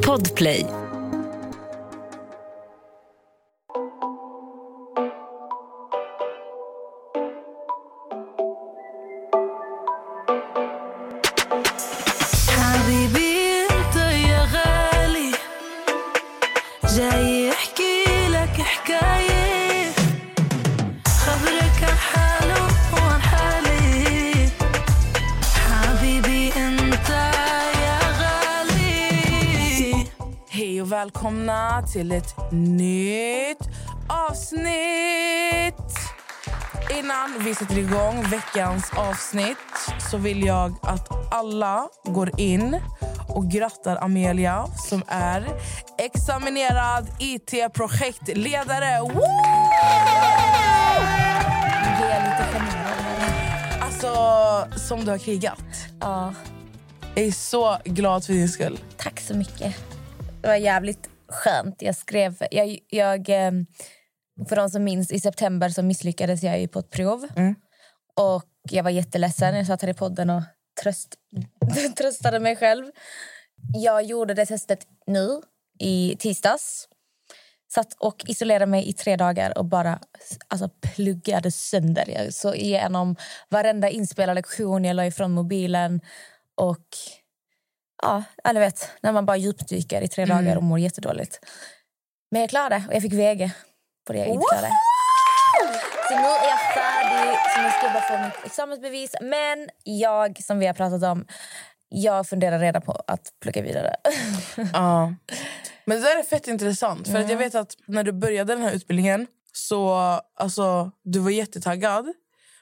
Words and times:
Podplay. 0.00 0.79
Till 31.92 32.12
ett 32.12 32.52
nytt 32.52 33.58
avsnitt. 34.08 35.74
Innan 36.98 37.44
vi 37.44 37.54
sätter 37.54 37.78
igång 37.78 38.22
veckans 38.30 38.90
avsnitt 38.96 39.56
så 40.10 40.16
vill 40.16 40.44
jag 40.44 40.74
att 40.82 41.08
alla 41.34 41.88
går 42.04 42.40
in 42.40 42.80
och 43.28 43.50
grattar 43.50 43.96
Amelia 43.96 44.66
som 44.88 45.02
är 45.08 45.48
examinerad 45.98 47.06
IT-projektledare. 47.18 49.00
Woo! 49.00 49.22
Alltså, 53.80 54.78
som 54.78 55.04
du 55.04 55.10
har 55.10 55.18
krigat. 55.18 55.58
Ja, 56.00 56.34
Jag 57.14 57.24
är 57.24 57.32
så 57.32 57.76
glad 57.84 58.24
för 58.24 58.32
din 58.32 58.48
skull. 58.48 58.78
tack 58.96 59.20
så 59.20 59.34
mycket. 59.34 59.74
Det 60.42 60.48
var 60.48 60.54
jävligt 60.56 61.08
skönt. 61.30 61.82
Jag 61.82 61.96
skrev... 61.96 62.36
Jag, 62.50 62.78
jag, 62.88 63.28
eh, 63.28 63.52
för 64.48 64.56
de 64.56 64.70
som 64.70 64.84
minns, 64.84 65.12
i 65.12 65.20
september 65.20 65.68
så 65.68 65.82
misslyckades 65.82 66.42
jag 66.42 66.60
ju 66.60 66.68
på 66.68 66.78
ett 66.78 66.90
prov. 66.90 67.28
Mm. 67.36 67.54
Och 68.16 68.44
Jag 68.70 68.84
var 68.84 68.90
jätteledsen. 68.90 69.56
Jag 69.56 69.66
satt 69.66 69.82
här 69.82 69.88
i 69.88 69.94
podden 69.94 70.30
och 70.30 70.42
tröst, 70.82 71.14
tröstade 71.98 72.40
mig 72.40 72.56
själv. 72.56 72.84
Jag 73.74 74.02
gjorde 74.02 74.34
det 74.34 74.46
testet 74.46 74.86
nu, 75.06 75.40
i 75.78 76.16
tisdags. 76.18 76.88
Satt 77.74 77.94
och 77.98 78.24
isolerade 78.26 78.66
mig 78.66 78.88
i 78.88 78.92
tre 78.92 79.16
dagar 79.16 79.58
och 79.58 79.64
bara 79.64 80.00
alltså, 80.48 80.68
pluggade 80.68 81.50
sönder. 81.50 82.04
Jag 82.08 82.34
så 82.34 82.54
igenom 82.54 83.16
varenda 83.48 83.88
inspelad 83.88 84.34
lektion. 84.34 84.84
Jag 84.84 84.96
la 84.96 85.06
ifrån 85.06 85.32
mobilen. 85.32 86.00
Och 86.54 86.86
ja, 88.02 88.22
alla 88.44 88.60
vet, 88.60 88.90
när 89.00 89.12
man 89.12 89.26
bara 89.26 89.36
djupdyker 89.36 90.02
i 90.02 90.08
tre 90.08 90.24
dagar 90.24 90.56
och 90.56 90.62
mår 90.62 90.78
jättedåligt. 90.78 91.38
Men 92.30 92.40
jag 92.40 92.50
klarade 92.50 92.84
och 92.88 92.94
jag 92.94 93.02
fick 93.02 93.12
VG 93.12 93.52
på 94.06 94.12
det 94.12 94.18
jag 94.18 94.28
inte 94.28 94.46
klarade. 94.50 94.72
Så 96.08 96.14
nu 96.16 96.22
är 96.22 96.48
jag 96.48 96.60
färdig, 96.74 97.38
så 97.54 97.62
nu 97.62 97.70
ska 97.70 97.82
jag 97.82 97.92
bara 97.92 98.02
få 98.02 98.24
mitt 98.24 98.46
examensbevis. 98.46 99.14
Men 99.20 99.68
jag, 99.84 100.42
som 100.42 100.58
vi 100.58 100.66
har 100.66 100.74
pratat 100.74 101.02
om, 101.02 101.26
jag 101.88 102.28
funderar 102.28 102.58
redan 102.58 102.82
på 102.82 103.02
att 103.06 103.28
plugga 103.42 103.62
vidare. 103.62 103.96
Ja. 104.72 105.14
Men 105.84 106.00
det 106.00 106.04
där 106.04 106.18
är 106.18 106.22
fett 106.22 106.48
intressant. 106.48 107.08
För 107.08 107.18
att 107.18 107.30
jag 107.30 107.36
vet 107.36 107.54
att 107.54 107.76
när 107.86 108.04
du 108.04 108.12
började 108.12 108.54
den 108.54 108.62
här 108.62 108.72
utbildningen 108.72 109.26
så 109.52 109.94
alltså, 110.34 110.90
du 111.02 111.18
var 111.18 111.30
jättetaggad. 111.30 112.12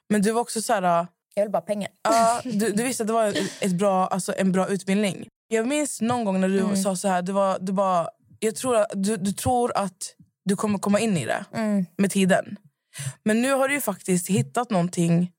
Men 0.08 0.22
du 0.22 0.32
var 0.32 0.40
också 0.40 0.62
så 0.62 0.72
här... 0.72 1.06
Jag 1.38 1.44
vill 1.44 1.52
bara 1.52 1.62
pengar. 1.62 1.90
Ja, 2.02 2.40
du, 2.44 2.72
du 2.72 2.82
visste 2.82 3.02
att 3.02 3.06
det 3.06 3.12
var 3.12 3.34
ett 3.60 3.72
bra, 3.72 4.06
alltså, 4.06 4.34
en 4.38 4.52
bra 4.52 4.68
utbildning. 4.68 5.28
Jag 5.48 5.66
minns 5.68 6.00
någon 6.00 6.24
gång 6.24 6.40
när 6.40 6.48
du 6.48 6.76
sa 6.82 6.96
så 6.96 7.08
här, 7.08 7.22
du, 7.22 7.32
var, 7.32 7.58
du, 7.60 7.72
bara, 7.72 8.08
jag 8.38 8.56
tror 8.56 8.76
att, 8.76 8.90
du, 8.94 9.16
du 9.16 9.32
tror 9.32 9.76
att 9.76 10.14
du 10.44 10.56
kommer 10.56 10.78
komma 10.78 11.00
in 11.00 11.16
i 11.16 11.26
det 11.26 11.44
med 11.98 12.10
tiden. 12.10 12.56
Men 13.24 13.42
nu 13.42 13.52
har 13.52 13.68
du 13.68 13.80
faktiskt 13.80 14.28
hittat 14.28 14.70
någonting 14.70 15.32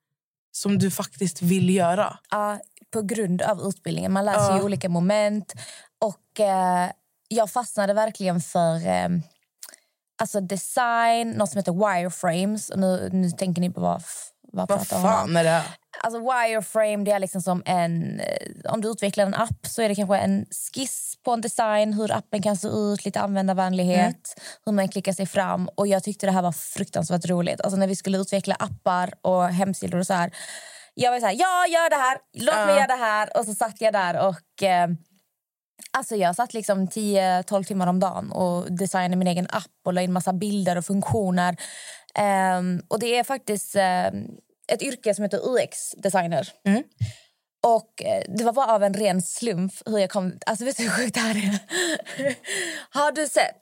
som 0.52 0.78
du 0.78 0.92
faktiskt 0.92 1.42
vill 1.42 1.76
göra. 1.76 2.20
Ja, 2.32 2.60
på 2.94 3.02
grund 3.02 3.42
av 3.42 3.62
utbildningen. 3.68 4.12
Man 4.12 4.26
läser 4.26 4.58
Ja. 4.58 4.64
olika 4.64 4.90
moment. 4.90 5.54
Och 6.02 6.40
eh, 6.40 6.90
Jag 7.28 7.50
fastnade 7.52 7.94
verkligen 7.94 8.42
för 8.42 8.88
eh, 8.88 9.10
alltså 10.22 10.42
design, 10.42 11.32
något 11.32 11.50
som 11.50 11.58
heter 11.58 11.72
wireframes. 12.02 12.70
Och 12.70 12.80
nu, 12.80 13.10
nu 13.14 13.32
tänker 13.32 13.62
ni 13.62 13.72
på 13.72 13.82
vad, 13.82 14.02
vad, 14.52 14.70
Vad 14.70 14.80
pratar 14.80 14.98
jag 14.98 15.06
om? 15.06 15.12
fan 15.12 15.38
är 15.38 15.44
det 15.44 15.50
här? 15.50 15.64
Alltså 16.04 16.20
wireframe 16.20 17.04
det 17.04 17.12
är 17.12 17.20
liksom 17.20 17.42
som 17.42 17.64
en... 17.66 18.20
eh, 18.20 18.72
Om 18.74 18.82
du 18.82 18.88
utvecklar 18.90 19.26
en 19.26 19.34
app 19.36 19.68
så 19.68 19.82
är 19.82 19.90
det 19.90 19.96
kanske 19.96 20.18
en 20.18 20.46
skiss 20.74 21.16
på 21.26 21.32
en 21.32 21.42
design. 21.42 21.94
Hur 21.94 22.12
appen 22.12 22.42
kan 22.42 22.58
se 22.58 22.68
ut, 22.68 23.06
lite 23.06 23.20
användarvänlighet. 23.22 24.42
Hur 24.66 24.72
man 24.74 24.88
klickar 24.88 25.14
sig 25.14 25.26
fram. 25.26 25.70
Och 25.76 25.88
Jag 25.88 26.04
tyckte 26.04 26.26
det 26.26 26.32
här 26.32 26.42
var 26.42 26.52
fruktansvärt 26.52 27.26
roligt. 27.26 27.62
Alltså 27.62 27.78
när 27.80 27.88
vi 27.88 27.96
skulle 27.96 28.18
utveckla 28.18 28.56
appar 28.56 29.14
och 29.22 29.44
hemsidor 29.50 30.00
och 30.00 30.08
så 30.08 30.14
här. 30.14 30.32
Jag 30.94 31.12
var 31.12 31.20
så 31.20 31.26
här, 31.26 31.34
ja 31.40 31.66
gör 31.70 31.90
det 31.90 31.96
här, 31.96 32.18
låt 32.34 32.56
mig 32.56 32.66
Ja. 32.68 32.76
göra 32.76 32.88
det 32.88 33.04
här. 33.04 33.38
Och 33.38 33.46
så 33.46 33.54
satt 33.54 33.82
jag 33.82 33.94
där 33.94 34.28
och... 34.28 34.64
Eh, 34.64 34.88
Alltså 35.92 36.16
jag 36.16 36.36
satt 36.36 36.54
liksom 36.54 36.88
10-12 36.88 37.64
timmar 37.64 37.88
om 37.88 38.00
dagen 38.00 38.32
och 38.32 38.72
designade 38.72 39.16
min 39.16 39.28
egen 39.28 39.48
app 39.50 39.66
och 39.86 39.94
la 39.94 40.02
in 40.02 40.14
massa 40.14 40.34
bilder 40.34 40.78
och 40.78 40.86
funktioner. 40.86 41.56
Ehm, 42.16 42.82
och 42.88 43.00
det 43.00 43.18
är 43.18 43.24
faktiskt 43.24 43.76
ehm, 43.76 44.28
ett 44.70 44.82
yrke 44.82 45.14
som 45.14 45.24
heter 45.24 45.40
UX-designer. 45.44 46.50
Och 47.64 48.04
eh, 48.04 48.24
det 48.38 48.44
var 48.44 48.54
bara 48.54 48.76
av 48.76 48.84
en 48.84 48.94
ren 48.94 49.22
slump 49.22 49.74
hur 49.86 49.98
jag 49.98 50.10
kom... 50.10 50.34
Alltså 50.46 50.66
vet 50.66 50.78
du 50.78 50.84
hur 50.84 50.90
sjukt 50.90 51.14
det 51.14 51.20
här 51.20 51.36
är? 51.36 51.60
Har 52.90 53.12
du 53.12 53.28
sett 53.28 53.62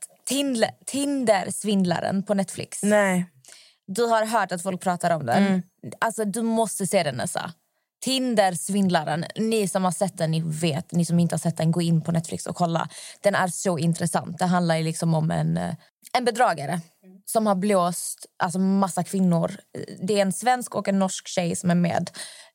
Tinder-svindlaren 0.86 2.24
på 2.24 2.34
Netflix? 2.34 2.84
Nej. 2.84 3.26
Du 3.88 4.06
har 4.06 4.26
hört 4.26 4.52
att 4.52 4.64
folk 4.64 4.82
pratar 4.82 5.12
om 5.12 5.26
den. 5.26 5.64
Alltså 6.00 6.26
du 6.26 6.42
måste 6.42 6.88
se 6.88 7.04
den 7.04 7.16
Nessa. 7.16 7.54
Tinder-svindlaren. 8.06 9.26
Ni 9.36 9.68
som 9.68 9.84
har 9.84 9.92
sett 9.92 10.18
den, 10.18 10.32
ni 10.32 10.42
vet. 10.46 10.92
Ni 10.92 11.06
som 11.06 11.20
inte 11.20 11.34
har 11.34 11.40
sett 11.40 11.58
den, 11.58 11.72
gå 11.72 11.82
in 11.82 12.02
på 12.02 12.12
Netflix 12.12 12.48
och 12.48 12.56
kolla. 12.56 12.90
Den 13.22 13.36
är 13.36 13.48
så 13.48 13.78
intressant. 13.78 14.38
Det 14.38 14.46
handlar 14.46 14.80
liksom 14.80 15.14
om 15.14 15.32
en, 15.32 15.58
eh, 15.58 15.76
en 16.14 16.26
bedragare 16.26 16.82
som 17.30 17.48
har 17.48 17.56
blåst 17.56 18.26
alltså 18.44 18.60
massa 18.60 19.04
kvinnor. 19.04 19.52
Det 20.02 20.18
är 20.18 20.22
en 20.22 20.34
svensk 20.34 20.76
och 20.76 20.88
en 20.88 21.00
norsk 21.00 21.28
tjej 21.28 21.56
som 21.56 21.72
är 21.72 21.76
med. 21.76 22.10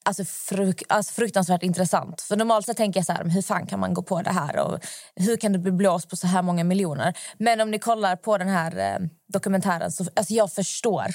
Alltså, 0.04 0.24
fruk 0.24 0.82
alltså 0.88 1.12
fruktansvärt 1.12 1.62
intressant. 1.62 2.20
För 2.20 2.36
normalt 2.36 2.66
sett 2.66 2.76
tänker 2.76 3.00
jag 3.00 3.06
så 3.06 3.12
här, 3.12 3.24
hur 3.24 3.42
fan 3.42 3.66
kan 3.66 3.80
man 3.80 3.94
gå 3.94 4.02
på 4.02 4.22
det 4.22 4.30
här? 4.30 4.58
Och 4.58 4.78
hur 5.16 5.36
kan 5.36 5.52
du 5.52 5.58
bli 5.58 5.72
blåst 5.72 6.08
på 6.08 6.16
så 6.16 6.26
här 6.26 6.42
många 6.42 6.64
miljoner? 6.64 7.14
Men 7.38 7.60
om 7.60 7.70
ni 7.70 7.78
kollar 7.78 8.16
på 8.16 8.38
den 8.38 8.48
här 8.48 8.78
eh, 8.78 9.06
dokumentären 9.32 9.92
så 9.92 10.04
alltså 10.16 10.34
jag 10.34 10.52
förstår 10.52 11.06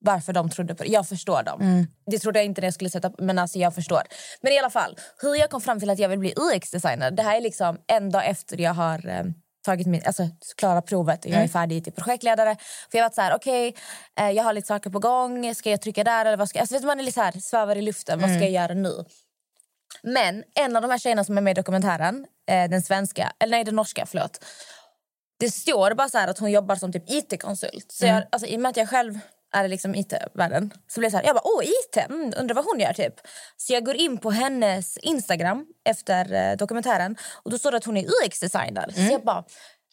varför 0.00 0.32
de 0.32 0.50
trodde 0.50 0.74
på 0.74 0.82
det. 0.82 0.88
Jag 0.88 1.08
förstår 1.08 1.42
dem. 1.42 1.86
Det 2.06 2.18
trodde 2.18 2.38
jag 2.38 2.46
inte 2.46 2.60
när 2.60 2.66
jag 2.66 2.74
skulle 2.74 2.90
sätta 2.90 3.12
men 3.18 3.38
alltså 3.38 3.58
jag 3.58 3.74
förstår. 3.74 4.02
Men 4.40 4.52
i 4.52 4.58
alla 4.58 4.70
fall, 4.70 4.96
hur 5.22 5.34
jag 5.34 5.50
kom 5.50 5.60
fram 5.60 5.80
till 5.80 5.90
att 5.90 5.98
jag 5.98 6.08
vill 6.08 6.18
bli 6.18 6.34
UX-designer. 6.36 7.10
Det 7.10 7.22
här 7.22 7.36
är 7.36 7.40
liksom 7.40 7.78
en 7.86 8.10
dag 8.10 8.26
efter 8.26 8.60
jag 8.60 8.74
har 8.74 9.08
eh, 9.08 9.24
tagit 9.66 9.86
min, 9.86 10.02
alltså, 10.06 10.28
klarat 10.56 10.86
provet 10.86 11.24
och 11.24 11.30
jag 11.30 11.42
är 11.42 11.48
färdig 11.48 11.84
till 11.84 11.92
projektledare. 11.92 12.56
För 12.90 12.98
jag 12.98 13.04
varit 13.04 13.14
så 13.14 13.20
här, 13.20 13.36
okej, 13.36 13.74
eh, 14.20 14.30
jag 14.30 14.44
har 14.44 14.52
lite 14.52 14.66
saker 14.66 14.90
på 14.90 14.98
gång. 14.98 15.54
Ska 15.54 15.70
jag 15.70 15.80
trycka 15.80 16.04
där 16.04 16.26
eller 16.26 16.36
vad 16.36 16.48
ska 16.48 16.58
jag... 16.58 16.62
Alltså, 16.72 16.86
man 16.86 17.00
är 17.00 17.04
lite 17.04 17.20
här, 17.20 17.32
svävar 17.40 17.76
i 17.76 17.82
luften. 17.82 18.20
Vad 18.20 18.30
ska 18.30 18.40
jag 18.40 18.50
göra 18.50 18.74
nu? 18.74 19.04
Men 20.02 20.44
en 20.54 20.76
av 20.76 20.82
de 20.82 20.90
här 20.90 20.98
tjejerna 20.98 21.24
som 21.24 21.38
är 21.38 21.42
med 21.42 21.50
i 21.50 21.54
dokumentären, 21.54 22.26
eh, 22.50 22.70
den 22.70 22.82
svenska, 22.82 23.32
eller 23.38 23.50
nej 23.50 23.64
den 23.64 23.76
norska, 23.76 24.06
förlåt. 24.06 24.44
Det 25.38 25.50
står 25.50 25.94
bara 25.94 26.08
så 26.08 26.18
att 26.18 26.38
hon 26.38 26.50
jobbar 26.50 26.76
som 26.76 26.92
typ 26.92 27.10
IT-konsult. 27.10 27.92
Så 27.92 28.06
jag, 28.06 28.24
alltså, 28.32 28.48
I 28.48 28.56
och 28.56 28.60
med 28.60 28.68
att 28.70 28.76
jag 28.76 28.88
själv 28.88 29.18
är 29.64 29.68
liksom 29.68 29.94
IT-världen 29.94 30.70
så 30.88 31.00
blev 31.00 31.10
det 31.10 31.12
så 31.12 31.16
här, 31.16 31.24
jag 31.26 31.34
bara 31.34 31.46
åh 31.46 31.64
IT, 31.64 31.96
mm, 31.96 32.32
undrar 32.36 32.54
vad 32.54 32.64
hon 32.64 32.80
gör 32.80 32.92
typ. 32.92 33.14
Så 33.56 33.72
jag 33.72 33.84
går 33.84 33.94
in 33.94 34.18
på 34.18 34.30
hennes 34.30 34.96
Instagram 34.96 35.66
efter 35.84 36.32
eh, 36.32 36.56
dokumentären 36.56 37.16
och 37.42 37.50
då 37.50 37.58
står 37.58 37.70
det 37.70 37.76
att 37.76 37.84
hon 37.84 37.96
är 37.96 38.04
UX-designer. 38.04 38.92
Så 38.94 39.00
jag 39.12 39.24
bara, 39.24 39.44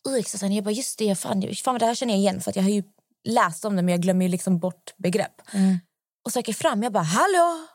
UX-designer, 0.09 0.55
jag 0.55 0.63
bara 0.63 0.71
just 0.71 0.99
det, 0.99 1.15
fan, 1.15 1.55
fan 1.63 1.79
det 1.79 1.85
här 1.85 1.95
känner 1.95 2.13
jag 2.13 2.19
igen 2.19 2.41
för 2.41 2.49
att 2.49 2.55
jag 2.55 2.63
har 2.63 2.69
ju 2.69 2.83
läst 3.23 3.65
om 3.65 3.75
det 3.75 3.81
men 3.81 3.91
jag 3.91 4.01
glömmer 4.01 4.25
ju 4.25 4.31
liksom 4.31 4.59
bort 4.59 4.93
begrepp. 4.97 5.41
Och 6.25 6.31
söker 6.31 6.53
fram, 6.53 6.83
jag 6.83 6.91
bara 6.93 7.03
hallå! 7.03 7.67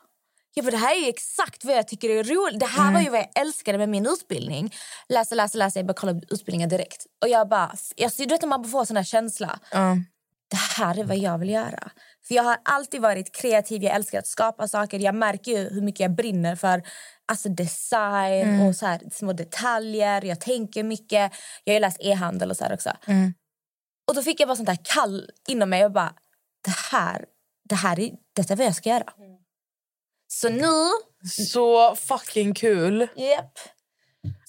Jag 0.53 0.65
bara, 0.65 0.71
det 0.71 0.77
här 0.77 1.03
är 1.05 1.09
exakt 1.09 1.65
vad 1.65 1.75
jag 1.77 1.87
tycker 1.87 2.09
är 2.09 2.23
roligt. 2.23 2.59
Det 2.59 2.65
här 2.65 2.93
var 2.93 3.01
ju 3.01 3.09
vad 3.09 3.19
jag 3.19 3.41
älskade 3.41 3.77
med 3.77 3.89
min 3.89 4.05
utbildning. 4.05 4.73
Läser, 5.09 5.35
läser, 5.35 5.59
läser. 5.59 5.79
Jag 5.79 5.87
bara 5.87 5.93
kollar 5.93 6.21
utbildningen 6.29 6.69
direkt. 6.69 7.05
Och 7.21 7.29
jag 7.29 7.49
bara, 7.49 7.75
jag, 7.95 8.11
du 8.17 8.25
vet 8.25 8.41
när 8.41 8.47
man 8.49 8.65
får 8.65 8.85
sån 8.85 8.97
här 8.97 9.03
känsla. 9.03 9.59
Ja. 9.71 9.97
Det 10.49 10.57
här 10.57 10.99
är 10.99 11.03
vad 11.03 11.17
jag 11.17 11.37
vill 11.37 11.49
göra. 11.49 11.91
För 12.27 12.35
jag 12.35 12.43
har 12.43 12.57
alltid 12.65 13.01
varit 13.01 13.35
kreativ. 13.35 13.83
Jag 13.83 13.95
älskar 13.95 14.19
att 14.19 14.27
skapa 14.27 14.67
saker. 14.67 14.99
Jag 14.99 15.15
märker 15.15 15.51
ju 15.51 15.69
hur 15.69 15.81
mycket 15.81 15.99
jag 15.99 16.15
brinner 16.15 16.55
för 16.55 16.83
alltså 17.25 17.49
design 17.49 18.61
och 18.67 18.75
så 18.75 18.85
här, 18.85 19.01
små 19.11 19.33
detaljer. 19.33 20.25
Jag 20.25 20.41
tänker 20.41 20.83
mycket. 20.83 21.31
Jag 21.63 21.73
har 21.73 21.79
läst 21.79 21.97
e-handel 21.99 22.49
och 22.49 22.57
så 22.57 22.63
här 22.63 22.73
också. 22.73 22.91
Och 24.07 24.15
då 24.15 24.21
fick 24.23 24.39
jag 24.39 24.47
bara 24.47 24.55
sånt 24.55 24.69
här 24.69 24.79
kall 24.83 25.29
inom 25.47 25.69
mig. 25.69 25.81
Jag 25.81 25.91
bara, 25.91 26.13
det 26.65 26.75
här, 26.91 27.25
det 27.69 27.75
här 27.75 27.99
är, 27.99 28.11
detta 28.35 28.53
är 28.53 28.57
vad 28.57 28.65
jag 28.65 28.75
ska 28.75 28.89
göra. 28.89 29.13
Så 30.27 30.49
nu... 30.49 30.89
Så 31.29 31.95
fucking 31.95 32.53
kul. 32.53 33.01
Yep. 33.01 33.45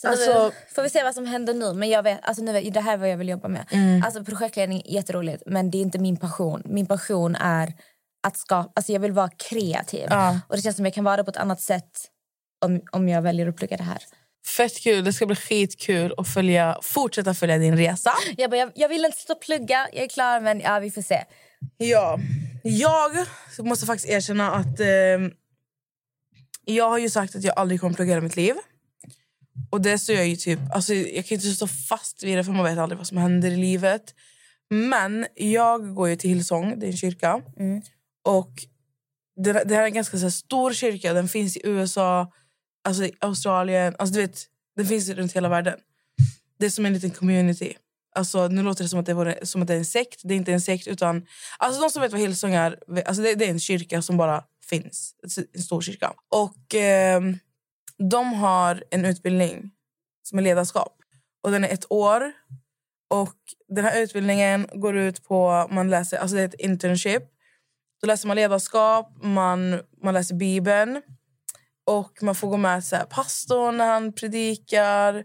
Så 0.03 0.09
Alltså- 0.09 0.53
får 0.75 0.83
vi 0.83 0.91
se 0.91 1.03
vad 1.03 1.15
som 1.15 1.27
händer 1.27 1.55
nu. 1.55 1.73
Men 1.73 1.89
jag 1.89 2.03
vet, 2.03 2.19
alltså 2.23 2.43
nu, 2.43 2.71
det 2.71 2.81
här 2.81 2.93
är 2.93 2.97
vad 2.97 3.11
jag 3.11 3.17
vill 3.17 3.29
jobba 3.29 3.49
med. 3.49 3.67
Mm. 3.71 4.03
Alltså 4.03 4.25
projektledning 4.25 4.83
är 4.85 4.93
jätteroligt 4.93 5.43
men 5.47 5.71
det 5.71 5.79
är 5.79 5.83
inte 5.83 5.99
min 5.99 6.17
passion. 6.17 6.63
Min 6.65 6.87
passion 6.87 7.37
är 7.37 7.75
att 8.27 8.37
skapa, 8.37 8.73
alltså 8.75 8.93
jag 8.93 9.01
vill 9.01 9.13
vara 9.13 9.29
kreativ. 9.29 10.07
Ja. 10.11 10.41
Och 10.49 10.57
det 10.57 10.63
känns 10.63 10.77
som 10.77 10.85
jag 10.85 10.95
kan 10.95 11.05
vara 11.05 11.17
det 11.17 11.25
på 11.25 11.31
ett 11.31 11.37
annat 11.37 11.61
sätt 11.61 11.91
om, 12.65 12.81
om 12.93 13.09
jag 13.09 13.23
väljer 13.23 13.49
att 13.49 13.57
plugga 13.57 13.77
det 13.77 13.83
här. 13.83 13.99
Fett 14.57 14.81
kul. 14.81 15.05
Det 15.05 15.13
ska 15.13 15.27
bli 15.27 15.37
skitkul 15.37 16.15
att 16.17 16.29
följa, 16.29 16.79
fortsätta 16.83 17.35
följa 17.35 17.59
din 17.59 17.77
resa. 17.77 18.13
Jag, 18.37 18.51
bara, 18.51 18.57
jag, 18.57 18.73
jag 18.75 18.89
vill 18.89 19.05
inte 19.05 19.19
stå 19.19 19.33
och 19.33 19.41
plugga, 19.41 19.89
jag 19.93 20.05
är 20.05 20.09
klar 20.09 20.41
men 20.41 20.61
ja, 20.61 20.79
vi 20.79 20.91
får 20.91 21.03
se. 21.03 21.25
Ja. 21.77 22.19
Jag 22.63 23.27
måste 23.59 23.87
faktiskt 23.87 24.09
erkänna 24.09 24.53
att 24.53 24.81
eh, 24.81 24.87
jag 26.65 26.89
har 26.89 26.99
ju 26.99 27.11
sagt 27.11 27.37
att 27.37 27.45
jag 27.45 27.59
aldrig 27.59 27.81
kommer 27.81 27.95
plugga 27.95 28.17
i 28.17 28.21
mitt 28.21 28.37
liv. 28.37 28.55
Och 29.71 29.81
det 29.81 29.99
så 29.99 30.13
jag 30.13 30.29
ju 30.29 30.37
typ, 30.37 30.59
alltså 30.73 30.95
jag 30.95 31.27
kan 31.27 31.35
inte 31.35 31.51
stå 31.51 31.67
fast 31.67 32.23
vid 32.23 32.39
det 32.39 32.45
för 32.45 32.53
man 32.53 32.65
vet 32.65 32.79
aldrig 32.79 32.99
vad 32.99 33.07
som 33.07 33.19
händer 33.19 33.51
i 33.51 33.57
livet. 33.57 34.15
Men 34.71 35.27
jag 35.35 35.95
går 35.95 36.09
ju 36.09 36.17
till 36.17 36.31
Hillsong, 36.31 36.79
det 36.79 36.87
är 36.87 36.91
en 36.91 36.97
kyrka. 36.97 37.43
Och 38.25 38.51
det, 39.37 39.53
det 39.53 39.75
här 39.75 39.83
är 39.83 39.87
en 39.87 39.93
ganska 39.93 40.17
här, 40.17 40.31
stor 40.31 40.73
kyrka, 40.73 41.13
den 41.13 41.29
finns 41.29 41.57
i 41.57 41.61
USA, 41.65 42.33
alltså 42.85 43.05
i 43.05 43.13
Australien, 43.21 43.95
alltså 43.99 44.15
du 44.15 44.21
vet, 44.21 44.47
den 44.77 44.87
finns 44.87 45.09
runt 45.09 45.33
hela 45.33 45.49
världen. 45.49 45.79
Det 46.59 46.67
är 46.67 46.71
som 46.71 46.87
en 46.87 46.93
liten 46.93 47.11
community. 47.11 47.75
Alltså, 48.15 48.49
nu 48.49 48.63
låter 48.63 48.83
det 48.85 48.89
som 48.89 49.01
att 49.01 49.07
det, 49.07 49.15
vore, 49.15 49.47
som 49.47 49.63
att 49.63 49.69
det 49.69 49.75
är 49.75 49.79
en 49.79 49.85
sekt. 49.85 50.21
Det 50.25 50.35
är 50.35 50.37
inte 50.37 50.53
en 50.53 50.61
sekt. 50.61 50.87
utan 50.87 51.27
alltså, 51.59 51.81
De 51.81 51.91
som 51.91 52.03
vet 52.03 52.13
vad 52.13 52.21
Hillsong 52.21 52.55
är, 52.55 52.79
alltså, 53.07 53.23
det, 53.23 53.35
det 53.35 53.45
är 53.45 53.51
en 53.51 53.61
kyrka 53.61 54.03
som 54.03 54.17
bara 54.17 54.45
finns. 54.69 55.15
En 55.55 55.63
stor 55.63 55.81
kyrka. 55.81 56.13
Och 56.29 56.75
ehm, 56.75 57.39
De 58.09 58.33
har 58.33 58.85
en 58.91 59.05
utbildning 59.05 59.71
som 60.23 60.39
är 60.39 60.43
ledarskap. 60.43 60.97
Och 61.43 61.51
Den 61.51 61.65
är 61.65 61.69
ett 61.69 61.93
år. 61.93 62.33
Och 63.11 63.37
Den 63.69 63.85
här 63.85 64.01
utbildningen 64.01 64.69
går 64.75 64.97
ut 64.97 65.25
på... 65.25 65.69
man 65.71 65.91
läser, 65.91 66.19
alltså 66.19 66.37
Det 66.37 66.43
är 66.43 66.49
ett 66.49 66.61
internship. 66.61 67.23
Då 68.01 68.07
läser 68.07 68.29
man 68.29 68.37
ledarskap, 68.37 69.13
man, 69.23 69.81
man 70.03 70.15
läser 70.15 70.35
Bibeln. 70.35 71.03
Och 71.87 72.23
man 72.23 72.35
får 72.35 72.49
gå 72.49 72.57
med 72.57 72.85
så 72.85 72.97
här, 72.97 73.05
pastorn 73.05 73.77
när 73.77 73.87
han 73.87 74.13
predikar. 74.13 75.25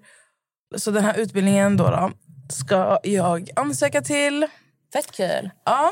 Så 0.76 0.92
den 0.92 1.04
här 1.04 1.18
utbildningen 1.18 1.78
då, 1.78 1.84
då 1.84 2.12
ska 2.54 3.00
jag 3.04 3.50
ansöka 3.56 4.02
till. 4.02 4.48
Fett 4.94 5.12
kul. 5.12 5.50
Ja, 5.66 5.92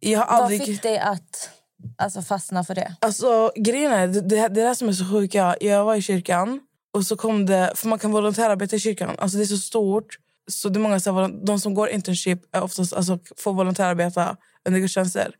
jag 0.00 0.20
har 0.20 0.26
Vad 0.26 0.42
aldrig... 0.42 0.64
fick 0.64 0.82
dig 0.82 0.98
att 0.98 1.50
alltså, 1.96 2.22
fastna 2.22 2.64
för 2.64 2.74
det? 2.74 2.96
Alltså, 3.00 3.52
grejen 3.56 3.92
är, 3.92 4.06
det, 4.06 4.20
det, 4.20 4.48
det 4.48 4.60
är 4.60 4.68
det 4.68 4.74
som 4.74 4.88
är 4.88 4.92
så 4.92 5.04
sjuka. 5.04 5.56
Jag 5.60 5.84
var 5.84 5.94
i 5.94 6.02
kyrkan 6.02 6.60
och 6.92 7.06
så 7.06 7.16
kom 7.16 7.46
det... 7.46 7.72
För 7.74 7.88
man 7.88 7.98
kan 7.98 8.12
volontärarbeta 8.12 8.76
i 8.76 8.80
kyrkan. 8.80 9.14
Alltså 9.18 9.38
det 9.38 9.44
är 9.44 9.46
så 9.46 9.58
stort. 9.58 10.18
Så 10.50 10.68
det 10.68 10.78
är 10.78 10.80
många, 10.80 11.00
så 11.00 11.12
här, 11.12 11.46
de 11.46 11.60
som 11.60 11.74
går 11.74 11.88
internship 11.88 12.56
är 12.56 12.62
oftast, 12.62 12.92
alltså, 12.92 13.18
får 13.36 13.52
volontärarbeta 13.52 14.36
under 14.64 14.80
gudstjänster. 14.80 15.34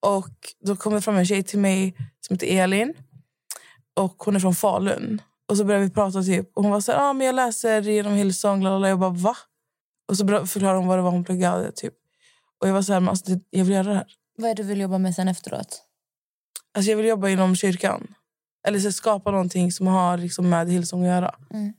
Och 0.00 0.54
då 0.64 0.76
kom 0.76 0.94
det 0.94 1.00
fram 1.00 1.16
en 1.16 1.26
tjej 1.26 1.42
till 1.42 1.58
mig 1.58 1.96
som 2.26 2.34
heter 2.34 2.46
Elin. 2.46 2.94
Och 3.96 4.14
hon 4.18 4.36
är 4.36 4.40
från 4.40 4.54
Falun. 4.54 5.22
Och 5.48 5.56
så 5.56 5.64
började 5.64 5.84
vi 5.84 5.90
prata 5.90 6.22
typ. 6.22 6.50
Och 6.56 6.62
hon 6.62 6.72
var 6.72 6.80
så 6.80 6.92
här, 6.92 6.98
ah, 6.98 7.12
men 7.12 7.26
jag 7.26 7.34
läser 7.34 7.82
genom 7.82 8.14
Hillsong. 8.14 8.62
lalala." 8.62 8.88
Jag 8.88 8.98
bara, 8.98 9.10
va? 9.10 9.36
Och 10.08 10.16
så 10.16 10.26
förklarade 10.46 10.78
hon 10.78 10.88
vad 10.88 10.98
det 10.98 11.02
var 11.02 11.10
hon 11.10 11.24
pluggade. 11.24 11.72
Typ. 11.72 11.94
Och 12.60 12.68
jag 12.68 12.72
var 12.72 12.82
så 12.82 12.92
här, 12.92 13.00
men 13.00 13.08
alltså, 13.08 13.32
jag 13.50 13.64
vill 13.64 13.74
göra 13.74 13.88
det 13.88 13.94
här. 13.94 14.06
Vad 14.38 14.50
är 14.50 14.54
det 14.54 14.62
du 14.62 14.68
vill 14.68 14.80
jobba 14.80 14.98
med 14.98 15.14
sen 15.14 15.28
efteråt? 15.28 15.82
Alltså 16.74 16.90
jag 16.90 16.96
vill 16.96 17.06
jobba 17.06 17.28
inom 17.28 17.56
kyrkan. 17.56 18.14
Eller 18.66 18.80
så 18.80 18.92
skapa 18.92 19.30
någonting 19.30 19.72
som 19.72 19.86
har 19.86 20.16
liksom 20.18 20.48
med 20.50 20.70
Hillsong 20.70 21.02
att 21.02 21.08
göra. 21.08 21.34
Mm. 21.54 21.72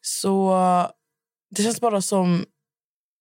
Så 0.00 0.56
det 1.50 1.62
känns 1.62 1.80
bara 1.80 2.02
som... 2.02 2.46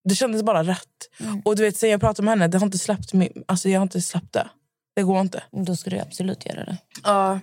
Det 0.09 0.15
kändes 0.15 0.43
bara 0.43 0.63
rätt. 0.63 0.87
Mm. 1.19 1.41
Och 1.45 1.55
du 1.55 1.63
vet, 1.63 1.77
sen 1.77 1.89
jag 1.89 1.99
pratade 1.99 2.25
med 2.25 2.31
henne, 2.31 2.47
det 2.47 2.57
har 2.57 2.65
inte 2.65 2.77
släppt 2.77 3.13
mig. 3.13 3.31
Alltså 3.47 3.69
jag 3.69 3.79
har 3.79 3.83
inte 3.83 4.01
släppt 4.01 4.33
det. 4.33 4.49
Det 4.95 5.03
går 5.03 5.21
inte. 5.21 5.43
Då 5.51 5.75
ska 5.75 5.89
du 5.89 5.99
absolut 5.99 6.45
göra 6.45 6.65
det. 6.65 6.77
Ja. 7.03 7.39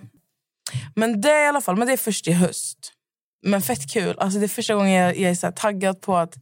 Men 0.95 1.21
det 1.21 1.31
är 1.31 1.43
i 1.45 1.47
alla 1.47 1.61
fall, 1.61 1.75
men 1.75 1.87
det 1.87 1.93
är 1.93 1.97
först 1.97 2.27
i 2.27 2.31
höst. 2.31 2.93
Men 3.41 3.61
fett 3.61 3.91
kul. 3.91 4.19
Alltså 4.19 4.39
det 4.39 4.45
är 4.45 4.47
första 4.47 4.73
gången 4.75 4.91
jag, 4.91 5.17
jag 5.17 5.31
är 5.31 5.35
så 5.35 5.51
taggad 5.55 6.01
på 6.01 6.17
att 6.17 6.35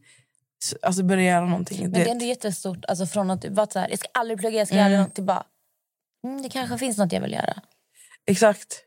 alltså 0.82 1.02
börja 1.02 1.22
göra 1.22 1.46
någonting. 1.46 1.82
Men 1.82 1.92
Det- 1.92 2.04
är 2.04 2.10
ändå 2.10 2.24
jättestort. 2.24 2.84
Alltså 2.88 3.06
från 3.06 3.30
att 3.30 3.42
du 3.42 3.48
varit 3.48 3.72
så 3.72 3.78
här, 3.78 3.88
jag 3.90 3.98
ska 3.98 4.08
aldrig 4.14 4.38
plugga, 4.40 4.58
jag 4.58 4.68
ska 4.68 4.82
aldrig 4.82 5.00
något 5.00 5.14
till 5.14 5.24
bara, 5.24 5.44
mm, 6.28 6.42
det 6.42 6.48
kanske 6.48 6.78
finns 6.78 6.98
något 6.98 7.12
jag 7.12 7.20
vill 7.20 7.32
göra. 7.32 7.62
Exakt. 8.26 8.84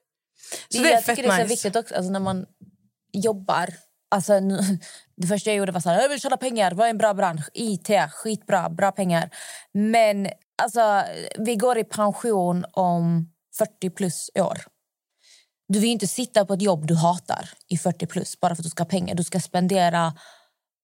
Så 0.69 0.81
det, 0.81 0.89
är 0.89 0.91
jag 0.91 1.03
fett 1.03 1.15
tycker 1.15 1.29
det 1.29 1.35
är 1.35 1.37
så 1.37 1.43
nice. 1.43 1.53
viktigt 1.53 1.75
också 1.75 1.95
alltså 1.95 2.11
när 2.11 2.19
man 2.19 2.45
jobbar. 3.13 3.73
Alltså, 4.11 4.39
nu, 4.39 4.59
det 5.17 5.27
första 5.27 5.49
jag 5.49 5.57
gjorde 5.57 5.71
var 5.71 5.79
så 5.79 5.89
här, 5.89 6.01
jag 6.01 6.09
vill 6.09 6.21
tjäna 6.21 6.37
pengar, 6.37 6.71
vad 6.71 6.85
är 6.85 6.89
en 6.89 6.97
bra 6.97 7.13
bransch? 7.13 7.49
IT, 7.53 7.89
skitbra, 8.11 8.69
bra 8.69 8.91
pengar. 8.91 9.29
Men 9.73 10.27
alltså, 10.61 11.03
vi 11.37 11.55
går 11.55 11.77
i 11.77 11.83
pension 11.83 12.65
om 12.71 13.31
40 13.57 13.89
plus 13.89 14.29
år. 14.39 14.57
Du 15.67 15.79
vill 15.79 15.89
inte 15.89 16.07
sitta 16.07 16.45
på 16.45 16.53
ett 16.53 16.61
jobb 16.61 16.87
du 16.87 16.95
hatar 16.95 17.49
i 17.67 17.77
40 17.77 18.05
plus 18.05 18.39
bara 18.39 18.55
för 18.55 18.61
att 18.61 18.63
du 18.63 18.69
ska 18.69 18.83
ha 18.83 18.89
pengar. 18.89 19.15
Du 19.15 19.23
ska 19.23 19.39
spendera 19.39 20.13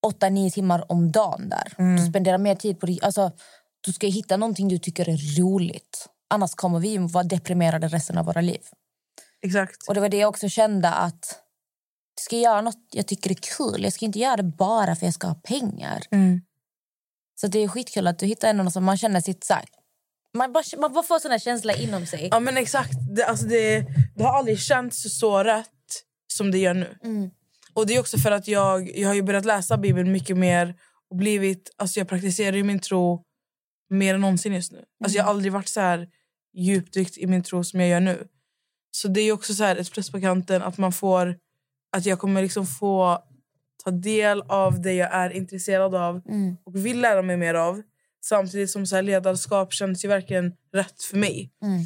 8-9 0.06 0.54
timmar 0.54 0.92
om 0.92 1.12
dagen 1.12 1.50
där. 1.50 1.98
Du 1.98 2.06
spenderar 2.10 2.38
mer 2.38 2.56
tid 2.56 2.80
på 2.80 2.86
det. 2.86 3.00
Alltså, 3.02 3.32
du 3.82 3.94
ska 3.94 4.08
hitta 4.08 4.38
någonting 4.38 4.68
du 4.68 4.78
tycker 4.78 5.10
är 5.10 5.42
roligt. 5.42 6.10
Annars 6.30 6.56
kommer 6.56 6.80
vi 6.80 6.98
vara 6.98 7.24
deprimerade 7.24 7.88
resten 7.88 8.18
av 8.18 8.26
våra 8.26 8.42
liv. 8.42 8.62
Exakt. 9.42 9.88
Och 9.88 9.94
det 9.94 10.00
var 10.00 10.10
det 10.10 10.18
jag 10.18 10.30
också 10.30 10.50
kände 10.50 10.90
att 10.90 11.44
ska 12.20 12.36
jag 12.36 12.44
göra 12.44 12.62
något 12.62 12.88
jag 12.92 13.08
tycker 13.08 13.30
är 13.30 13.36
kul. 13.58 13.84
Jag 13.84 13.94
ska 13.94 14.06
inte 14.06 14.20
göra 14.20 14.38
det 14.38 14.44
bara 14.44 14.86
för 14.86 14.92
att 14.92 15.02
jag 15.02 15.14
ska 15.14 15.28
ha 15.28 15.36
pengar. 15.36 16.04
Mm. 16.12 16.42
Så 17.42 17.48
det 17.48 17.60
är 17.60 17.68
skitkul 17.68 18.08
att 18.08 18.20
du 18.20 18.26
hittar 18.26 18.54
någon 18.54 18.72
som 18.72 18.84
man 18.84 18.98
känner 18.98 19.22
sitt 19.22 19.44
så 19.44 19.54
här, 19.54 19.66
man 20.34 20.54
bara, 20.54 20.64
man 20.78 20.94
bara 20.94 21.04
får 21.04 21.20
sån 21.20 21.32
här 21.32 21.40
känsla 21.40 21.74
inom 21.74 22.06
sig. 22.06 22.28
Ja 22.32 22.40
men 22.40 22.58
exakt. 22.58 23.16
Det, 23.16 23.24
alltså 23.24 23.46
det, 23.46 23.86
det 24.16 24.24
har 24.24 24.38
aldrig 24.38 24.60
känts 24.60 25.20
så 25.20 25.44
rätt 25.44 25.68
som 26.28 26.52
det 26.52 26.58
gör 26.58 26.74
nu. 26.74 26.98
Mm. 27.04 27.30
Och 27.74 27.88
det 27.88 27.96
är 27.96 28.00
också 28.00 28.18
för 28.18 28.32
att 28.32 28.48
jag, 28.48 28.98
jag 28.98 29.08
har 29.08 29.16
ju 29.16 29.22
börjat 29.22 29.46
läsa 29.46 29.78
Bibeln 29.78 30.12
mycket 30.12 30.38
mer 30.38 30.76
och 31.10 31.16
blivit, 31.16 31.76
alltså 31.78 32.00
jag 32.00 32.08
praktiserar 32.10 32.64
min 32.64 32.80
tro 32.80 33.24
mer 33.90 34.14
än 34.16 34.22
någonsin 34.22 34.54
just 34.54 34.72
nu. 34.72 34.84
Alltså 35.04 35.18
jag 35.18 35.24
har 35.24 35.32
aldrig 35.32 35.52
varit 35.52 35.68
så 35.70 35.80
här 35.82 36.08
djupdykt 36.54 37.18
i 37.18 37.28
min 37.28 37.44
tro 37.44 37.64
som 37.64 37.80
jag 37.80 37.90
gör 37.90 38.00
nu. 38.00 38.28
Så 38.92 39.08
det 39.08 39.22
är 39.22 39.32
också 39.32 39.54
så 39.54 39.64
här 39.64 39.76
ett 39.76 39.92
plus 39.92 40.12
på 40.12 40.22
kanten 40.22 40.62
att 40.62 40.78
man 40.78 40.92
får 40.92 41.38
att 41.98 42.06
jag 42.06 42.20
kommer 42.20 42.42
liksom 42.42 42.66
få 42.68 43.24
ta 43.84 43.92
del 43.92 44.42
av 44.42 44.82
det 44.82 44.94
jag 44.94 45.14
är 45.14 45.30
intresserad 45.30 45.96
av 45.96 46.22
Mm. 46.28 46.58
och 46.64 46.76
vill 46.86 47.02
lära 47.02 47.22
mig 47.22 47.38
mer 47.38 47.54
av. 47.54 47.82
Samtidigt 48.26 48.70
som 48.72 48.86
så 48.86 48.96
här 48.96 49.04
ledarskap 49.04 49.74
känns 49.74 50.06
ju 50.06 50.10
verkligen 50.10 50.54
rätt 50.74 51.04
för 51.04 51.18
mig. 51.18 51.52
Mm. 51.64 51.86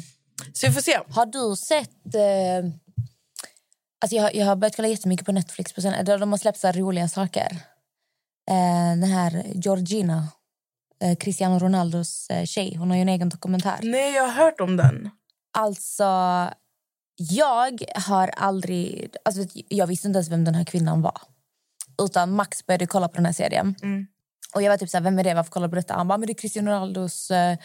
Så 0.52 0.66
vi 0.66 0.72
får 0.72 0.80
se. 0.80 0.98
Har 1.08 1.26
du 1.26 1.56
sett... 1.56 2.14
Eh, 2.14 2.70
alltså 4.00 4.16
jag, 4.16 4.22
har- 4.22 4.30
jag 4.34 4.46
har 4.46 4.56
börjat 4.56 4.76
kolla 4.76 4.88
jättemycket 4.88 5.26
på 5.26 5.32
Netflix. 5.32 5.72
På 5.72 5.80
sen, 5.80 6.04
de 6.04 6.30
har 6.32 6.38
släppt 6.38 6.58
så 6.58 6.72
roliga 6.72 7.08
saker. 7.08 7.50
Eh, 8.50 8.90
den 9.00 9.02
här 9.02 9.42
Georgina, 9.54 10.28
Cristiano 11.20 11.58
Ronaldos 11.58 12.30
eh, 12.30 12.44
tjej. 12.44 12.76
Hon 12.76 12.90
har 12.90 12.96
ju 12.96 13.02
en 13.02 13.08
egen 13.08 13.28
dokumentär. 13.28 13.78
Nej, 13.82 14.14
jag 14.14 14.22
har 14.22 14.44
hört 14.44 14.60
om 14.60 14.76
den. 14.76 15.10
Alltså, 15.58 16.04
jag 17.16 17.84
har 17.94 18.28
aldrig... 18.28 19.16
Alltså, 19.24 19.60
jag 19.68 19.86
visste 19.86 20.06
inte 20.06 20.16
ens 20.16 20.30
vem 20.30 20.44
den 20.44 20.54
här 20.54 20.64
kvinnan 20.64 21.02
var. 21.02 21.20
Utan 22.02 22.32
Max 22.32 22.66
började 22.66 22.86
kolla 22.86 23.08
på 23.08 23.16
den 23.16 23.26
här 23.26 23.32
serien. 23.32 23.74
Mm. 23.82 24.06
Och 24.54 24.62
jag 24.62 24.70
var 24.70 24.76
typ 24.76 24.90
så 24.90 24.96
här, 24.96 25.04
vem 25.04 25.18
är 25.18 25.24
det? 25.24 25.34
Varför 25.34 25.50
kollar 25.50 25.68
du 25.68 25.70
på 25.70 25.76
detta? 25.76 25.94
Han 25.94 26.08
bara, 26.08 26.18
men 26.18 26.26
det 26.26 26.32
är 26.32 26.34
Cristiano 26.34 26.70
Ronaldos 26.70 27.30
eh, 27.30 27.58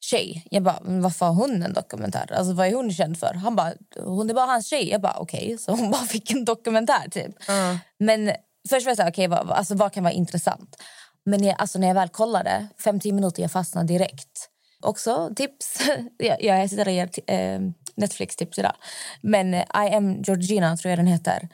tjej. 0.00 0.46
Jag 0.50 0.62
bara, 0.62 0.78
varför 0.82 1.26
har 1.26 1.32
hon 1.32 1.62
en 1.62 1.72
dokumentär? 1.72 2.32
Alltså 2.32 2.52
vad 2.52 2.66
är 2.66 2.74
hon 2.74 2.92
känd 2.92 3.18
för? 3.18 3.34
Han 3.34 3.56
bara, 3.56 3.72
hon 3.96 4.30
är 4.30 4.34
bara 4.34 4.46
hans 4.46 4.66
tjej. 4.66 4.88
Jag 4.88 5.00
bara, 5.00 5.16
okej. 5.18 5.58
Så 5.58 5.72
hon 5.72 5.90
bara 5.90 6.02
fick 6.02 6.30
en 6.30 6.44
dokumentär 6.44 7.08
typ. 7.10 7.34
Ja. 7.48 7.78
Men 7.98 8.32
först 8.68 8.86
var 8.86 8.90
jag 8.90 8.96
så 8.96 9.02
här, 9.02 9.10
okej, 9.10 9.28
vad, 9.28 9.50
alltså, 9.50 9.74
vad 9.74 9.92
kan 9.92 10.04
vara 10.04 10.14
intressant? 10.14 10.76
Men 11.24 11.44
jag, 11.44 11.56
alltså, 11.58 11.78
när 11.78 11.86
jag 11.88 11.94
väl 11.94 12.08
kollade, 12.08 12.68
5-10 12.84 13.12
minuter, 13.12 13.42
jag 13.42 13.52
fastnade 13.52 13.86
direkt. 13.86 14.48
Också 14.82 15.30
tips. 15.36 15.78
jag, 16.18 16.42
jag 16.42 16.70
sitter 16.70 16.86
och 16.86 16.92
ger 16.92 17.10
eh, 17.26 17.60
Netflix-tips 17.94 18.58
idag. 18.58 18.74
Men 19.20 19.54
eh, 19.54 19.60
I 19.60 19.94
am 19.94 20.22
Georgina, 20.22 20.76
tror 20.76 20.90
jag 20.90 20.98
den 20.98 21.06
heter. 21.06 21.48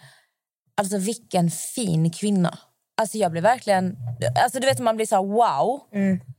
Alltså 0.77 0.99
vilken 0.99 1.51
fin 1.51 2.11
kvinna. 2.11 2.59
Alltså 2.97 3.19
jag 3.19 3.31
blev 3.31 3.43
verkligen... 3.43 3.97
Alltså 4.43 4.61
du 4.61 4.67
vet 4.67 4.79
man 4.79 4.97
blir 4.97 5.07
så 5.07 5.17
här, 5.17 5.23
wow. 5.23 5.81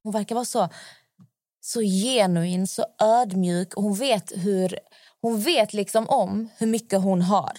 Hon 0.03 0.13
verkar 0.13 0.35
vara 0.35 0.45
så, 0.45 0.69
så 1.61 1.81
genuin, 1.81 2.67
så 2.67 2.85
ödmjuk. 3.01 3.73
Hon 3.75 3.95
vet 3.95 4.31
hur... 4.35 4.79
Hon 5.21 5.39
vet 5.39 5.73
liksom 5.73 6.09
om 6.09 6.49
hur 6.57 6.67
mycket 6.67 7.01
hon 7.01 7.21
har. 7.21 7.51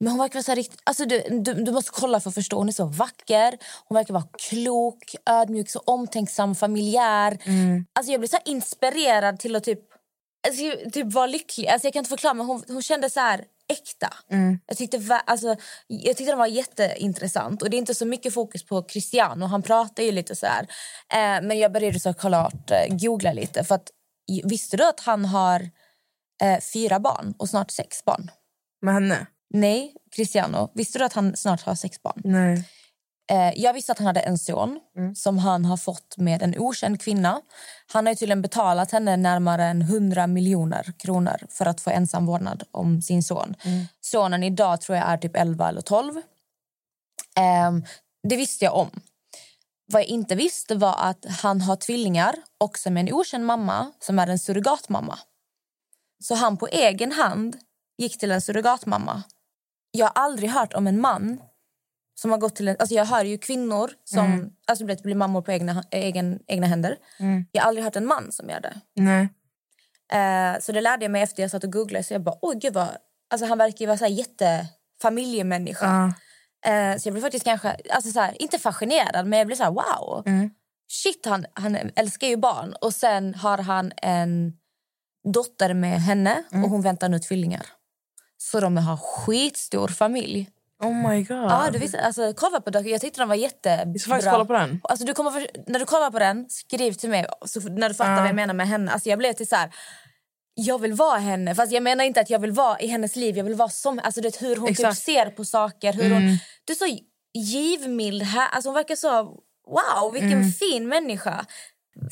Men 0.00 0.08
hon 0.12 0.18
verkar 0.18 0.34
vara 0.34 0.42
så 0.42 0.54
riktigt... 0.54 0.80
Alltså 0.84 1.04
du, 1.04 1.22
du, 1.30 1.54
du 1.54 1.72
måste 1.72 1.90
kolla 1.94 2.20
för 2.20 2.28
att 2.30 2.34
förstå. 2.34 2.56
Hon 2.56 2.68
är 2.68 2.72
så 2.72 2.84
vacker, 2.84 3.58
hon 3.88 3.96
verkar 3.96 4.14
vara 4.14 4.28
klok, 4.38 5.14
ödmjuk, 5.30 5.70
så 5.70 5.78
omtänksam, 5.78 6.54
familjär. 6.54 7.38
Alltså 7.92 8.12
jag 8.12 8.20
blev 8.20 8.28
så 8.28 8.38
inspirerad 8.44 9.38
till 9.38 9.56
att 9.56 9.64
typ, 9.64 9.80
alltså, 10.48 10.90
typ 10.92 11.12
vara 11.12 11.26
lycklig. 11.26 11.68
Alltså 11.68 11.86
jag 11.86 11.92
kan 11.92 12.00
inte 12.00 12.08
förklara, 12.08 12.34
men 12.34 12.46
hon, 12.46 12.62
hon 12.68 12.82
kände 12.82 13.10
så 13.10 13.20
här 13.20 13.44
äkta. 13.68 14.14
Jag, 14.66 14.76
tyckte, 14.76 15.22
alltså, 15.26 15.56
jag 15.86 16.16
tyckte 16.16 16.32
den 16.32 16.38
var 16.38 16.46
jätteintressant. 16.46 17.62
Och 17.62 17.70
det 17.70 17.76
är 17.76 17.78
inte 17.78 17.94
så 17.94 18.06
mycket 18.06 18.34
fokus 18.34 18.64
på 18.66 18.82
Cristiano. 18.82 19.46
Han 19.46 19.62
pratar 19.62 20.02
ju 20.02 20.12
lite 20.12 20.36
så 20.36 20.46
här. 20.46 20.62
Eh, 21.12 21.46
men 21.46 21.58
jag 21.58 21.72
började 21.72 22.00
såklart 22.00 22.70
eh, 22.70 22.96
googla 22.96 23.32
lite. 23.32 23.64
För 23.64 23.74
att, 23.74 23.90
visste 24.44 24.76
du 24.76 24.88
att 24.88 25.00
han 25.00 25.24
har 25.24 25.60
eh, 26.42 26.60
fyra 26.72 27.00
barn 27.00 27.34
och 27.38 27.48
snart 27.48 27.70
sex 27.70 28.04
barn? 28.04 28.30
Med 28.82 28.94
henne? 28.94 29.26
Nej, 29.50 29.94
Cristiano. 30.16 30.70
Visste 30.74 30.98
du 30.98 31.04
att 31.04 31.12
han 31.12 31.36
snart 31.36 31.62
har 31.62 31.74
sex 31.74 32.02
barn? 32.02 32.20
Nej. 32.24 32.64
Eh, 33.30 33.52
jag 33.56 33.72
visste 33.72 33.92
att 33.92 33.98
han 33.98 34.06
hade 34.06 34.20
en 34.20 34.38
son 34.38 34.80
som 35.14 35.38
han 35.38 35.64
har 35.64 35.76
fått 35.76 36.16
med 36.16 36.42
en 36.42 36.58
okänd 36.58 37.00
kvinna. 37.00 37.40
Han 37.92 38.06
har 38.06 38.12
ju 38.12 38.16
tydligen 38.16 38.42
betalat 38.42 38.90
henne 38.90 39.16
närmare 39.16 39.64
än 39.64 39.82
100 39.82 40.26
miljoner 40.26 40.92
kronor 40.98 41.36
för 41.48 41.66
att 41.66 41.80
få 41.80 41.90
ensam 41.90 42.26
vårdnad 42.26 42.62
om 42.70 43.02
sin 43.02 43.22
son. 43.22 43.54
Sonen 44.00 44.42
idag 44.42 44.80
tror 44.80 44.98
jag 44.98 45.08
är 45.08 45.16
typ 45.16 45.36
11 45.36 45.68
eller 45.68 45.80
12. 45.80 46.22
Ehm, 47.36 47.84
det 48.28 48.36
visste 48.36 48.64
jag 48.64 48.76
om. 48.76 48.90
Vad 49.86 50.02
jag 50.02 50.08
inte 50.08 50.34
visste 50.34 50.74
var 50.74 50.96
att 50.98 51.24
han 51.28 51.60
har 51.60 51.76
tvillingar 51.76 52.34
också 52.58 52.90
med 52.90 53.08
en 53.08 53.14
okänd 53.14 53.46
mamma 53.46 53.92
som 54.00 54.18
är 54.18 54.26
en 54.26 54.38
surrogatmamma. 54.38 55.18
Så 56.24 56.34
han 56.34 56.56
på 56.56 56.66
egen 56.66 57.12
hand 57.12 57.56
gick 57.98 58.18
till 58.18 58.30
en 58.30 58.40
surrogatmamma. 58.40 59.22
Jag 59.90 60.06
har 60.06 60.22
aldrig 60.22 60.50
hört 60.50 60.74
om 60.74 60.86
en 60.86 61.00
man 61.00 61.40
som 62.14 62.30
har 62.30 62.38
gått 62.38 62.56
till 62.56 62.68
en, 62.68 62.76
alltså 62.78 62.94
jag 62.94 63.04
hör 63.04 63.24
ju 63.24 63.38
kvinnor 63.38 63.90
som 64.04 64.52
alltså 64.66 64.84
vet, 64.84 65.02
blir 65.02 65.14
mammor 65.14 65.42
på 65.42 65.52
egna, 65.52 65.84
egen, 65.90 66.38
egna 66.46 66.66
händer. 66.66 66.96
Jag 67.52 67.62
har 67.62 67.68
aldrig 67.68 67.84
hört 67.84 67.96
en 67.96 68.06
man 68.06 68.32
som 68.32 68.48
gör 68.48 68.60
det. 68.60 68.80
Nej. 68.94 69.28
Eh, 70.12 70.60
så 70.60 70.72
det 70.72 70.80
lärde 70.80 71.04
jag 71.04 71.12
mig 71.12 71.22
efter 71.22 71.42
jag 71.42 71.50
satt 71.50 71.64
och 71.64 71.72
googlade. 71.72 72.04
Så 72.04 72.14
jag 72.14 72.22
bara, 72.22 72.38
oj 72.42 72.58
gud 72.58 72.74
vad... 72.74 72.88
Alltså 73.30 73.46
han 73.46 73.58
verkar 73.58 73.80
ju 73.80 73.86
vara 73.86 73.98
så 73.98 74.04
här 74.04 74.12
jättefamiljemänniska. 74.12 75.86
Ja. 75.86 76.70
Eh, 76.70 76.96
så 76.98 77.08
jag 77.08 77.14
blev 77.14 77.22
faktiskt 77.22 77.44
kanske, 77.44 77.76
alltså 77.90 78.10
så 78.10 78.20
här, 78.20 78.42
inte 78.42 78.58
fascinerad 78.58 79.26
men 79.26 79.38
jag 79.38 79.46
blev 79.46 79.56
så 79.56 79.62
här 79.62 79.70
wow. 79.70 80.24
Shit 80.88 81.26
han, 81.26 81.46
han 81.52 81.76
älskar 81.96 82.26
ju 82.26 82.36
barn. 82.36 82.74
Och 82.80 82.94
sen 82.94 83.34
har 83.34 83.58
han 83.58 83.92
en 83.96 84.52
dotter 85.34 85.74
med 85.74 86.00
henne 86.00 86.42
och 86.50 86.70
hon 86.70 86.82
väntar 86.82 87.08
nu 87.08 87.18
tvillingar. 87.18 87.66
Så 88.42 88.60
de 88.60 88.76
har 88.76 88.96
skitstor 88.96 89.88
familj. 89.88 90.50
Oh 90.82 91.08
my 91.08 91.22
god. 91.22 91.36
Ja, 91.36 91.68
du 91.72 91.78
visste, 91.78 92.00
alltså, 92.00 92.32
kolla 92.36 92.60
på 92.60 92.70
dock. 92.70 92.86
Jag 92.86 93.00
tyckte 93.00 93.20
den 93.20 93.28
var 93.28 93.34
jättebra. 93.34 93.92
Vi 93.92 93.98
ska 93.98 94.10
faktiskt 94.10 94.32
kolla 94.32 94.44
på 94.44 94.52
den. 94.52 94.80
Alltså, 94.84 95.06
du 95.06 95.14
kommer 95.14 95.46
när 95.66 95.78
du 95.78 95.84
kollar 95.84 96.10
på 96.10 96.18
den, 96.18 96.46
skriv 96.48 96.92
till 96.92 97.10
mig 97.10 97.26
så, 97.46 97.60
när 97.60 97.88
du 97.88 97.94
fattar 97.94 98.12
Ja. 98.12 98.18
vad 98.18 98.28
jag 98.28 98.34
menar 98.34 98.54
med 98.54 98.68
henne. 98.68 98.92
Alltså, 98.92 99.08
jag 99.08 99.18
blev 99.18 99.32
till 99.32 99.48
så 99.48 99.56
här, 99.56 99.70
jag 100.54 100.78
vill 100.78 100.92
vara 100.92 101.18
henne. 101.18 101.54
Fast 101.54 101.72
jag 101.72 101.82
menar 101.82 102.04
inte 102.04 102.20
att 102.20 102.30
jag 102.30 102.38
vill 102.38 102.52
vara 102.52 102.80
i 102.80 102.86
hennes 102.86 103.16
liv. 103.16 103.36
Jag 103.36 103.44
vill 103.44 103.54
vara 103.54 103.68
som 103.68 104.00
alltså, 104.04 104.20
det, 104.20 104.40
hur 104.40 104.56
hon 104.56 104.74
typ 104.74 104.94
ser 104.94 105.30
på 105.30 105.44
saker. 105.44 105.92
Hur 105.92 106.10
hon, 106.10 106.38
du 106.64 106.72
är 106.72 106.76
så 106.76 106.98
givmild 107.34 108.22
här. 108.22 108.48
Alltså, 108.48 108.68
hon 108.68 108.74
verkar 108.74 108.96
så... 108.96 109.22
Wow, 109.66 110.12
vilken 110.12 110.44
fin 110.44 110.88
människa. 110.88 111.46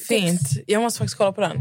Fint. 0.09 0.41
Jag 0.67 0.83
måste 0.83 0.99
faktiskt 0.99 1.19
kolla 1.19 1.33
på 1.33 1.41
den. 1.41 1.61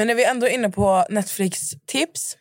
Men 0.00 0.06
när 0.06 0.14
vi 0.14 0.24
ändå 0.24 0.46
är 0.46 0.50
inne 0.50 0.70
på 0.70 1.04
Netflix-tips 1.10 2.36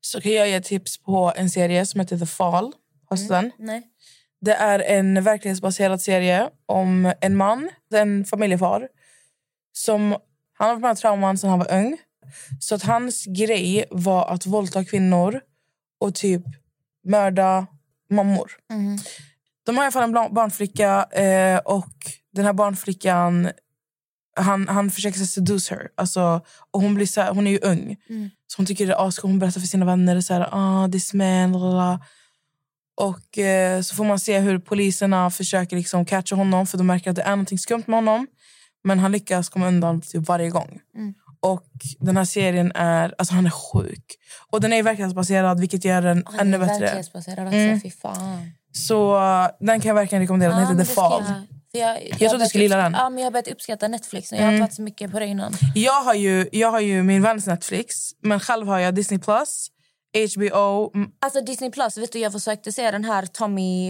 så 0.00 0.20
kan 0.20 0.32
jag 0.32 0.48
ge 0.48 0.60
tips 0.60 0.98
på 0.98 1.32
en 1.36 1.50
serie 1.50 1.86
som 1.86 2.00
heter 2.00 2.18
The 2.18 2.26
Fall. 2.26 2.72
Sett 3.16 3.28
den? 3.28 3.50
Nej. 3.58 3.82
Det 4.40 4.54
är 4.54 4.78
en 4.80 5.24
verklighetsbaserad 5.24 6.00
serie 6.00 6.50
om 6.66 7.12
en 7.20 7.36
man, 7.36 7.70
en 7.94 8.24
familjefar 8.24 8.88
som 9.72 10.16
han 10.58 10.68
har 10.68 10.76
varit 10.76 10.80
med 10.80 10.90
om 10.90 10.96
trauman 10.96 11.38
sedan 11.38 11.50
han 11.50 11.58
var 11.58 11.72
ung. 11.72 11.98
Så 12.60 12.74
att 12.74 12.82
hans 12.82 13.24
grej 13.24 13.84
var 13.90 14.28
att 14.28 14.46
våldta 14.46 14.84
kvinnor 14.84 15.40
och 16.00 16.14
typ 16.14 16.42
mörda 17.04 17.66
mammor. 18.10 18.52
De 19.66 19.76
har 19.76 19.84
i 19.84 19.86
alla 19.86 19.92
fall 19.92 20.02
en 20.02 20.34
barnflicka 20.34 21.04
eh, 21.04 21.58
och 21.58 21.94
den 22.32 22.44
här 22.44 22.52
barnflickan 22.52 23.50
han, 24.36 24.68
han 24.68 24.90
försöker 24.90 25.18
så 25.18 25.26
seduce 25.26 25.70
her. 25.70 25.88
Alltså, 25.96 26.40
och 26.70 26.80
hon, 26.80 26.94
blir 26.94 27.06
så 27.06 27.20
här, 27.20 27.34
hon 27.34 27.46
är 27.46 27.50
ju 27.50 27.58
ung. 27.58 27.96
Så 28.46 28.56
hon 28.56 28.66
tycker 28.66 28.86
det 28.86 28.92
är 28.92 29.08
ascool. 29.08 29.30
Hon 29.30 29.38
berättar 29.38 29.60
för 29.60 29.68
sina 29.68 29.86
vänner 29.86 30.20
så 30.20 30.34
här, 30.34 30.48
ah, 30.52 30.88
this 30.88 31.14
man. 31.14 31.54
Och 32.96 33.38
eh, 33.38 33.80
så 33.80 33.94
får 33.94 34.04
man 34.04 34.18
se 34.18 34.38
hur 34.38 34.58
poliserna 34.58 35.30
försöker 35.30 35.76
liksom 35.76 36.04
catcha 36.04 36.36
honom 36.36 36.66
för 36.66 36.78
de 36.78 36.86
märker 36.86 37.10
att 37.10 37.16
det 37.16 37.22
är 37.22 37.36
något 37.36 37.60
skumt 37.60 37.84
med 37.86 37.96
honom. 37.96 38.26
Men 38.84 38.98
han 38.98 39.12
lyckas 39.12 39.48
komma 39.48 39.68
undan 39.68 40.00
typ 40.00 40.28
varje 40.28 40.50
gång. 40.50 40.80
Och 41.40 41.66
den 42.00 42.16
här 42.16 42.24
serien 42.24 42.72
är, 42.74 43.14
alltså 43.18 43.34
han 43.34 43.46
är 43.46 43.50
sjuk. 43.50 44.04
Och 44.50 44.60
den 44.60 44.72
är 44.72 44.82
verklighetsbaserad 44.82 45.60
vilket 45.60 45.84
gör 45.84 46.02
den 46.02 46.22
Han 46.26 46.40
ännu 46.40 46.58
bättre. 46.58 46.78
verklighetsbaserad 46.78 47.46
också. 47.46 47.56
Mm. 47.56 47.80
Fy 47.80 47.90
fan. 47.90 48.50
Så 48.72 49.16
eh, 49.16 49.48
den 49.60 49.80
kan 49.80 49.88
jag 49.88 49.94
verkligen 49.94 50.22
rekommendera. 50.22 50.50
Den 50.50 50.60
men 50.60 50.78
heter 50.78 50.84
The 50.84 50.94
Fall. 50.94 51.22
Jag, 51.78 52.02
jag, 52.02 52.16
jag, 52.20 52.30
trodde 52.30 52.44
du 52.44 52.48
skulle 52.48 52.64
gilla 52.64 52.76
den. 52.76 52.92
Ja, 52.92 53.10
men 53.10 53.18
jag 53.18 53.26
har 53.26 53.30
börjat 53.30 53.48
uppskatta 53.48 53.88
Netflix. 53.88 54.32
Jag 54.32 54.42
har 54.42 54.48
inte 54.52 54.60
varit 54.60 54.74
så 54.74 54.82
mycket 54.82 55.10
på 55.12 55.18
det 55.20 55.26
innan. 55.26 55.52
Jag 55.74 56.02
har 56.02 56.14
ju, 56.14 56.48
jag 56.52 56.70
har 56.70 56.80
ju 56.80 57.02
min 57.02 57.22
väns 57.22 57.46
Netflix, 57.46 57.96
men 58.20 58.40
själv 58.40 58.66
har 58.66 58.78
jag 58.78 58.94
Disney+, 58.94 59.18
Plus, 59.20 59.68
HBO. 60.36 60.90
mm, 60.94 61.10
Alltså 61.20 61.40
Disney 61.40 61.70
Plus, 61.70 61.98
vet 61.98 62.12
du, 62.12 62.18
jag 62.18 62.32
försökte 62.32 62.72
se 62.72 62.90
den 62.90 63.04
här 63.04 63.26
Tommy 63.26 63.88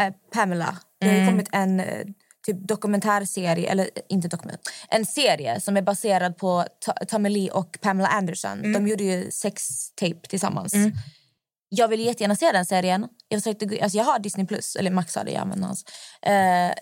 eh, 0.00 0.12
Pamela. 0.32 0.78
Det 1.00 1.06
har 1.06 1.14
Mm. 1.14 1.26
kommit 1.28 1.48
en 1.52 1.80
eh, 1.80 2.04
typ 2.46 2.68
dokumentärserie, 2.68 3.70
eller 3.70 3.84
eh, 3.84 4.02
inte 4.08 4.28
dokumentär, 4.28 4.60
en 4.88 5.06
serie 5.06 5.60
som 5.60 5.76
är 5.76 5.82
baserad 5.82 6.36
på 6.36 6.64
To- 6.86 7.06
Tommy 7.06 7.28
Lee 7.28 7.50
och 7.50 7.78
Pamela 7.80 8.08
Anderson. 8.08 8.58
Mm. 8.58 8.72
De 8.72 8.88
gjorde 8.90 9.04
ju 9.04 9.30
sex-tape 9.30 10.28
tillsammans. 10.28 10.74
Jag 11.68 11.88
vill 11.88 12.00
jättegärna 12.00 12.36
se 12.36 12.52
den 12.52 12.66
serien. 12.66 13.08
Jag, 13.28 13.42
försökte, 13.42 13.78
alltså 13.82 13.98
jag 13.98 14.04
har 14.04 14.18
Disney 14.18 14.46
Plus, 14.46 14.76
eller 14.76 14.90
Max 14.90 15.14
hade 15.14 15.30
jag 15.30 15.40
använt 15.40 15.64
hans. 15.64 15.84
Eh, 16.22 16.32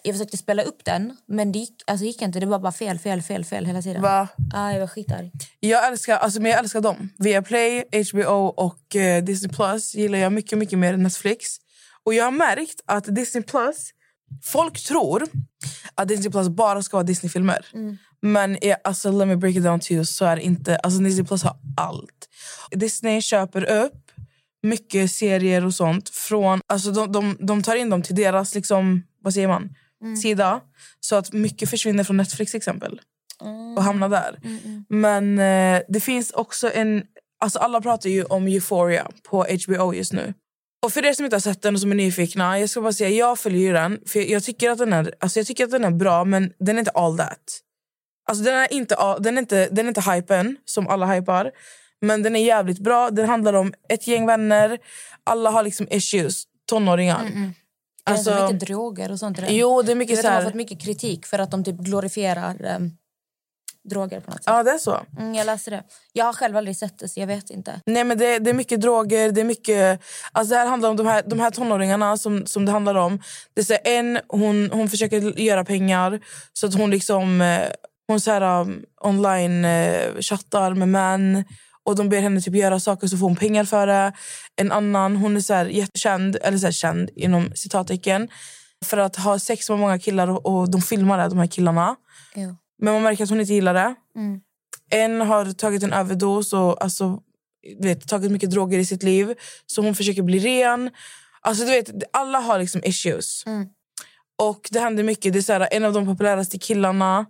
jag 0.03 0.15
försökte 0.15 0.37
spela 0.37 0.63
upp 0.63 0.85
den, 0.85 1.17
men 1.29 1.53
det 1.53 1.59
gick, 1.59 1.83
alltså 1.87 2.07
gick 2.07 2.23
inte. 2.23 2.41
Det 2.41 2.47
var 2.47 2.59
bara 2.59 2.73
fel, 2.73 2.99
fel, 2.99 3.23
fel, 3.23 3.45
fel 3.45 3.67
hela 3.67 3.83
tiden. 3.83 4.03
Va? 4.03 4.29
Ah, 4.55 4.73
jag 4.73 4.81
var 4.81 4.87
skitarg. 4.87 5.33
Jag 5.61 5.89
älskar, 5.89 6.17
alltså, 6.17 6.41
men 6.41 6.51
jag 6.51 6.61
älskar 6.61 6.81
dem. 6.81 7.09
Viaplay, 7.19 7.85
HBO 8.13 8.47
och 8.47 8.97
eh, 8.97 9.25
Disney 9.25 9.53
Plus 9.53 9.95
gillar 9.95 10.19
jag 10.19 10.33
mycket, 10.33 10.59
mycket 10.59 10.79
mer 10.79 10.95
än 10.95 11.03
Netflix. 11.03 11.47
Och 12.05 12.15
jag 12.15 12.25
har 12.25 12.31
märkt 12.31 12.81
att 12.87 13.15
Disney 13.15 13.45
Plus... 13.45 13.91
Folk 14.45 14.85
tror 14.87 15.29
att 15.95 16.09
Disney 16.09 16.31
Plus 16.31 16.49
bara 16.49 16.83
ska 16.83 16.97
vara 16.97 17.05
Disney-filmer. 17.05 17.67
Men 18.23 18.57
eh, 18.57 18.77
alltså, 18.85 19.13
let 19.13 19.29
me 19.29 19.37
break 19.37 19.57
it 19.57 19.63
down 19.65 19.81
to 19.81 19.93
you. 19.93 20.05
Så 20.05 20.25
är 20.25 20.37
inte. 20.37 20.77
Alltså, 20.77 21.01
Disney 21.01 21.27
Plus 21.27 21.43
har 21.43 21.57
allt. 21.77 22.29
Disney 22.71 23.21
köper 23.21 23.65
upp 23.65 24.06
mycket 24.67 25.11
serier 25.11 25.65
och 25.67 25.75
sånt. 25.75 26.09
från 26.09 26.61
alltså, 26.67 26.91
de, 26.91 27.13
de, 27.13 27.37
de 27.41 27.63
tar 27.63 27.77
in 27.77 27.91
dem 27.91 28.03
till 28.03 28.15
deras 28.15 28.55
liksom, 28.55 29.03
vad 29.23 29.35
säger 29.35 29.49
man? 29.49 29.75
sida. 30.23 30.61
Så 31.01 31.17
att 31.17 31.33
mycket 31.33 31.71
försvinner 31.71 32.05
från 32.05 32.17
Netflix 32.17 32.55
exempel. 32.55 33.01
Och 33.77 33.83
hamnar 33.83 34.09
där. 34.09 34.39
Men 34.89 35.39
eh, 35.39 35.83
det 35.89 36.01
finns 36.01 36.31
också 36.31 36.71
en... 36.75 37.03
Alltså 37.41 37.59
alla 37.59 37.81
pratar 37.81 38.11
ju 38.11 38.25
om 38.25 38.47
Euphoria 38.47 39.11
på 39.29 39.47
HBO 39.67 39.95
just 39.95 40.13
nu. 40.13 40.35
Och 40.85 40.93
för 40.93 41.05
er 41.05 41.13
som 41.13 41.25
inte 41.25 41.37
har 41.37 41.41
sett 41.41 41.63
den 41.63 41.75
och 41.75 41.81
som 41.81 41.91
är 41.91 41.95
nyfikna, 41.95 42.61
jag 42.61 42.71
ska 42.71 42.81
bara 42.81 42.93
säga 42.93 43.11
jag 43.11 43.39
följer 43.39 43.73
den. 43.75 44.01
För 44.07 44.31
jag 44.31 44.45
tycker 44.45 44.71
att 44.71 44.79
den 44.79 44.93
är, 44.93 45.15
alltså 45.21 45.39
jag 45.39 45.47
tycker 45.47 45.65
att 45.65 45.71
den 45.71 45.85
är 45.85 45.91
bra, 45.91 46.25
men 46.25 46.53
den 46.59 46.77
är 46.77 46.79
inte 46.79 46.91
all 46.91 47.19
that. 47.19 47.61
Alltså 48.29 48.45
den 48.45 48.55
är 48.55 48.73
inte, 48.73 48.95
all- 48.95 49.23
den 49.23 49.37
är 49.39 49.43
inte, 49.43 49.69
den 49.73 49.87
är 49.87 49.89
inte 49.89 50.11
hypen 50.13 50.57
som 50.65 50.89
alla 50.89 51.07
hypar. 51.07 51.51
Men 52.01 52.23
den 52.23 52.37
är 52.37 52.45
jävligt 52.45 52.79
bra. 52.79 53.11
Den 53.11 53.29
handlar 53.29 53.53
om 53.53 53.75
ett 53.89 54.07
gäng 54.07 54.27
vänner. 54.27 54.79
Alla 55.25 55.51
har 55.51 55.63
liksom 55.63 55.87
issues. 55.91 56.43
Tonåringar. 56.69 57.31
Alltså, 58.05 58.31
Alltså, 58.31 58.45
mycket 58.53 58.69
droger 58.69 59.11
och 59.13 59.19
sånt. 59.19 59.39
jo, 59.49 59.83
det 59.83 59.87
är 59.87 59.91
Jag 59.91 59.99
mycket 59.99 60.19
vet 60.19 60.25
så 60.25 60.29
att 60.29 60.33
de 60.33 60.35
har 60.35 60.43
här... 60.43 60.49
fått 60.49 60.55
mycket 60.55 60.81
kritik 60.81 61.27
för 61.27 61.39
att 61.39 61.51
de 61.51 61.65
typ 61.65 61.77
glorifierar 61.77 62.65
em, 62.65 62.91
droger 63.91 64.21
på 64.21 64.31
något 64.31 64.37
sätt. 64.45 64.45
Ja, 64.47 64.63
det 64.63 64.71
är 64.71 64.79
så. 64.79 65.01
Mm, 65.19 65.35
jag 65.35 65.47
läste 65.47 65.71
det. 65.71 65.83
Jag 66.13 66.25
har 66.25 66.33
själv 66.33 66.57
aldrig 66.57 66.77
sett 66.77 66.99
det 66.99 67.09
så 67.09 67.21
jag 67.21 67.27
vet 67.27 67.51
inte. 67.51 67.81
Nej, 67.87 68.05
men 68.05 68.19
det, 68.19 68.39
det 68.39 68.51
är 68.51 68.55
mycket 68.55 68.81
droger. 68.81 69.33
Det 69.33 69.41
är 69.41 69.45
mycket, 69.45 70.01
alltså 70.33 70.55
det 70.55 70.59
här 70.59 70.67
handlar 70.67 70.91
om 70.91 70.97
de 70.97 71.07
här, 71.07 71.23
de 71.27 71.41
här 71.41 71.51
tonåringarna 71.51 72.17
som, 72.17 72.47
som 72.47 72.67
det 72.67 72.73
handlar 72.73 72.95
om. 72.95 73.23
Det 73.55 73.61
är 73.61 73.65
så 73.65 73.73
här, 73.73 73.83
en, 73.85 74.19
hon, 74.29 74.71
hon 74.73 74.89
försöker 74.89 75.41
göra 75.41 75.65
pengar 75.65 76.21
så 76.53 76.67
att 76.67 76.75
hon 76.75 76.91
liksom... 76.91 77.41
eh, 77.41 77.63
Hon 78.09 78.21
så 78.21 78.31
här, 78.31 78.61
um, 78.61 78.85
online 79.01 79.65
eh, 79.65 80.15
chattar 80.21 80.75
med 80.75 80.89
män 80.89 81.45
och 81.87 81.97
de 81.97 82.09
ber 82.09 82.21
henne 82.21 82.41
typ 82.41 82.55
göra 82.55 82.81
saker 82.81 83.07
så 83.07 83.17
får 83.17 83.27
hon 83.27 83.37
pengar 83.37 83.65
för 83.65 83.87
det. 83.87 84.13
En 84.57 84.73
annan 84.73 85.17
hon 85.17 85.37
är 85.37 85.41
så 85.41 85.55
här, 85.55 85.67
jättekänd, 85.67 86.37
eller 86.43 86.59
så 86.59 86.67
här, 86.67 86.73
känd 86.73 87.11
inom 87.17 87.53
citattecken 87.55 88.29
för 88.85 88.97
att 88.99 89.17
ha 89.17 89.39
sex 89.39 89.71
med 89.71 89.79
många 89.79 89.99
killar 89.99 90.29
och, 90.29 90.47
och 90.47 90.71
de 90.71 90.83
filmar 90.83 91.19
det, 91.19 91.29
de 91.29 91.39
här 91.39 91.47
killarna. 91.47 91.97
Jo. 92.35 92.57
Men 92.79 92.95
man 92.95 93.03
märker 93.03 93.25
att 93.25 93.31
hon 93.31 93.41
inte 93.41 93.55
gillar 93.55 93.75
det. 93.75 93.95
Mm. 94.17 94.41
En 94.91 95.21
har 95.21 95.53
tagit 95.53 95.83
en 95.83 95.93
överdos 95.93 96.53
och 96.53 96.83
alltså, 96.85 97.21
vet, 97.81 98.09
tagit 98.09 98.33
mycket 98.33 98.51
droger 98.51 98.79
i 98.79 98.85
sitt 98.85 99.03
liv. 99.03 99.35
Så 99.67 99.83
hon 99.83 99.95
försöker 99.95 100.23
bli 100.23 100.39
ren. 100.39 100.91
Alltså, 101.41 101.65
du 101.65 101.71
vet, 101.71 101.91
alla 102.13 102.39
har 102.39 102.59
liksom 102.59 102.81
issues. 102.85 103.47
Mm. 103.47 103.67
Och 104.39 104.69
det 104.71 104.81
händer 104.81 105.03
mycket. 105.03 105.33
Det 105.33 105.39
är 105.39 105.43
så 105.43 105.53
här, 105.53 105.69
en 105.71 105.85
av 105.85 105.93
de 105.93 106.07
populäraste 106.07 106.59
killarna 106.59 107.27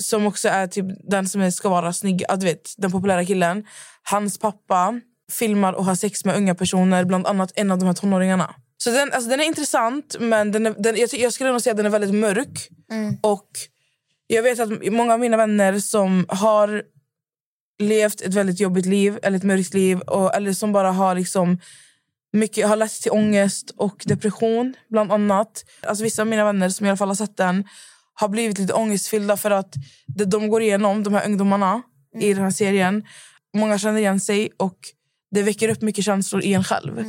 som 0.00 0.26
också 0.26 0.48
är 0.48 0.66
typ 0.66 0.86
den 1.10 1.28
som 1.28 1.52
ska 1.52 1.68
vara 1.68 1.92
snygg, 1.92 2.24
ja, 2.28 2.36
du 2.36 2.46
vet, 2.46 2.74
den 2.76 2.92
populära 2.92 3.24
killen. 3.24 3.64
Hans 4.02 4.38
pappa 4.38 5.00
filmar 5.32 5.72
och 5.72 5.84
har 5.84 5.94
sex 5.94 6.24
med 6.24 6.36
unga 6.36 6.54
personer, 6.54 7.04
bland 7.04 7.26
annat 7.26 7.52
en 7.54 7.70
av 7.70 7.78
de 7.78 7.86
här 7.86 7.94
tonåringarna. 7.94 8.54
Så 8.76 8.90
den, 8.90 9.12
alltså, 9.12 9.30
den 9.30 9.40
är 9.40 9.44
intressant, 9.44 10.16
men 10.20 10.52
den 10.52 10.66
är, 10.66 10.74
den, 10.78 10.96
jag, 10.96 11.14
jag 11.14 11.32
skulle 11.32 11.50
nog 11.50 11.60
säga 11.60 11.72
att 11.72 11.76
den 11.76 11.86
är 11.86 11.90
väldigt 11.90 12.14
mörk. 12.14 12.68
Och 13.22 13.48
jag 14.26 14.42
vet 14.42 14.60
att 14.60 14.92
många 14.92 15.12
av 15.12 15.20
mina 15.20 15.36
vänner 15.36 15.78
som 15.78 16.26
har 16.28 16.82
levt 17.78 18.20
ett 18.20 18.34
väldigt 18.34 18.60
jobbigt 18.60 18.86
liv, 18.86 19.18
eller 19.22 19.36
ett 19.36 19.44
mörkt 19.44 19.74
liv, 19.74 20.00
och, 20.00 20.34
eller 20.34 20.52
som 20.52 20.72
bara 20.72 20.92
har 20.92 21.14
liksom 21.14 21.58
mycket 22.32 22.68
har 22.68 22.76
lett 22.76 23.02
till 23.02 23.12
ångest 23.12 23.70
och 23.76 24.02
depression, 24.06 24.74
bland 24.90 25.12
annat. 25.12 25.64
Alltså 25.82 26.04
vissa 26.04 26.22
av 26.22 26.28
mina 26.28 26.44
vänner 26.44 26.68
som 26.68 26.86
i 26.86 26.88
alla 26.88 26.96
fall 26.96 27.08
har 27.08 27.14
sett 27.14 27.36
den 27.36 27.64
har 28.14 28.28
blivit 28.28 28.58
lite 28.58 28.72
ångestfyllda 28.72 29.36
för 29.36 29.50
att 29.50 29.74
det 30.06 30.24
de 30.24 30.48
går 30.48 30.62
igenom, 30.62 31.02
de 31.02 31.14
här 31.14 31.26
ungdomarna 31.26 31.82
i 32.20 32.34
den 32.34 32.42
här 32.42 32.50
serien, 32.50 33.04
många 33.56 33.78
känner 33.78 33.98
igen 33.98 34.20
sig 34.20 34.50
och 34.56 34.78
det 35.30 35.42
väcker 35.42 35.68
upp 35.68 35.82
mycket 35.82 36.04
känslor 36.04 36.42
i 36.42 36.54
en 36.54 36.64
själv. 36.64 37.04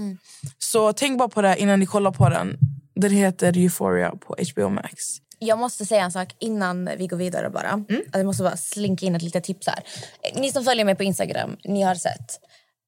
Så 0.58 0.94
tänk 0.94 1.18
bara 1.20 1.30
på 1.30 1.42
det 1.42 1.58
innan 1.58 1.80
ni 1.80 1.86
kollar 1.86 2.12
på 2.12 2.30
den. 2.30 2.58
Den 2.96 3.12
heter 3.12 3.58
Euphoria 3.58 4.12
på 4.12 4.36
HBO 4.54 4.70
Max. 4.70 5.04
Jag 5.40 5.60
måste 5.60 5.86
säga 5.86 6.04
en 6.04 6.12
sak 6.12 6.36
innan 6.40 6.90
vi 6.98 7.08
går 7.08 7.18
vidare. 7.18 7.50
bara. 7.50 7.70
Mm. 7.70 8.02
Jag 8.14 8.26
måste 8.26 8.44
bara 8.44 8.58
slinka 8.58 9.06
in 9.06 9.16
ett 9.16 9.22
litet 9.22 9.44
tips 9.44 9.68
här. 9.68 9.84
Ni 10.36 10.52
som 10.52 10.64
följer 10.64 10.86
mig 10.86 10.96
på 10.96 11.04
Instagram, 11.04 11.58
ni 11.64 11.82
har 11.82 11.96
sett. 11.96 12.40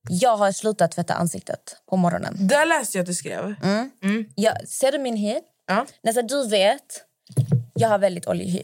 Jag 0.10 0.38
har 0.38 0.52
slutat 0.52 0.92
tvätta 0.92 1.14
ansiktet 1.14 1.78
på 1.90 1.98
morgonen. 1.98 2.48
Där 2.48 2.66
läste 2.66 2.98
jag 2.98 3.04
att 3.04 3.08
du 3.08 3.14
skrev. 3.14 3.56
Jag, 4.36 4.68
ser 4.68 4.92
du 4.92 5.00
min 5.00 5.16
hy? 5.18 5.36
Ja. 5.68 5.86
Nästan 6.04 6.28
du 6.28 6.48
vet, 6.50 7.04
jag 7.80 7.90
har 7.90 8.00
väldigt 8.00 8.28
oljig 8.28 8.48
hy. 8.48 8.64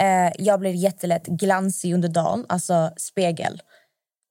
Eh, 0.00 0.32
jag 0.38 0.60
blir 0.60 0.70
jättelätt 0.72 1.26
glansig 1.26 1.94
under 1.94 2.08
dagen, 2.08 2.46
alltså 2.48 2.90
spegel. 2.96 3.62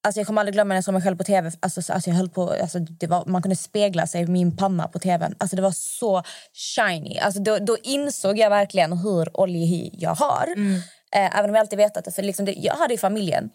Alltså 0.04 0.20
jag 0.20 0.28
kommer 0.28 0.42
aldrig 0.42 0.54
glömma 0.54 0.68
när 0.68 0.76
jag 0.76 0.84
såg 0.84 0.94
mig 0.94 1.04
själv 1.04 1.18
på 1.18 1.24
tv. 1.24 1.52
Alltså, 1.60 1.82
så- 1.82 1.94
alltså 1.94 2.10
jag 2.10 2.18
höll 2.18 2.30
på, 2.30 2.50
alltså 2.62 2.80
det 2.80 3.08
var, 3.08 3.26
man 3.26 3.42
kunde 3.42 3.56
spegla 3.56 4.08
sig 4.08 4.22
i 4.22 4.28
min 4.28 4.58
panna 4.58 4.88
på 4.88 5.00
tvn. 5.00 5.36
Alltså 5.38 5.56
det 5.56 5.62
var 5.62 5.72
så 5.72 6.24
shiny. 6.54 7.18
Alltså 7.20 7.40
då, 7.42 7.58
då 7.58 7.78
insåg 7.84 8.38
jag 8.40 8.50
verkligen 8.50 8.98
hur 8.98 9.40
oljig 9.42 9.66
hy 9.68 9.90
jag 9.94 10.16
har. 10.16 10.48
Eh, 11.16 11.38
även 11.38 11.50
om 11.50 11.56
jag 11.56 11.62
alltid 11.62 11.78
vetat 11.78 12.06
det. 12.06 12.12
För 12.12 12.24
liksom 12.24 12.46
det 12.46 12.52
jag 12.54 12.74
har 12.74 12.88
det 12.88 12.94
i 12.94 12.98
familjen. 12.98 13.50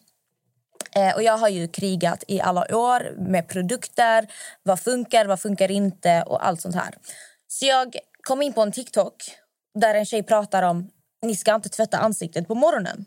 Eh, 0.97 1.15
och 1.15 1.23
jag 1.23 1.39
har 1.39 1.49
ju 1.49 1.69
krigat 1.69 2.25
i 2.29 2.41
alla 2.41 2.77
år 2.77 3.15
med 3.31 3.49
produkter. 3.49 4.27
Vad 4.63 4.81
funkar, 4.81 5.25
vad 5.27 5.41
funkar 5.41 5.71
inte 5.71 6.23
och 6.27 6.47
allt 6.47 6.61
sånt 6.61 6.75
här. 6.75 6.95
Så 7.49 7.67
jag 7.67 7.97
kom 8.23 8.43
in 8.43 8.53
på 8.53 8.63
en 8.63 8.73
TikTok 8.73 9.15
där 9.79 9.95
en 9.95 10.05
tjej 10.07 10.23
pratar 10.23 10.63
om 10.63 10.91
ni 11.27 11.37
ska 11.37 11.55
inte 11.55 11.69
tvätta 11.69 11.99
ansiktet 11.99 12.49
på 12.49 12.55
morgonen. 12.55 13.05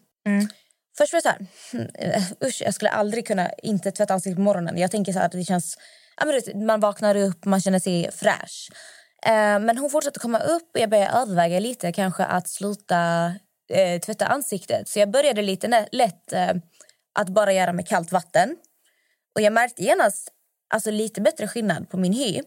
Först 0.97 1.13
var 1.13 1.17
jag 1.17 1.23
så 1.23 1.29
här, 1.29 1.45
"Hmm, 1.71 1.89
eh, 1.93 2.23
usch, 2.47 2.61
jag 2.61 2.73
skulle 2.73 2.89
aldrig 2.89 3.27
kunna 3.27 3.49
inte 3.63 3.91
tvätta 3.91 4.13
ansiktet 4.13 4.35
på 4.35 4.41
morgonen. 4.41 4.77
Jag 4.77 4.91
tänker 4.91 5.13
så 5.13 5.19
här 5.19 5.25
att 5.25 5.31
det 5.31 5.43
känns, 5.43 5.77
ja, 6.17 6.25
men 6.25 6.65
man 6.65 6.79
vaknar 6.79 7.15
upp, 7.15 7.45
man 7.45 7.61
känner 7.61 7.79
sig 7.79 8.11
fräsch. 8.11 8.69
Eh, 9.25 9.59
men 9.59 9.77
hon 9.77 9.89
fortsatte 9.89 10.19
komma 10.19 10.39
upp 10.39 10.69
och 10.73 10.79
jag 10.79 10.89
började 10.89 11.11
överväga 11.17 11.59
lite 11.59 11.91
kanske 11.91 12.23
att 12.25 12.47
sluta 12.47 13.25
eh, 13.69 13.99
tvätta 13.99 14.25
ansiktet. 14.25 14.89
Så 14.89 14.99
jag 14.99 15.11
började 15.11 15.41
lite 15.41 15.87
lätt 15.91 16.33
eh, 16.33 16.51
att 17.19 17.29
bara 17.29 17.53
göra 17.53 17.73
med 17.73 17.87
kallt 17.87 18.11
vatten. 18.11 18.57
Och 19.35 19.41
jag 19.41 19.53
märkte 19.53 19.83
genast 19.83 20.29
alltså, 20.73 20.91
lite 20.91 21.21
bättre 21.21 21.47
skillnad 21.47 21.89
på 21.89 21.97
min 21.97 22.13
hy. 22.13 22.41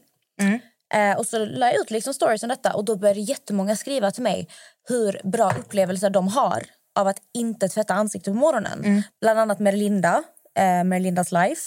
Eh, 0.94 1.18
och 1.18 1.26
så 1.26 1.44
la 1.44 1.66
jag 1.66 1.80
ut 1.80 1.90
liksom 1.90 2.14
stories 2.14 2.42
om 2.42 2.48
detta 2.48 2.74
och 2.74 2.84
då 2.84 2.96
började 2.96 3.20
jättemånga 3.20 3.76
skriva 3.76 4.10
till 4.10 4.22
mig 4.22 4.48
hur 4.88 5.20
bra 5.24 5.52
upplevelser 5.58 6.10
de 6.10 6.28
har 6.28 6.62
av 6.98 7.06
att 7.06 7.18
inte 7.34 7.68
tvätta 7.68 7.94
ansiktet 7.94 8.32
på 8.34 8.38
morgonen. 8.38 8.82
Bland 9.20 9.38
annat 9.38 9.58
Merlinda, 9.58 10.22
eh, 10.58 10.84
Merlindas 10.84 11.32
life, 11.32 11.62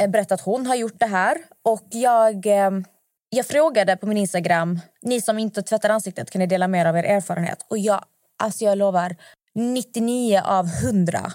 eh, 0.00 0.10
berättat 0.10 0.32
att 0.40 0.46
hon 0.46 0.66
har 0.66 0.74
gjort 0.74 0.98
det 1.00 1.06
här. 1.06 1.36
Och 1.64 1.86
jag, 1.90 2.46
eh, 2.46 2.70
jag 3.28 3.46
frågade 3.46 3.96
på 3.96 4.06
min 4.06 4.18
Instagram, 4.18 4.80
ni 5.02 5.20
som 5.20 5.38
inte 5.38 5.62
tvättar 5.62 5.90
ansiktet, 5.90 6.30
kan 6.30 6.38
ni 6.38 6.46
dela 6.46 6.68
mer 6.68 6.86
av 6.86 6.96
er 6.96 7.04
erfarenhet? 7.04 7.66
Och 7.70 7.78
jag, 7.78 8.04
alltså 8.42 8.64
jag 8.64 8.78
lovar, 8.78 9.16
99 9.54 10.40
av 10.44 10.66
100 10.66 11.32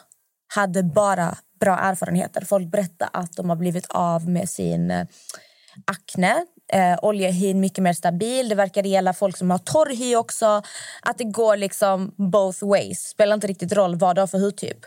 hade 0.55 0.83
bara 0.83 1.37
bra 1.59 1.77
erfarenheter. 1.79 2.41
Folk 2.41 2.71
berättar 2.71 3.09
att 3.13 3.33
de 3.33 3.49
har 3.49 3.55
blivit 3.55 3.85
av 3.89 4.29
med 4.29 4.49
sin 4.49 4.91
eh, 4.91 5.07
akne. 5.85 6.45
Eh, 6.73 6.99
oljehyn 7.01 7.59
mycket 7.59 7.83
mer 7.83 7.93
stabil. 7.93 8.49
Det 8.49 8.55
verkar 8.55 8.83
gälla 8.83 9.13
folk 9.13 9.37
som 9.37 9.51
har 9.51 9.57
torr 9.57 9.95
hy 9.95 10.15
också. 10.15 10.61
Att 11.01 11.17
det 11.17 11.23
går 11.23 11.57
liksom 11.57 12.11
both 12.17 12.65
ways. 12.65 12.99
Spelar 12.99 13.33
inte 13.33 13.47
riktigt 13.47 13.73
roll 13.73 13.95
vad 13.95 14.15
du 14.15 14.21
har 14.21 14.27
för 14.27 14.39
hudtyp. 14.39 14.77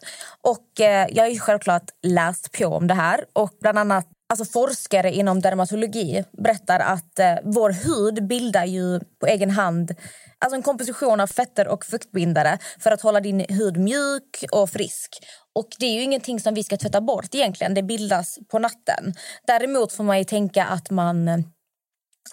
Och 0.40 0.80
eh, 0.80 1.06
jag 1.10 1.24
har 1.24 1.28
ju 1.28 1.38
självklart 1.38 1.90
läst 2.02 2.52
på 2.52 2.66
om 2.66 2.86
det 2.86 2.94
här. 2.94 3.24
Och 3.32 3.50
bland 3.60 3.78
annat 3.78 4.06
alltså 4.28 4.44
forskare 4.44 5.12
inom 5.12 5.40
dermatologi 5.40 6.24
berättar 6.32 6.80
att 6.80 7.18
eh, 7.18 7.34
vår 7.44 7.70
hud 7.70 8.26
bildar 8.26 8.64
ju 8.64 9.00
på 9.20 9.26
egen 9.26 9.50
hand 9.50 9.94
alltså 10.38 10.56
en 10.56 10.62
komposition 10.62 11.20
av 11.20 11.26
fetter 11.26 11.68
och 11.68 11.84
fuktbindare 11.84 12.58
för 12.78 12.90
att 12.90 13.00
hålla 13.00 13.20
din 13.20 13.46
hud 13.48 13.76
mjuk 13.76 14.44
och 14.52 14.70
frisk. 14.70 15.18
Och 15.54 15.68
Det 15.78 15.86
är 15.86 15.94
ju 15.94 16.02
ingenting 16.02 16.40
som 16.40 16.54
vi 16.54 16.64
ska 16.64 16.76
tvätta 16.76 17.00
bort 17.00 17.34
egentligen. 17.34 17.74
Det 17.74 17.82
bildas 17.82 18.38
på 18.50 18.58
natten. 18.58 19.14
Däremot 19.46 19.92
får 19.92 20.04
man 20.04 20.18
ju 20.18 20.24
tänka 20.24 20.64
att 20.64 20.90
man 20.90 21.44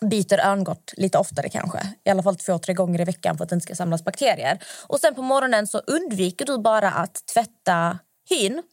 byter 0.01 0.39
örngott 0.39 0.93
lite 0.97 1.17
oftare 1.17 1.49
kanske. 1.49 1.79
I 2.05 2.09
alla 2.09 2.23
fall 2.23 2.35
två, 2.35 2.59
tre 2.59 2.73
gånger 2.73 3.01
i 3.01 3.03
veckan 3.03 3.37
för 3.37 3.43
att 3.43 3.49
det 3.49 3.53
inte 3.53 3.63
ska 3.63 3.75
samlas 3.75 4.03
bakterier. 4.03 4.59
Och 4.87 4.99
sen 4.99 5.15
på 5.15 5.21
morgonen 5.21 5.67
så 5.67 5.77
undviker 5.77 6.45
du 6.45 6.57
bara 6.57 6.91
att 6.91 7.25
tvätta 7.33 7.99
hyn. 8.29 8.63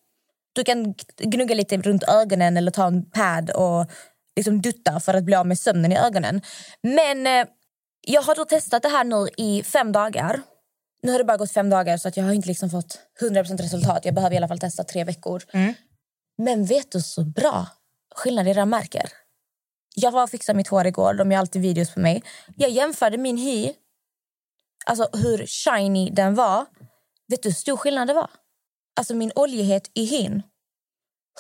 Du 0.52 0.64
kan 0.64 0.94
gnugga 1.16 1.54
lite 1.54 1.76
runt 1.76 2.02
ögonen 2.02 2.56
eller 2.56 2.70
ta 2.70 2.86
en 2.86 3.10
pad 3.10 3.50
och 3.50 3.90
liksom 4.36 4.62
dutta 4.62 5.00
för 5.00 5.14
att 5.14 5.24
bli 5.24 5.34
av 5.34 5.46
med 5.46 5.58
sömnen 5.58 5.92
i 5.92 5.98
ögonen. 5.98 6.40
Men 6.82 7.26
eh, 7.26 7.46
jag 8.06 8.22
har 8.22 8.44
testat 8.44 8.82
det 8.82 8.88
här 8.88 9.04
nu 9.04 9.28
i 9.36 9.62
fem 9.62 9.92
dagar. 9.92 10.42
Nu 11.02 11.12
har 11.12 11.18
det 11.18 11.24
bara 11.24 11.36
gått 11.36 11.52
fem 11.52 11.70
dagar 11.70 11.96
så 11.96 12.08
att 12.08 12.16
jag 12.16 12.24
har 12.24 12.32
inte 12.32 12.48
liksom 12.48 12.70
fått 12.70 12.98
100% 13.20 13.62
resultat. 13.62 14.04
Jag 14.04 14.14
behöver 14.14 14.34
i 14.34 14.36
alla 14.36 14.48
fall 14.48 14.58
testa 14.58 14.84
tre 14.84 15.04
veckor. 15.04 15.42
Men 16.38 16.64
vet 16.64 16.92
du 16.92 17.00
så 17.00 17.24
bra 17.24 17.66
skillnad 18.14 18.48
jag 18.48 18.68
märker? 18.68 19.25
Jag 20.00 20.10
var 20.10 20.22
och 20.22 20.30
fixade 20.30 20.56
mitt 20.56 20.68
hår 20.68 20.86
igår. 20.86 21.14
De 21.14 21.32
gör 21.32 21.38
alltid 21.38 21.62
videos 21.62 21.94
på 21.94 22.00
mig. 22.00 22.22
Jag 22.56 22.70
jämförde 22.70 23.18
min 23.18 23.36
hy, 23.36 23.72
alltså 24.86 25.08
hur 25.12 25.46
shiny 25.46 26.10
den 26.10 26.34
var. 26.34 26.66
Vet 27.28 27.42
du 27.42 27.48
hur 27.48 27.54
stor 27.54 27.76
skillnad 27.76 28.08
det 28.08 28.14
var? 28.14 28.30
Alltså 28.96 29.14
min 29.14 29.32
oljighet 29.34 29.90
i 29.94 30.04
hyn. 30.04 30.42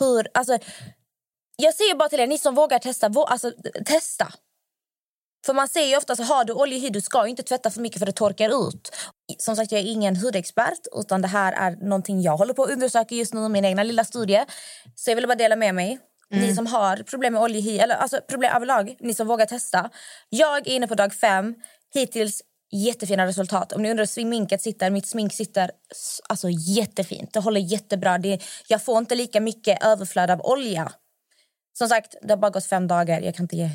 Hur, 0.00 0.28
alltså, 0.34 0.58
jag 1.56 1.74
säger 1.74 1.94
bara 1.94 2.08
till 2.08 2.20
er, 2.20 2.26
ni 2.26 2.38
som 2.38 2.54
vågar 2.54 2.78
testa, 2.78 3.08
vå, 3.08 3.24
alltså, 3.24 3.52
testa. 3.84 4.32
För 5.46 5.54
man 5.54 5.68
säger 5.68 5.88
ju 5.88 5.96
ofta 5.96 6.16
så 6.16 6.22
har 6.22 6.44
du 6.44 6.52
oljig 6.52 6.92
du 6.92 7.00
ska 7.00 7.26
inte 7.26 7.42
tvätta 7.42 7.70
för 7.70 7.80
mycket 7.80 7.98
för 7.98 8.06
det 8.06 8.12
torkar 8.12 8.68
ut. 8.68 8.90
Som 9.38 9.56
sagt, 9.56 9.72
jag 9.72 9.80
är 9.80 9.84
ingen 9.84 10.16
hudexpert, 10.16 10.80
utan 10.92 11.22
det 11.22 11.28
här 11.28 11.52
är 11.52 11.76
någonting 11.76 12.22
jag 12.22 12.36
håller 12.36 12.54
på 12.54 12.64
att 12.64 12.70
undersöka 12.70 13.14
just 13.14 13.34
nu, 13.34 13.46
i 13.46 13.48
min 13.48 13.64
egna 13.64 13.82
lilla 13.82 14.04
studie. 14.04 14.44
Så 14.94 15.10
jag 15.10 15.16
vill 15.16 15.26
bara 15.26 15.34
dela 15.34 15.56
med 15.56 15.74
mig. 15.74 15.98
Ni 16.30 16.54
som 16.54 16.66
har 16.66 16.96
problem 16.96 17.32
med 17.32 17.42
oljig 17.42 17.60
hy, 17.60 17.78
eller 17.78 17.94
alltså 17.94 18.20
problem 18.28 18.52
överlag, 18.56 18.96
ni 19.00 19.14
som 19.14 19.26
vågar 19.26 19.46
testa. 19.46 19.90
Jag 20.28 20.66
är 20.66 20.68
inne 20.68 20.86
på 20.86 20.94
dag 20.94 21.14
fem, 21.14 21.54
hittills 21.94 22.42
jättefina 22.72 23.26
resultat. 23.26 23.72
Om 23.72 23.82
ni 23.82 23.90
undrar 23.90 24.02
hur 24.02 24.06
sminket 24.06 24.62
sitter, 24.62 24.90
mitt 24.90 25.06
smink 25.06 25.32
sitter 25.32 25.70
alltså 26.28 26.48
jättefint. 26.50 27.32
Det 27.32 27.40
håller 27.40 27.60
jättebra. 27.60 28.18
Det, 28.18 28.42
jag 28.68 28.84
får 28.84 28.98
inte 28.98 29.14
lika 29.14 29.40
mycket 29.40 29.84
överflöd 29.84 30.30
av 30.30 30.40
olja. 30.40 30.92
Som 31.78 31.88
sagt, 31.88 32.14
det 32.22 32.32
har 32.32 32.36
bara 32.36 32.50
gått 32.50 32.66
fem 32.66 32.86
dagar. 32.86 33.20
Jag 33.20 33.34
kan 33.34 33.44
inte 33.44 33.56
ge 33.56 33.70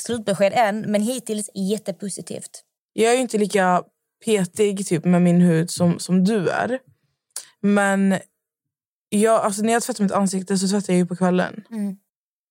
slutbesked 0.00 0.52
än, 0.52 0.80
men 0.80 1.02
hittills 1.02 1.50
jättepositivt. 1.54 2.62
Jag 2.92 3.14
är 3.14 3.18
inte 3.18 3.38
lika 3.38 3.82
petig 4.24 4.86
typ, 4.86 5.04
med 5.04 5.22
min 5.22 5.40
hud 5.40 5.70
som, 5.70 5.98
som 5.98 6.24
du 6.24 6.48
är. 6.48 6.78
Men 7.60 8.18
jag, 9.08 9.44
alltså, 9.44 9.62
när 9.62 9.72
jag 9.72 9.82
tvättar 9.82 10.04
mitt 10.04 10.12
ansikte 10.12 10.58
så 10.58 10.68
tvättar 10.68 10.92
jag 10.92 10.98
ju 10.98 11.06
på 11.06 11.16
kvällen. 11.16 11.64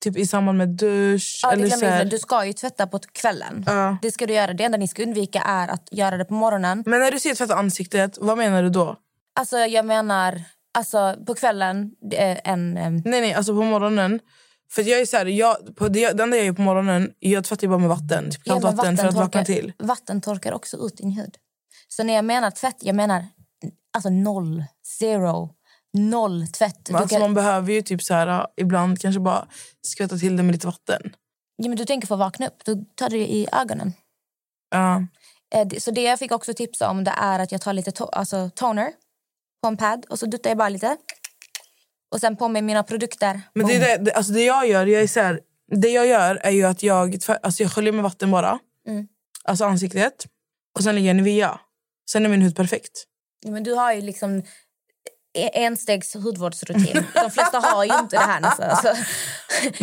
Typ 0.04 0.17
i 0.17 0.26
samband 0.26 0.58
med 0.58 0.70
dusch. 0.70 1.39
Ja, 1.43 1.52
eller 1.52 1.70
så 1.70 1.86
här. 1.86 2.06
Du 2.06 2.20
ska 2.20 2.46
ju 2.46 2.54
tvätta 2.54 2.88
på 2.88 3.00
kvällen. 3.00 3.63
Ja. 3.65 3.72
Mm. 3.72 3.98
Det 4.02 4.12
ska 4.12 4.26
du 4.26 4.34
göra. 4.34 4.54
Det 4.54 4.63
enda 4.63 4.78
ni 4.78 4.88
ska 4.88 5.04
undvika 5.04 5.41
är 5.41 5.67
att 5.67 5.89
göra 5.91 6.17
det 6.17 6.26
på 6.26 6.34
morgonen. 6.34 6.84
Men 6.86 7.00
när 7.00 7.12
du 7.12 7.20
säger 7.20 7.36
tvätta 7.36 7.56
ansiktet, 7.56 8.17
vad 8.22 8.38
menar 8.38 8.63
du 8.63 8.70
då? 8.70 8.96
Alltså 9.39 9.58
jag 9.58 9.86
menar, 9.86 10.41
alltså 10.78 11.15
på 11.28 11.36
kvällen, 11.36 11.91
en... 12.43 12.78
eh, 12.78 12.89
Nej, 12.89 13.02
nej, 13.06 13.34
alltså 13.34 13.54
på 13.54 13.63
morgonen. 13.63 14.20
För 14.72 14.82
jag 14.82 15.02
är 15.02 15.06
så 15.06 15.17
här, 15.17 15.26
jag, 15.26 15.76
på 15.76 15.88
det, 15.88 16.12
det 16.12 16.24
enda 16.24 16.38
jag 16.38 16.46
gör 16.46 16.54
på 16.54 16.62
morgonen, 16.62 17.12
jag 17.20 17.43
tvättar 17.43 17.67
bara 17.67 17.78
med 17.78 17.89
vatten. 17.89 18.32
Typ 18.32 18.43
kallt 18.43 18.63
Ja, 18.63 18.70
men 18.70 18.78
vatten 18.78 18.98
för 18.98 19.08
att 19.08 19.15
vakna 19.15 19.46
till. 19.46 19.74
Vatten 19.80 20.22
torkar 20.22 20.52
också 20.54 20.78
ut 20.78 20.98
din 20.98 21.12
hud. 21.12 21.36
Så 21.88 22.04
när 22.04 22.13
jag 22.13 22.26
menar 22.26 22.52
tvätt, 22.52 22.78
jag 22.80 22.96
menar 22.96 23.26
alltså 23.93 24.10
noll, 24.10 24.63
zero, 25.00 25.50
noll 26.00 26.48
tvätt. 26.48 26.90
Men 26.90 26.96
alltså, 27.02 27.16
kan, 27.16 27.22
man 27.22 27.34
behöver 27.34 27.74
ju 27.74 27.82
typ 27.82 28.04
så 28.04 28.14
här, 28.14 28.48
ibland 28.58 29.00
kanske 29.02 29.20
bara 29.20 29.48
skvätta 29.82 30.18
till 30.18 30.38
det 30.38 30.44
med 30.44 30.52
lite 30.54 30.68
vatten. 30.68 31.02
ja, 31.58 31.68
men 31.70 31.78
du 31.78 31.86
tänker 31.86 32.08
få 32.08 32.16
vakna 32.16 32.48
upp, 32.48 32.66
då 32.66 32.76
tar 32.96 33.10
du 33.10 33.18
i 33.18 33.48
ögonen. 33.52 33.94
Ja. 34.72 35.04
Eh, 35.56 35.68
det- 35.68 35.80
Så 35.84 35.92
det 35.92 36.02
jag 36.04 36.20
fick 36.20 36.32
också 36.32 36.54
tipsa 36.54 36.90
om 36.90 37.04
det 37.04 37.14
är 37.18 37.40
att 37.40 37.52
jag 37.52 37.62
tar 37.62 37.74
lite 37.74 37.92
to- 37.92 38.10
alltså 38.12 38.50
toner 38.56 38.92
på 39.62 39.68
en 39.68 39.78
pad 39.78 40.06
och 40.10 40.20
så 40.20 40.26
duttar 40.26 40.50
jag 40.50 40.58
bara 40.58 40.70
lite. 40.70 40.98
Och 42.12 42.20
sen 42.22 42.36
på 42.36 42.48
med 42.48 42.64
mina 42.64 42.84
produkter. 42.84 43.42
Men 43.56 43.68
det, 43.68 43.78
det, 43.80 43.98
det, 43.98 44.14
alltså 44.14 44.34
det 44.34 44.44
jag 44.46 44.68
gör, 44.68 44.86
jag 44.86 45.02
är 45.02 45.08
så 45.08 45.20
här, 45.20 45.40
det 45.82 45.90
jag 45.90 46.08
gör 46.08 46.36
är 46.36 46.52
ju 46.52 46.64
att 46.64 46.84
jag, 46.84 47.18
alltså 47.44 47.64
jag 47.64 47.72
sköljer 47.72 47.94
med 47.94 48.04
vatten 48.04 48.32
bara. 48.32 48.60
Mm. 48.88 49.08
Alltså 49.44 49.66
ansiktet. 49.66 50.26
Och 50.78 50.84
sen 50.84 50.96
lägger 50.96 51.08
jag 51.08 51.16
Nivea. 51.16 51.60
Sen 52.12 52.26
är 52.26 52.30
min 52.30 52.42
hud 52.42 52.56
perfekt. 52.56 53.04
Ja, 53.46 53.52
men 53.52 53.64
du 53.64 53.74
har 53.74 53.94
ju 53.94 54.02
liksom 54.02 54.44
enstegs 55.38 56.15
hudvårdsrutin. 56.15 57.06
De 57.13 57.32
flesta 57.32 57.60
har 57.60 57.84
ju 57.84 58.00
inte 58.00 58.15
det 58.15 58.21
här 58.21 58.39
nästan. 58.39 58.69
Alltså. 58.69 58.95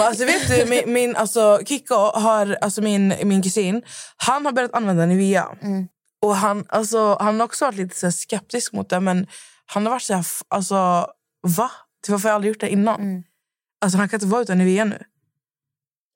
Alltså 0.03 0.25
vet 0.25 0.49
du, 0.49 0.67
min, 0.71 0.93
min 0.93 1.17
alltså 1.17 1.61
Kikko 1.67 1.95
har, 1.95 2.59
alltså 2.61 2.83
min, 2.83 3.15
min 3.23 3.43
kusin, 3.43 3.83
han 4.17 4.47
har 4.47 4.53
börjat 4.53 4.75
använda 4.75 5.07
Nivea. 5.07 5.49
Mm. 5.63 5.89
Och 6.23 6.37
han, 6.37 6.65
alltså, 6.69 7.17
han 7.21 7.41
har 7.41 7.45
också 7.45 7.65
varit 7.65 7.79
lite 7.79 7.97
så 7.97 8.13
skeptisk 8.13 8.73
mot 8.73 8.89
det, 8.89 9.01
men 9.01 9.27
han 9.67 9.87
har 9.87 9.91
varit 9.91 10.03
så 10.03 10.15
här, 10.15 10.27
alltså 10.49 10.75
va? 11.43 11.71
Till 12.05 12.13
varför 12.13 12.29
har 12.29 12.31
jag 12.31 12.35
aldrig 12.35 12.51
gjort 12.53 12.61
det 12.61 12.69
innan? 12.69 13.01
Mm. 13.01 13.23
Alltså 13.81 13.99
han 13.99 14.09
kan 14.09 14.17
inte 14.17 14.27
vara 14.27 14.43
utan 14.43 14.59
Nivea 14.59 14.85
nu. 14.85 15.03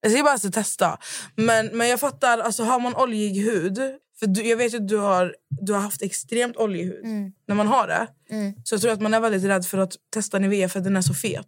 Jag 0.01 0.12
ska 0.12 0.22
bara 0.22 0.33
alltså, 0.33 0.51
testa. 0.51 0.98
Men, 1.35 1.66
men 1.66 1.88
jag 1.88 2.01
fattar, 2.01 2.38
alltså 2.38 2.64
har 2.64 2.81
man 2.81 2.96
oljig 2.96 3.44
hud, 3.44 3.81
för 4.19 4.27
du, 4.27 4.49
jag 4.49 4.57
vet 4.57 4.75
att 4.75 4.89
du 4.89 4.97
har, 4.97 5.37
du 5.49 5.73
har 5.73 5.81
haft 5.81 6.03
extremt 6.03 6.57
oljig 6.57 6.85
hud. 6.85 7.05
Mm. 7.05 7.33
När 7.47 7.55
man 7.55 7.67
har 7.67 7.87
det, 7.87 8.07
Mm. 8.31 8.55
så 8.65 8.75
jag 8.75 8.83
tror 8.83 8.93
att 8.93 9.01
man 9.01 9.15
är 9.15 9.21
väldigt 9.21 9.45
rädd 9.45 9.65
för 9.65 9.79
att 9.79 9.93
testa 10.11 10.39
Nivea 10.39 10.69
för 10.69 10.79
att 10.79 10.85
den 10.85 10.97
är 10.97 11.03
så 11.03 11.15
fet. 11.15 11.47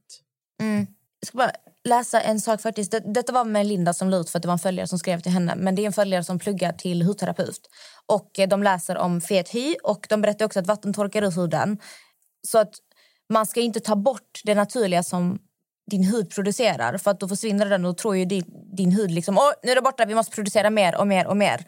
Mm. 0.61 0.87
Jag 1.21 1.27
ska 1.27 1.39
bara 1.39 1.51
läsa 1.85 2.21
en 2.21 2.41
sak. 2.41 2.61
faktiskt. 2.61 2.91
Det, 2.91 3.01
detta 3.15 3.33
var 3.33 3.45
med 3.45 3.67
Linda 3.67 3.93
som 3.93 4.15
ut 4.15 4.31
för 4.31 4.39
att 4.39 4.43
det 4.43 4.49
var 4.49 4.53
en 4.53 4.59
följare 4.59 4.87
som 4.87 4.99
skrev 4.99 5.21
till 5.21 5.33
henne. 5.33 5.55
Men 5.57 5.75
det 5.75 5.83
är 5.83 5.87
en 5.87 5.93
följare 5.93 6.25
som 6.25 6.39
pluggar 6.39 6.73
till 6.73 7.03
hudterapeut. 7.03 7.61
Och 8.07 8.39
eh, 8.39 8.49
de 8.49 8.63
läser 8.63 8.97
om 8.97 9.21
fet 9.21 9.49
hy 9.49 9.75
och 9.83 10.07
de 10.09 10.21
berättar 10.21 10.45
också 10.45 10.61
att 10.61 10.67
vatten 10.67 10.93
torkar 10.93 11.23
ur 11.23 11.31
huden. 11.31 11.79
Så 12.49 12.59
att 12.59 12.71
man 13.29 13.47
ska 13.47 13.61
inte 13.61 13.81
ta 13.81 13.97
bort 13.97 14.41
det 14.45 14.55
naturliga 14.55 15.03
som 15.03 15.39
din 15.91 16.05
hud 16.05 16.31
producerar. 16.31 16.99
För 16.99 17.11
att 17.11 17.21
då 17.21 17.29
försvinner 17.29 17.67
den 17.67 17.85
och 17.85 17.99
tror 17.99 18.17
ju 18.17 18.25
din, 18.25 18.45
din 18.77 18.93
hud 18.93 19.11
liksom, 19.11 19.39
Åh, 19.39 19.53
nu 19.63 19.71
är 19.71 19.75
det 19.75 19.83
borta, 19.83 20.05
vi 20.05 20.15
måste 20.15 20.35
producera 20.35 20.71
mer 20.71 20.97
och 20.97 21.07
mer 21.07 21.27
och 21.27 21.37
mer. 21.37 21.67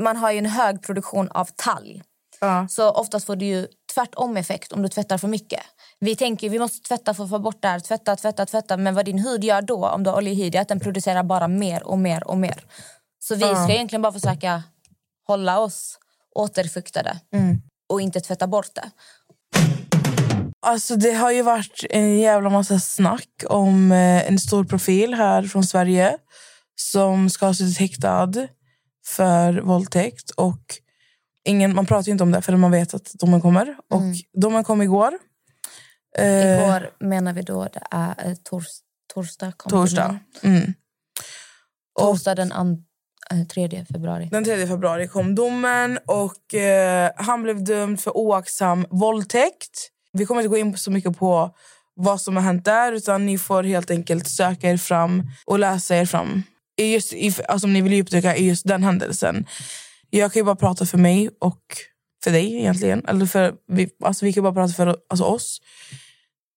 Man 0.00 0.16
har 0.16 0.32
ju 0.32 0.38
en 0.38 0.46
hög 0.46 0.82
produktion 0.82 1.28
av 1.30 1.44
talg. 1.44 2.02
Ja. 2.40 2.68
Så 2.68 2.90
oftast 2.90 3.26
får 3.26 3.36
du 3.36 3.46
ju 3.46 3.66
tvärtom 3.94 4.36
effekt 4.36 4.72
om 4.72 4.82
du 4.82 4.88
tvättar 4.88 5.18
för 5.18 5.28
mycket. 5.28 5.60
Vi 6.00 6.16
tänker 6.16 6.50
vi 6.50 6.58
måste 6.58 6.88
tvätta 6.88 7.14
för 7.14 7.24
att 7.24 7.30
få 7.30 7.38
bort 7.38 7.62
det 7.62 7.68
här, 7.68 7.80
tvätta, 7.80 8.16
tvätta, 8.16 8.46
tvätta. 8.46 8.76
Men 8.76 8.94
vad 8.94 9.04
din 9.04 9.18
hud 9.18 9.44
gör 9.44 9.62
då, 9.62 9.88
om 9.88 10.02
du 10.02 10.10
har 10.10 10.16
oljig 10.16 10.34
hud, 10.34 10.54
är 10.54 10.60
att 10.60 10.68
den 10.68 10.80
producerar 10.80 11.22
bara 11.22 11.48
mer 11.48 11.82
och 11.86 11.98
mer 11.98 12.28
och 12.28 12.38
mer. 12.38 12.64
Så 13.18 13.34
vi 13.34 13.40
ska 13.40 13.72
egentligen 13.72 14.02
bara 14.02 14.12
försöka 14.12 14.62
hålla 15.26 15.58
oss 15.58 15.98
återfuktade 16.34 17.20
och 17.88 18.00
inte 18.00 18.20
tvätta 18.20 18.46
bort 18.46 18.74
det. 18.74 18.90
Alltså 20.66 20.96
det 20.96 21.12
har 21.12 21.30
ju 21.30 21.42
varit 21.42 21.84
en 21.90 22.18
jävla 22.18 22.50
massa 22.50 22.78
snack 22.78 23.44
om 23.48 23.92
eh, 23.92 24.28
en 24.28 24.38
stor 24.38 24.64
profil 24.64 25.14
här 25.14 25.42
från 25.42 25.64
Sverige 25.64 26.18
som 26.74 27.30
ska 27.30 27.46
ha 27.46 27.54
suttit 27.54 27.78
häktad 27.78 28.32
för 29.06 29.60
våldtäkt. 29.60 30.30
Och 30.30 30.60
ingen, 31.44 31.74
man 31.74 31.86
pratar 31.86 32.06
ju 32.06 32.12
inte 32.12 32.24
om 32.24 32.32
det 32.32 32.42
förrän 32.42 32.60
man 32.60 32.70
vet 32.70 32.94
att 32.94 33.12
domen 33.12 33.40
kommer. 33.40 33.76
Och 33.90 34.02
domen 34.32 34.64
kom 34.64 34.82
igår. 34.82 35.18
Eh, 36.18 36.62
Igår 36.62 36.90
menar 37.00 37.32
vi 37.32 37.42
då 37.42 37.68
det 37.72 37.82
är 37.90 38.28
eh, 38.28 38.34
tors, 38.34 38.66
torsdag. 39.14 39.52
torsdag. 39.68 40.18
Mm. 40.42 40.74
Torsdag 41.98 42.34
den 42.34 42.52
an, 42.52 42.84
eh, 43.30 43.46
3 43.46 43.84
februari. 43.92 44.28
Den 44.32 44.44
3 44.44 44.66
februari 44.66 45.08
kom 45.08 45.34
domen 45.34 45.98
och 46.06 46.54
eh, 46.54 47.10
han 47.16 47.42
blev 47.42 47.64
dömd 47.64 48.00
för 48.00 48.16
oaktsam 48.16 48.86
våldtäkt. 48.90 49.90
Vi 50.12 50.26
kommer 50.26 50.40
inte 50.40 50.48
gå 50.48 50.56
in 50.56 50.76
så 50.76 50.90
mycket 50.90 51.18
på 51.18 51.54
vad 51.94 52.20
som 52.20 52.36
har 52.36 52.42
hänt 52.42 52.64
där 52.64 52.92
utan 52.92 53.26
ni 53.26 53.38
får 53.38 53.62
helt 53.62 53.90
enkelt 53.90 54.28
söka 54.28 54.70
er 54.70 54.76
fram 54.76 55.22
och 55.44 55.58
läsa 55.58 55.96
er 55.96 56.06
fram. 56.06 56.42
Just, 56.76 57.14
alltså 57.48 57.66
om 57.66 57.72
ni 57.72 57.80
vill 57.80 57.92
djupdyka 57.92 58.36
i 58.36 58.48
just 58.48 58.66
den 58.66 58.82
händelsen. 58.82 59.46
Jag 60.10 60.32
kan 60.32 60.40
ju 60.40 60.44
bara 60.44 60.56
prata 60.56 60.86
för 60.86 60.98
mig 60.98 61.30
och 61.40 61.62
för 62.24 62.30
dig 62.30 62.54
egentligen. 62.54 63.06
Eller 63.08 63.26
för, 63.26 63.54
vi, 63.68 63.90
alltså 64.04 64.24
vi 64.24 64.32
kan 64.32 64.42
bara 64.42 64.54
prata 64.54 64.72
för 64.74 64.96
alltså 65.08 65.24
oss. 65.24 65.60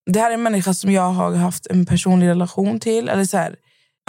Det 0.05 0.19
här 0.19 0.29
är 0.29 0.34
en 0.34 0.43
människa 0.43 0.73
som 0.73 0.91
jag 0.91 1.12
har 1.12 1.36
haft 1.36 1.67
en 1.67 1.86
personlig 1.86 2.27
relation 2.27 2.79
till. 2.79 3.10
Eller 3.10 3.25
så 3.25 3.38
här, 3.38 3.55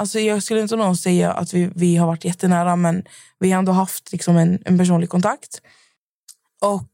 Alltså 0.00 0.20
jag 0.20 0.42
skulle 0.42 0.60
inte 0.60 0.76
någon 0.76 0.96
säga 0.96 1.32
att 1.32 1.54
vi, 1.54 1.70
vi 1.74 1.96
har 1.96 2.06
varit 2.06 2.24
jättenära 2.24 2.76
men 2.76 3.04
vi 3.38 3.50
har 3.50 3.58
ändå 3.58 3.72
haft 3.72 4.12
liksom 4.12 4.36
en, 4.36 4.62
en 4.64 4.78
personlig 4.78 5.08
kontakt. 5.08 5.62
Och 6.60 6.90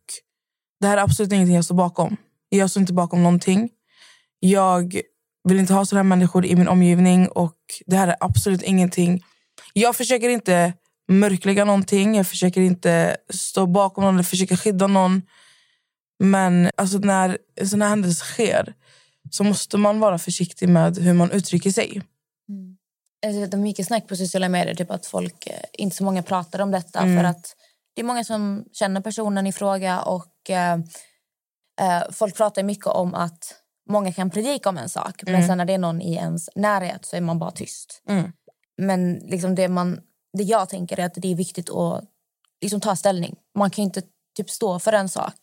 det 0.80 0.86
här 0.86 0.96
är 0.96 1.02
absolut 1.02 1.32
ingenting 1.32 1.54
jag 1.54 1.64
står 1.64 1.74
bakom. 1.74 2.16
Jag 2.48 2.70
står 2.70 2.80
inte 2.80 2.92
bakom 2.92 3.22
någonting. 3.22 3.70
Jag 4.40 5.00
vill 5.48 5.58
inte 5.58 5.74
ha 5.74 5.86
sådana 5.86 6.02
här 6.02 6.08
människor 6.08 6.46
i 6.46 6.56
min 6.56 6.68
omgivning 6.68 7.28
och 7.28 7.56
det 7.86 7.96
här 7.96 8.08
är 8.08 8.16
absolut 8.20 8.62
ingenting. 8.62 9.24
Jag 9.72 9.96
försöker 9.96 10.28
inte 10.28 10.72
mörklägga 11.08 11.64
någonting. 11.64 12.14
Jag 12.14 12.26
försöker 12.26 12.60
inte 12.60 13.16
stå 13.30 13.66
bakom 13.66 14.04
någon 14.04 14.14
eller 14.14 14.24
försöka 14.24 14.56
skydda 14.56 14.86
någon. 14.86 15.22
Men 16.18 16.70
alltså 16.76 16.98
när 16.98 17.38
en 17.60 17.68
sån 17.68 17.82
här 17.82 17.88
händelse 17.88 18.24
sker 18.24 18.74
så 19.30 19.44
måste 19.44 19.76
man 19.76 20.00
vara 20.00 20.18
försiktig 20.18 20.68
med 20.68 20.98
hur 20.98 21.12
man 21.12 21.30
uttrycker 21.30 21.70
sig. 21.70 22.02
Eh, 23.26 23.32
Det 23.32 23.54
är 23.54 23.58
mycket 23.58 23.86
snack 23.86 24.08
på 24.08 24.16
sociala 24.16 24.48
medier, 24.48 24.74
typ 24.74 24.90
att 24.90 25.06
folk, 25.06 25.46
eh, 25.46 25.60
inte 25.72 25.96
så 25.96 26.04
många 26.04 26.22
pratar 26.22 26.60
om 26.60 26.70
detta. 26.70 27.00
Mm. 27.00 27.16
För 27.16 27.24
att 27.24 27.56
det 27.94 28.00
är 28.00 28.04
många 28.04 28.24
som 28.24 28.64
känner 28.72 29.00
personen 29.00 29.46
i 29.46 29.52
fråga 29.52 30.00
och 30.02 30.50
eh, 30.50 30.74
eh, 31.80 32.02
folk 32.12 32.36
pratar 32.36 32.62
mycket 32.62 32.86
om 32.86 33.14
att 33.14 33.54
många 33.88 34.12
kan 34.12 34.30
predika 34.30 34.68
om 34.68 34.78
en 34.78 34.88
sak. 34.88 35.22
Men 35.26 35.46
sen 35.46 35.58
när 35.58 35.64
det 35.64 35.72
är 35.72 35.78
någon 35.78 36.00
i 36.00 36.14
ens 36.14 36.50
närhet 36.54 37.04
så 37.04 37.16
är 37.16 37.20
man 37.20 37.38
bara 37.38 37.50
tyst. 37.50 38.02
Mm. 38.08 38.32
Men 38.78 39.14
liksom 39.14 39.54
det, 39.54 39.68
man, 39.68 40.00
det 40.38 40.42
jag 40.42 40.68
tänker 40.68 41.00
är 41.00 41.06
att 41.06 41.14
det 41.14 41.32
är 41.32 41.34
viktigt 41.34 41.70
att 41.70 42.04
liksom 42.60 42.80
ta 42.80 42.96
ställning. 42.96 43.36
Man 43.58 43.70
kan 43.70 43.84
inte 43.84 44.02
typ 44.36 44.50
stå 44.50 44.78
för 44.78 44.92
en 44.92 45.08
sak 45.08 45.34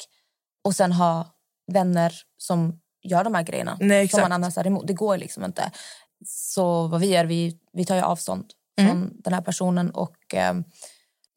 och 0.63 0.75
sen 0.75 0.91
ha 0.91 1.27
vänner 1.71 2.13
som 2.37 2.79
gör 3.03 3.23
de 3.23 3.35
här 3.35 3.43
grejerna. 3.43 3.77
Nej, 3.79 4.07
som 4.07 4.21
man 4.21 4.31
annars 4.31 4.57
är 4.57 4.67
emot. 4.67 4.87
Det 4.87 4.93
går 4.93 5.17
liksom 5.17 5.43
inte. 5.43 5.71
Så 6.25 6.87
vad 6.87 7.01
vi 7.01 7.07
gör, 7.07 7.25
vi, 7.25 7.59
vi 7.73 7.85
tar 7.85 7.95
ju 7.95 8.01
avstånd 8.01 8.45
Mm. 8.77 8.91
från 8.91 9.21
den 9.21 9.33
här 9.33 9.41
personen 9.41 9.91
och 9.91 10.33
eh, 10.33 10.53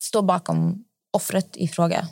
står 0.03 0.23
bakom 0.23 0.85
offret 1.13 1.57
i 1.57 1.69
fråga. 1.69 2.09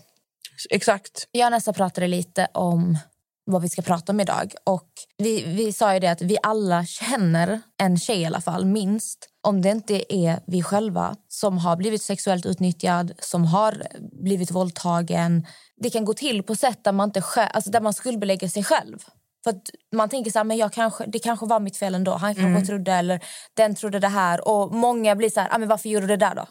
Exakt. 0.71 1.29
Jag 1.31 1.47
och 1.47 1.53
Nessa 1.53 1.73
pratade 1.73 2.07
lite 2.07 2.49
om 2.55 2.99
vad 3.47 3.63
vi 3.63 3.69
ska 3.69 3.83
prata 3.83 4.13
om 4.13 4.21
idag. 4.21 4.55
Och 4.65 4.89
vi, 5.19 5.45
vi 5.45 5.73
sa 5.73 5.95
ju 5.95 6.01
det 6.01 6.11
att 6.11 6.23
vi 6.23 6.37
alla 6.43 6.87
känner 6.87 7.61
en 7.79 7.99
tjej 7.99 8.21
i 8.21 8.25
alla 8.25 8.41
fall, 8.41 8.65
minst. 8.65 9.29
Om 9.41 9.63
det 9.63 9.71
inte 9.71 10.15
är 10.15 10.41
vi 10.47 10.63
själva 10.63 11.17
som 11.29 11.59
har 11.59 11.77
blivit 11.77 12.03
sexuellt 12.03 12.47
utnyttjad, 12.47 13.13
som 13.19 13.45
har 13.45 13.87
blivit 14.23 14.51
våldtagen. 14.51 15.47
Det 15.77 15.91
kan 15.91 16.05
gå 16.05 16.15
till 16.15 16.43
på 16.43 16.57
sätt 16.57 16.85
där 16.85 16.93
man, 16.93 17.09
inte 17.09 17.23
själv, 17.23 17.51
alltså 17.53 17.71
där 17.71 17.81
man 17.81 17.95
skuldbelägger 17.95 18.49
sig 18.49 18.65
själv. 18.65 18.99
För 19.45 19.51
att 19.51 19.71
man 19.93 20.09
tänker 20.09 20.31
så 20.31 20.39
här, 20.39 20.45
men 20.45 20.57
jag 20.57 20.73
kanske, 20.73 21.07
det 21.07 21.19
kanske 21.19 21.47
var 21.47 21.61
mitt 21.61 21.77
fel 21.77 21.95
ändå. 21.95 22.13
Han 22.13 22.35
kanske 22.35 22.67
trodde, 22.67 22.93
eller 22.93 23.25
den 23.55 23.75
trodde 23.75 23.99
det 23.99 24.09
här. 24.09 24.49
Och 24.49 24.75
många 24.75 25.17
blir 25.17 25.31
så 25.31 25.41
här, 25.41 25.55
ah, 25.55 25.59
men 25.59 25.69
varför 25.69 25.89
gjorde 25.89 26.07
du 26.07 26.17
det 26.17 26.27
där 26.27 26.35
då? 26.35 26.47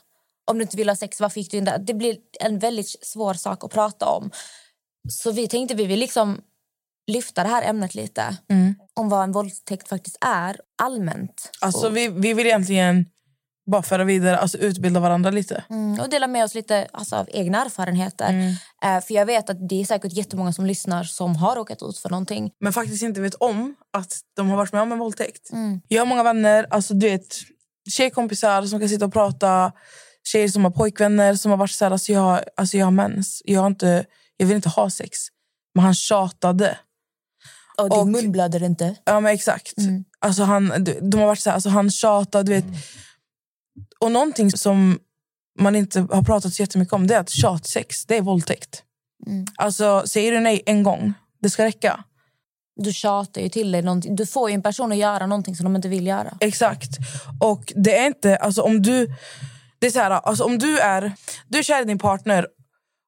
Om 0.46 0.58
du 0.58 0.62
inte 0.62 0.78
vill 0.78 0.90
ha 0.90 0.96
sex, 0.96 1.22
varför 1.22 1.40
gick 1.40 1.52
du 1.52 1.58
in 1.58 1.66
där? 1.66 1.78
Det 1.78 1.94
blir 1.94 2.18
en 2.40 2.60
väldigt 2.60 3.06
svår 3.06 3.34
sak 3.34 3.64
att 3.64 3.72
prata 3.72 4.06
om. 4.06 4.32
Så 5.10 5.32
vi 5.32 5.48
tänkte 5.48 5.76
vi 5.76 5.86
vill 5.86 6.00
liksom 6.00 6.42
lyfta 7.08 7.44
det 7.44 7.50
här 7.50 7.70
ämnet 7.70 7.96
lite. 7.96 8.38
Om 8.94 9.10
vad 9.10 9.24
en 9.24 9.32
våldtäkt 9.32 9.88
faktiskt 9.88 10.18
är, 10.22 10.58
allmänt. 10.82 11.50
Alltså, 11.62 11.90
vi, 11.90 12.08
vi 12.08 12.34
vill 12.34 12.46
egentligen 12.46 13.06
bara 13.72 13.84
föra 13.84 14.04
vidare, 14.04 14.38
alltså 14.38 14.58
utbilda 14.58 15.00
varandra 15.00 15.32
lite. 15.32 15.64
Mm, 15.70 16.00
och 16.00 16.10
dela 16.10 16.28
med 16.28 16.44
oss 16.44 16.56
lite 16.56 16.88
alltså, 16.94 17.16
av 17.16 17.30
egna 17.32 17.66
erfarenheter. 17.66 18.30
Mm. 18.30 18.50
Eh, 18.84 19.04
för 19.04 19.14
jag 19.14 19.26
vet 19.26 19.50
att 19.50 19.70
det 19.70 19.82
är 19.82 19.86
säkert 19.86 20.14
jättemånga 20.14 20.54
som 20.54 20.66
lyssnar 20.66 21.04
som 21.04 21.36
har 21.36 21.56
råkat 21.56 21.84
ut 21.84 21.98
för 21.98 22.10
någonting. 22.10 22.52
Men 22.60 22.74
faktiskt 22.74 23.04
inte 23.04 23.22
vet 23.22 23.36
om 23.36 23.76
att 23.94 24.14
de 24.36 24.50
har 24.50 24.58
varit 24.58 24.74
med 24.74 24.82
om 24.82 24.92
en 24.92 25.00
våldtäkt. 25.00 25.52
Mm. 25.52 25.82
Jag 25.88 26.02
har 26.02 26.06
många 26.06 26.24
vänner, 26.24 26.68
alltså 26.70 26.94
du 26.94 27.10
vet, 27.10 27.36
tjejkompisar 27.90 28.66
som 28.66 28.80
kan 28.80 28.90
sitta 28.90 29.06
och 29.06 29.14
prata. 29.14 29.72
Tjejer 30.24 30.48
som 30.48 30.64
har 30.64 30.72
pojkvänner 30.72 31.36
som 31.36 31.52
har 31.52 31.58
varit 31.58 31.72
så 31.72 31.86
här, 31.86 31.92
alltså 31.92 32.12
jag, 32.12 32.40
alltså 32.58 32.78
jag 32.78 32.86
har 32.86 32.92
mens. 32.92 33.42
Jag, 33.46 33.60
har 33.60 33.68
inte, 33.68 34.06
jag 34.38 34.48
vill 34.48 34.56
inte 34.56 34.70
ha 34.70 34.90
sex. 34.90 35.18
Men 35.76 35.84
han 35.84 35.94
tjatade. 35.94 36.78
Och 37.78 37.90
din 37.90 38.00
Och- 38.00 38.08
mun 38.08 38.32
blöder 38.32 38.64
inte. 38.64 38.96
Ja 39.06 39.20
men 39.20 39.34
exakt. 39.34 39.74
Alltså 40.20 40.44
han, 40.44 40.86
de 41.02 41.18
har 41.20 41.26
varit 41.28 41.40
så 41.40 41.50
här, 41.50 41.56
alltså 41.56 41.70
han 41.70 41.90
tjatade. 41.92 42.44
Du 42.44 42.54
vet. 42.62 42.66
Och 44.00 44.12
någonting 44.12 44.52
som 44.52 45.00
man 45.60 45.76
inte 45.76 46.00
har 46.00 46.24
pratat 46.24 46.54
så 46.54 46.62
jättemycket 46.64 46.94
om 46.94 47.08
det 47.08 47.16
är 47.16 47.20
att 47.20 47.30
tjatsex, 47.30 48.06
det 48.06 48.18
är 48.18 48.22
våldtäkt. 48.22 48.84
Alltså 49.56 50.04
säger 50.08 50.32
du 50.32 50.40
nej 50.40 50.64
en 50.66 50.84
gång, 50.84 51.14
det 51.42 51.50
ska 51.50 51.66
räcka. 51.66 52.04
Du 52.76 52.94
tjatar 52.94 53.42
ju 53.42 53.50
till 53.50 53.72
dig 53.72 53.82
någonting. 53.82 54.16
Du 54.16 54.26
får 54.26 54.50
en 54.50 54.62
person 54.62 54.92
att 54.92 54.98
göra 54.98 55.28
någonting 55.28 55.56
som 55.56 55.64
de 55.64 55.76
inte 55.76 55.88
vill 55.88 56.08
göra. 56.08 56.38
Exakt. 56.40 56.90
Och 57.40 57.74
det 57.76 57.98
är 57.98 58.06
inte, 58.08 58.36
alltså 58.38 58.62
om 58.62 58.82
du, 58.82 59.08
det 59.80 59.88
är 59.88 59.92
så 59.92 60.00
här, 60.00 60.12
alltså 60.12 60.44
om 60.44 60.58
du 60.60 60.80
är, 60.80 61.12
du 61.48 61.60
är 61.60 61.64
kär 61.64 61.82
i 61.82 61.86
din 61.86 62.00
partner 62.00 62.48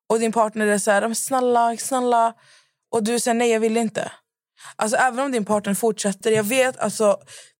och 0.09 0.19
din 0.19 0.31
partner 0.31 0.67
är 0.67 0.77
så 0.77 0.91
här, 0.91 1.01
"Men 1.01 1.15
snälla, 1.15 1.77
snälla. 1.77 2.33
Och 2.91 3.03
du 3.03 3.19
säger 3.19 3.35
nej, 3.35 3.49
jag 3.49 3.59
vill 3.59 3.77
inte. 3.77 4.11
Alltså 4.75 4.97
även 4.97 5.19
om 5.19 5.31
din 5.31 5.45
partner 5.45 5.73
fortsätter, 5.73 6.31
jag 6.31 6.43
vet, 6.43 6.77
alltså 6.77 7.17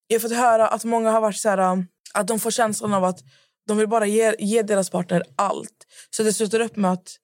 jag 0.07 0.19
har 0.19 0.29
fått 0.29 0.37
höra 0.37 0.67
att 0.67 0.83
många 0.83 1.11
har 1.11 1.21
varit 1.21 1.37
så 1.37 1.49
här, 1.49 1.71
um, 1.71 1.87
att 2.13 2.27
de 2.27 2.39
får 2.39 2.51
känslan 2.51 2.93
av 2.93 3.03
att 3.03 3.19
de 3.67 3.77
vill 3.77 3.87
bara 3.87 4.05
ge, 4.05 4.35
ge 4.39 4.61
deras 4.61 4.89
partner 4.89 5.23
allt. 5.35 5.85
Så 6.09 6.23
det 6.23 6.33
slutar 6.33 6.59
upp 6.59 6.75
med 6.75 6.91
att 6.91 7.17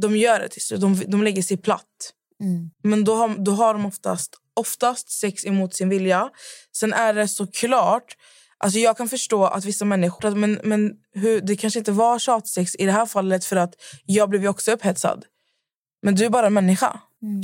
de 0.00 0.16
gör 0.16 0.40
det 0.40 0.48
till 0.48 0.62
slut, 0.62 0.80
de, 0.80 1.02
de 1.06 1.22
lägger 1.22 1.42
sig 1.42 1.56
platt. 1.56 2.12
Men 2.82 3.04
då 3.04 3.14
har, 3.14 3.44
då 3.44 3.52
har 3.52 3.74
de 3.74 3.86
oftast, 3.86 4.34
oftast 4.54 5.10
sex 5.10 5.44
emot 5.44 5.74
sin 5.74 5.88
vilja. 5.88 6.30
Sen 6.76 6.92
är 6.92 7.14
det 7.14 7.28
såklart... 7.28 8.16
Alltså 8.60 8.78
jag 8.78 8.96
kan 8.96 9.08
förstå 9.08 9.44
att 9.44 9.64
vissa 9.64 9.84
människor... 9.84 10.30
Men, 10.30 10.60
men 10.64 10.92
hur, 11.12 11.40
det 11.40 11.56
kanske 11.56 11.78
inte 11.78 11.92
var 11.92 12.18
tjatsex 12.18 12.74
i 12.78 12.86
det 12.86 12.92
här 12.92 13.06
fallet 13.06 13.44
för 13.44 13.56
att 13.56 13.74
jag 14.06 14.30
blev 14.30 14.46
också 14.46 14.72
upphetsad. 14.72 15.24
Men 16.02 16.14
du 16.14 16.24
är 16.24 16.30
bara 16.30 16.46
en 16.46 16.54
människa. 16.54 17.00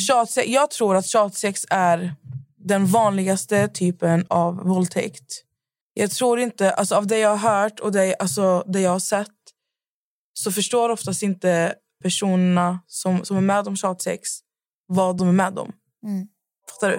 Tjatsex, 0.08 0.48
jag 0.48 0.70
tror 0.70 0.96
att 0.96 1.06
tjatsex 1.06 1.66
är 1.70 2.14
den 2.56 2.87
vanligaste 2.87 3.68
typen 3.68 4.26
av 4.28 4.56
våldtäkt. 4.56 5.42
Jag 5.94 6.10
tror 6.10 6.40
inte... 6.40 6.70
Alltså 6.70 6.94
av 6.94 7.06
det 7.06 7.18
jag 7.18 7.37
har 7.37 7.62
hört 7.62 7.80
och 7.80 7.92
det, 7.92 8.16
alltså 8.18 8.64
det 8.66 8.80
jag 8.80 8.90
har 8.90 8.98
sett 8.98 9.28
så 10.34 10.52
förstår 10.52 10.88
oftast 10.88 11.22
inte 11.22 11.74
personerna 12.02 12.80
som, 12.87 13.24
som 13.24 13.37
är 13.37 13.40
med 13.40 13.68
om 13.68 13.76
tjatsex 13.76 14.28
vad 14.87 15.16
de 15.16 15.28
är 15.28 15.32
med 15.32 15.58
om. 15.58 15.72
Fattar 16.70 16.90
du? 16.90 16.98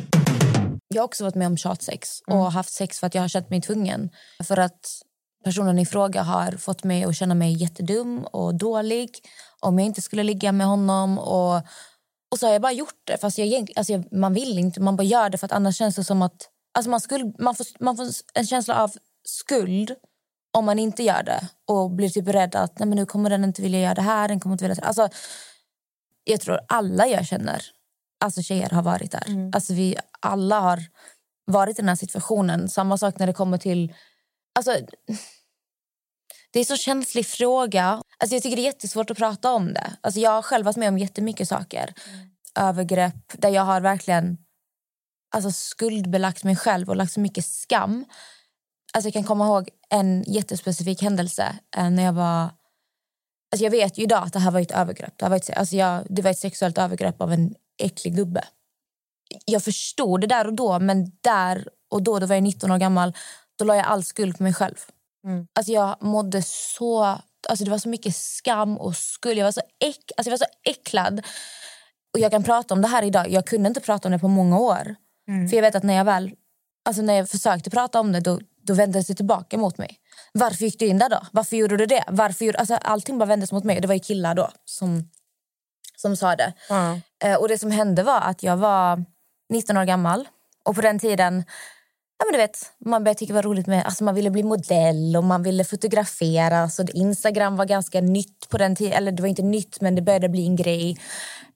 Jag 0.93 1.01
har 1.01 1.05
också 1.05 1.23
varit 1.23 1.35
med 1.35 1.47
om 1.47 1.57
tjatsex 1.57 2.21
och 2.27 2.51
haft 2.51 2.73
sex 2.73 2.99
för 2.99 3.07
att 3.07 3.15
jag 3.15 3.21
har 3.21 3.27
känt 3.27 3.49
mig 3.49 3.61
tvungen. 3.61 4.09
För 4.43 4.59
att 4.59 5.01
personen 5.43 5.79
i 5.79 5.85
fråga 5.85 6.21
har 6.21 6.51
fått 6.51 6.83
mig 6.83 7.03
att 7.03 7.15
känna 7.15 7.35
mig 7.35 7.53
jättedum 7.53 8.23
och 8.23 8.55
dålig 8.55 9.09
om 9.59 9.79
jag 9.79 9.85
inte 9.85 10.01
skulle 10.01 10.23
ligga 10.23 10.51
med 10.51 10.67
honom. 10.67 11.19
Och, 11.19 11.55
och 12.31 12.39
så 12.39 12.45
har 12.45 12.53
jag 12.53 12.61
bara 12.61 12.71
gjort 12.71 13.01
det. 13.03 13.17
Fast 13.17 13.37
jag, 13.37 13.71
alltså 13.75 14.03
man 14.11 14.33
vill 14.33 14.59
inte, 14.59 14.81
man 14.81 14.95
bara 14.95 15.03
gör 15.03 15.29
det 15.29 15.37
för 15.37 15.45
att 15.45 15.51
annars 15.51 15.77
känns 15.77 15.95
det 15.95 16.03
som 16.03 16.21
att... 16.21 16.49
Alltså 16.73 16.89
man, 16.89 17.01
skuld, 17.01 17.35
man, 17.39 17.55
får, 17.55 17.65
man 17.79 17.97
får 17.97 18.07
en 18.33 18.45
känsla 18.45 18.83
av 18.83 18.91
skuld 19.23 19.95
om 20.51 20.65
man 20.65 20.79
inte 20.79 21.03
gör 21.03 21.23
det 21.23 21.47
och 21.67 21.91
blir 21.91 22.09
typ 22.09 22.27
rädd 22.27 22.55
att 22.55 22.79
Nej, 22.79 22.87
men 22.87 22.95
nu 22.95 23.05
kommer 23.05 23.29
den 23.29 23.43
inte 23.43 23.61
vilja 23.61 23.79
göra 23.79 23.93
det 23.93 24.01
här. 24.01 24.27
Den 24.27 24.39
kommer 24.39 24.53
inte 24.53 24.67
vilja... 24.67 24.83
Alltså, 24.83 25.09
jag 26.23 26.41
tror 26.41 26.59
alla 26.67 27.07
jag 27.07 27.27
känner, 27.27 27.61
alltså 28.21 28.41
tjejer, 28.41 28.69
har 28.69 28.83
varit 28.83 29.11
där. 29.11 29.51
Alltså 29.53 29.73
vi 29.73 29.95
alla 30.19 30.59
har 30.59 30.79
varit 31.45 31.79
i 31.79 31.81
den 31.81 31.89
här 31.89 31.95
situationen. 31.95 32.69
Samma 32.69 32.97
sak 32.97 33.19
när 33.19 33.27
det 33.27 33.33
kommer 33.33 33.57
till... 33.57 33.93
Alltså, 34.55 34.77
det 36.53 36.59
är 36.59 36.65
så 36.65 36.77
känslig 36.77 37.25
fråga. 37.25 38.03
Alltså 38.17 38.35
jag 38.35 38.43
tycker 38.43 38.55
det 38.55 38.61
är 38.61 38.65
jättesvårt 38.65 39.09
att 39.09 39.17
prata 39.17 39.53
om 39.53 39.73
det. 39.73 39.97
Alltså 40.01 40.19
jag 40.19 40.31
har 40.31 40.41
själv 40.41 40.65
varit 40.65 40.77
med 40.77 40.89
om 40.89 40.97
jättemycket 40.97 41.47
saker. 41.47 41.93
Övergrepp 42.59 43.33
där 43.41 43.49
jag 43.49 43.61
har 43.61 43.81
verkligen 43.81 44.37
alltså 45.35 45.51
skuldbelagt 45.51 46.43
mig 46.43 46.55
själv 46.55 46.89
och 46.89 46.95
lagt 46.95 47.11
så 47.11 47.19
mycket 47.19 47.45
skam. 47.45 48.05
Alltså 48.93 49.07
jag 49.07 49.13
kan 49.13 49.23
komma 49.23 49.45
ihåg 49.45 49.69
en 49.89 50.23
jättespecifik 50.23 51.01
händelse 51.01 51.55
eh, 51.77 51.89
när 51.89 52.03
jag 52.03 52.13
var... 52.13 52.49
Alltså 53.53 53.63
jag 53.63 53.71
vet 53.71 53.97
ju 53.97 54.03
idag 54.03 54.23
att 54.23 54.33
det 54.33 54.39
här 54.39 54.51
var 54.51 54.59
ett 54.59 54.71
övergrepp. 54.71 55.13
Det, 55.17 55.25
här 55.25 55.29
var 55.29 55.37
ett, 55.37 55.49
alltså 55.49 55.75
jag, 55.75 56.05
det 56.09 56.21
var 56.21 56.31
ett 56.31 56.39
sexuellt 56.39 56.77
övergrepp 56.77 57.21
av 57.21 57.33
en 57.33 57.55
äcklig 57.81 58.15
gubbe. 58.15 58.43
Jag 59.45 59.63
förstod 59.63 60.21
det 60.21 60.27
där 60.27 60.47
och 60.47 60.53
då, 60.53 60.79
men 60.79 61.11
där 61.21 61.67
och 61.89 62.03
då, 62.03 62.19
då 62.19 62.25
var 62.25 62.35
jag 62.35 62.43
19 62.43 62.71
år 62.71 62.77
gammal, 62.77 63.13
då 63.59 63.65
la 63.65 63.75
jag 63.75 63.85
all 63.85 64.03
skuld 64.03 64.37
på 64.37 64.43
mig 64.43 64.53
själv. 64.53 64.75
Alltså 65.53 65.71
jag 65.71 66.03
mådde 66.03 66.41
så... 66.45 67.17
Alltså 67.49 67.65
det 67.65 67.71
var 67.71 67.77
så 67.77 67.89
mycket 67.89 68.15
skam 68.15 68.77
och 68.77 68.95
skuld. 68.95 69.37
Jag 69.37 69.45
var 69.45 69.51
så, 69.51 69.61
äck, 69.79 70.11
alltså 70.17 70.29
jag 70.29 70.31
var 70.31 70.37
så 70.37 70.69
äcklad. 70.69 71.21
Och 72.13 72.19
jag 72.19 72.31
kan 72.31 72.43
prata 72.43 72.73
om 72.73 72.81
det 72.81 72.87
här 72.87 73.03
idag. 73.03 73.29
Jag 73.29 73.45
kunde 73.45 73.67
inte 73.67 73.79
prata 73.79 74.07
om 74.07 74.11
det 74.11 74.19
på 74.19 74.27
många 74.27 74.59
år. 74.59 74.95
För 75.49 75.55
jag 75.55 75.61
vet 75.61 75.75
att 75.75 75.83
när 75.83 75.93
jag 75.93 76.05
väl 76.05 76.31
alltså 76.83 77.01
när 77.01 77.13
jag 77.13 77.29
försökte 77.29 77.69
prata 77.69 77.99
om 77.99 78.11
det 78.11 78.19
då, 78.19 78.39
då 78.63 78.73
vändes 78.73 79.07
det 79.07 79.15
tillbaka 79.15 79.57
mot 79.57 79.77
mig. 79.77 79.97
Varför 80.33 80.65
gick 80.65 80.79
du 80.79 80.85
in 80.85 80.99
där 80.99 81.09
då? 81.09 81.21
Varför 81.31 81.57
gjorde 81.57 81.77
du 81.77 81.85
det? 81.85 82.03
Varför 82.07 82.45
gjorde, 82.45 82.57
alltså, 82.57 82.75
allting 82.75 83.17
bara 83.17 83.25
vändes 83.25 83.51
mot 83.51 83.63
mig. 83.63 83.81
Det 83.81 83.87
var 83.87 83.93
ju 83.93 83.99
killar 83.99 84.35
då 84.35 84.49
som, 84.65 85.09
som 86.01 86.17
sa 86.17 86.35
det. 86.35 86.53
Eh, 87.23 87.35
och 87.35 87.47
det 87.47 87.57
som 87.57 87.71
hände 87.71 88.03
var 88.03 88.21
att 88.21 88.43
jag 88.43 88.57
var 88.57 89.05
19 89.49 89.77
år 89.77 89.85
gammal. 89.85 90.27
Och 90.65 90.75
på 90.75 90.81
den 90.81 90.99
tiden, 90.99 91.43
ja 92.19 92.25
men 92.25 92.31
du 92.31 92.37
vet, 92.37 92.71
man 92.85 93.03
började 93.03 93.19
tycka 93.19 93.33
det 93.33 93.37
var 93.37 93.43
roligt 93.43 93.67
med, 93.67 93.85
alltså 93.85 94.03
man 94.03 94.15
ville 94.15 94.29
bli 94.29 94.43
modell 94.43 95.17
och 95.17 95.23
man 95.23 95.43
ville 95.43 95.63
fotografera. 95.63 96.69
Så 96.69 96.83
Instagram 96.93 97.55
var 97.55 97.65
ganska 97.65 98.01
nytt 98.01 98.49
på 98.49 98.57
den 98.57 98.75
tiden. 98.75 98.93
Eller 98.93 99.11
det 99.11 99.21
var 99.21 99.29
inte 99.29 99.41
nytt 99.41 99.81
men 99.81 99.95
det 99.95 100.01
började 100.01 100.29
bli 100.29 100.45
en 100.45 100.55
grej. 100.55 100.97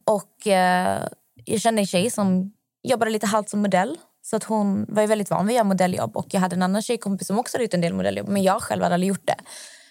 Och 0.03 0.47
eh, 0.47 1.01
jag 1.45 1.62
kände 1.62 1.81
en 1.81 1.88
tjej 1.88 2.12
som 2.12 2.53
jobbade 2.84 3.12
lite 3.12 3.25
halvt 3.25 3.49
som 3.49 3.62
modell. 3.62 3.97
Så 4.21 4.36
att 4.36 4.43
hon 4.43 4.86
var 4.89 5.01
ju 5.01 5.08
väldigt 5.08 5.29
van 5.29 5.47
vid 5.47 5.53
att 5.53 5.55
göra 5.55 5.63
modelljobb. 5.63 6.17
Och 6.17 6.27
jag 6.29 6.41
hade 6.41 6.55
en 6.55 6.62
annan 6.62 6.81
tjejkompis 6.81 7.27
som 7.27 7.39
också 7.39 7.58
hade 7.58 7.63
gjort 7.63 7.73
en 7.73 7.81
del 7.81 7.93
modelljobb. 7.93 8.27
Men 8.29 8.43
jag 8.43 8.62
själv 8.62 8.84
hade 8.84 8.93
aldrig 8.95 9.08
gjort 9.10 9.27
det. 9.27 9.36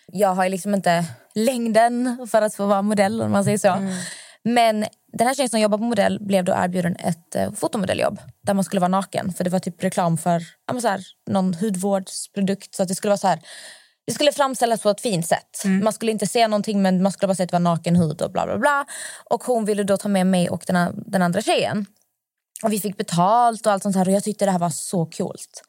Jag 0.06 0.34
har 0.34 0.48
liksom 0.48 0.74
inte 0.74 1.04
längden 1.34 2.26
för 2.30 2.42
att 2.42 2.54
få 2.54 2.66
vara 2.66 2.82
modell 2.82 3.22
om 3.22 3.32
man 3.32 3.44
säger 3.44 3.58
så. 3.58 3.68
Men 4.44 4.84
den 5.12 5.26
här 5.26 5.34
tjejen 5.34 5.48
som 5.48 5.60
jobbar 5.60 5.78
på 5.78 5.84
modell 5.84 6.18
blev 6.20 6.44
då 6.44 6.52
erbjuden 6.52 6.96
ett 6.96 7.34
eh, 7.34 7.52
fotomodelljobb. 7.52 8.18
Där 8.42 8.54
man 8.54 8.64
skulle 8.64 8.80
vara 8.80 8.88
naken. 8.88 9.32
För 9.32 9.44
det 9.44 9.50
var 9.50 9.58
typ 9.58 9.84
reklam 9.84 10.18
för 10.18 10.42
ja, 10.72 10.80
så 10.80 10.88
här, 10.88 11.00
någon 11.30 11.54
hudvårdsprodukt. 11.54 12.74
Så 12.74 12.82
att 12.82 12.88
det 12.88 12.94
skulle 12.94 13.10
vara 13.10 13.18
så 13.18 13.28
här. 13.28 13.40
Det 14.06 14.12
skulle 14.12 14.32
framställas 14.32 14.82
på 14.82 14.90
ett 14.90 15.00
fint 15.00 15.26
sätt. 15.26 15.62
Man 15.82 15.92
skulle 15.92 16.12
inte 16.12 16.26
se 16.26 16.48
någonting 16.48 16.82
men 16.82 17.02
man 17.02 17.12
skulle 17.12 17.28
bara 17.28 17.34
se 17.34 17.42
att 17.42 17.48
det 17.48 17.54
var 17.54 17.60
naken 17.60 17.96
hud 17.96 18.22
och 18.22 18.32
bla 18.32 18.46
bla 18.46 18.58
bla. 18.58 18.86
Och 19.30 19.44
hon 19.44 19.64
ville 19.64 19.84
då 19.84 19.96
ta 19.96 20.08
med 20.08 20.26
mig 20.26 20.50
och 20.50 20.64
den, 20.66 21.04
den 21.06 21.22
andra 21.22 21.42
tjejen. 21.42 21.86
Och 22.62 22.72
vi 22.72 22.80
fick 22.80 22.96
betalt 22.96 23.66
och 23.66 23.72
allt 23.72 23.82
sånt 23.82 23.96
här. 23.96 24.08
Och 24.08 24.14
jag 24.14 24.24
tyckte 24.24 24.44
det 24.44 24.50
här 24.50 24.58
var 24.58 24.70
så 24.70 25.06
coolt. 25.06 25.62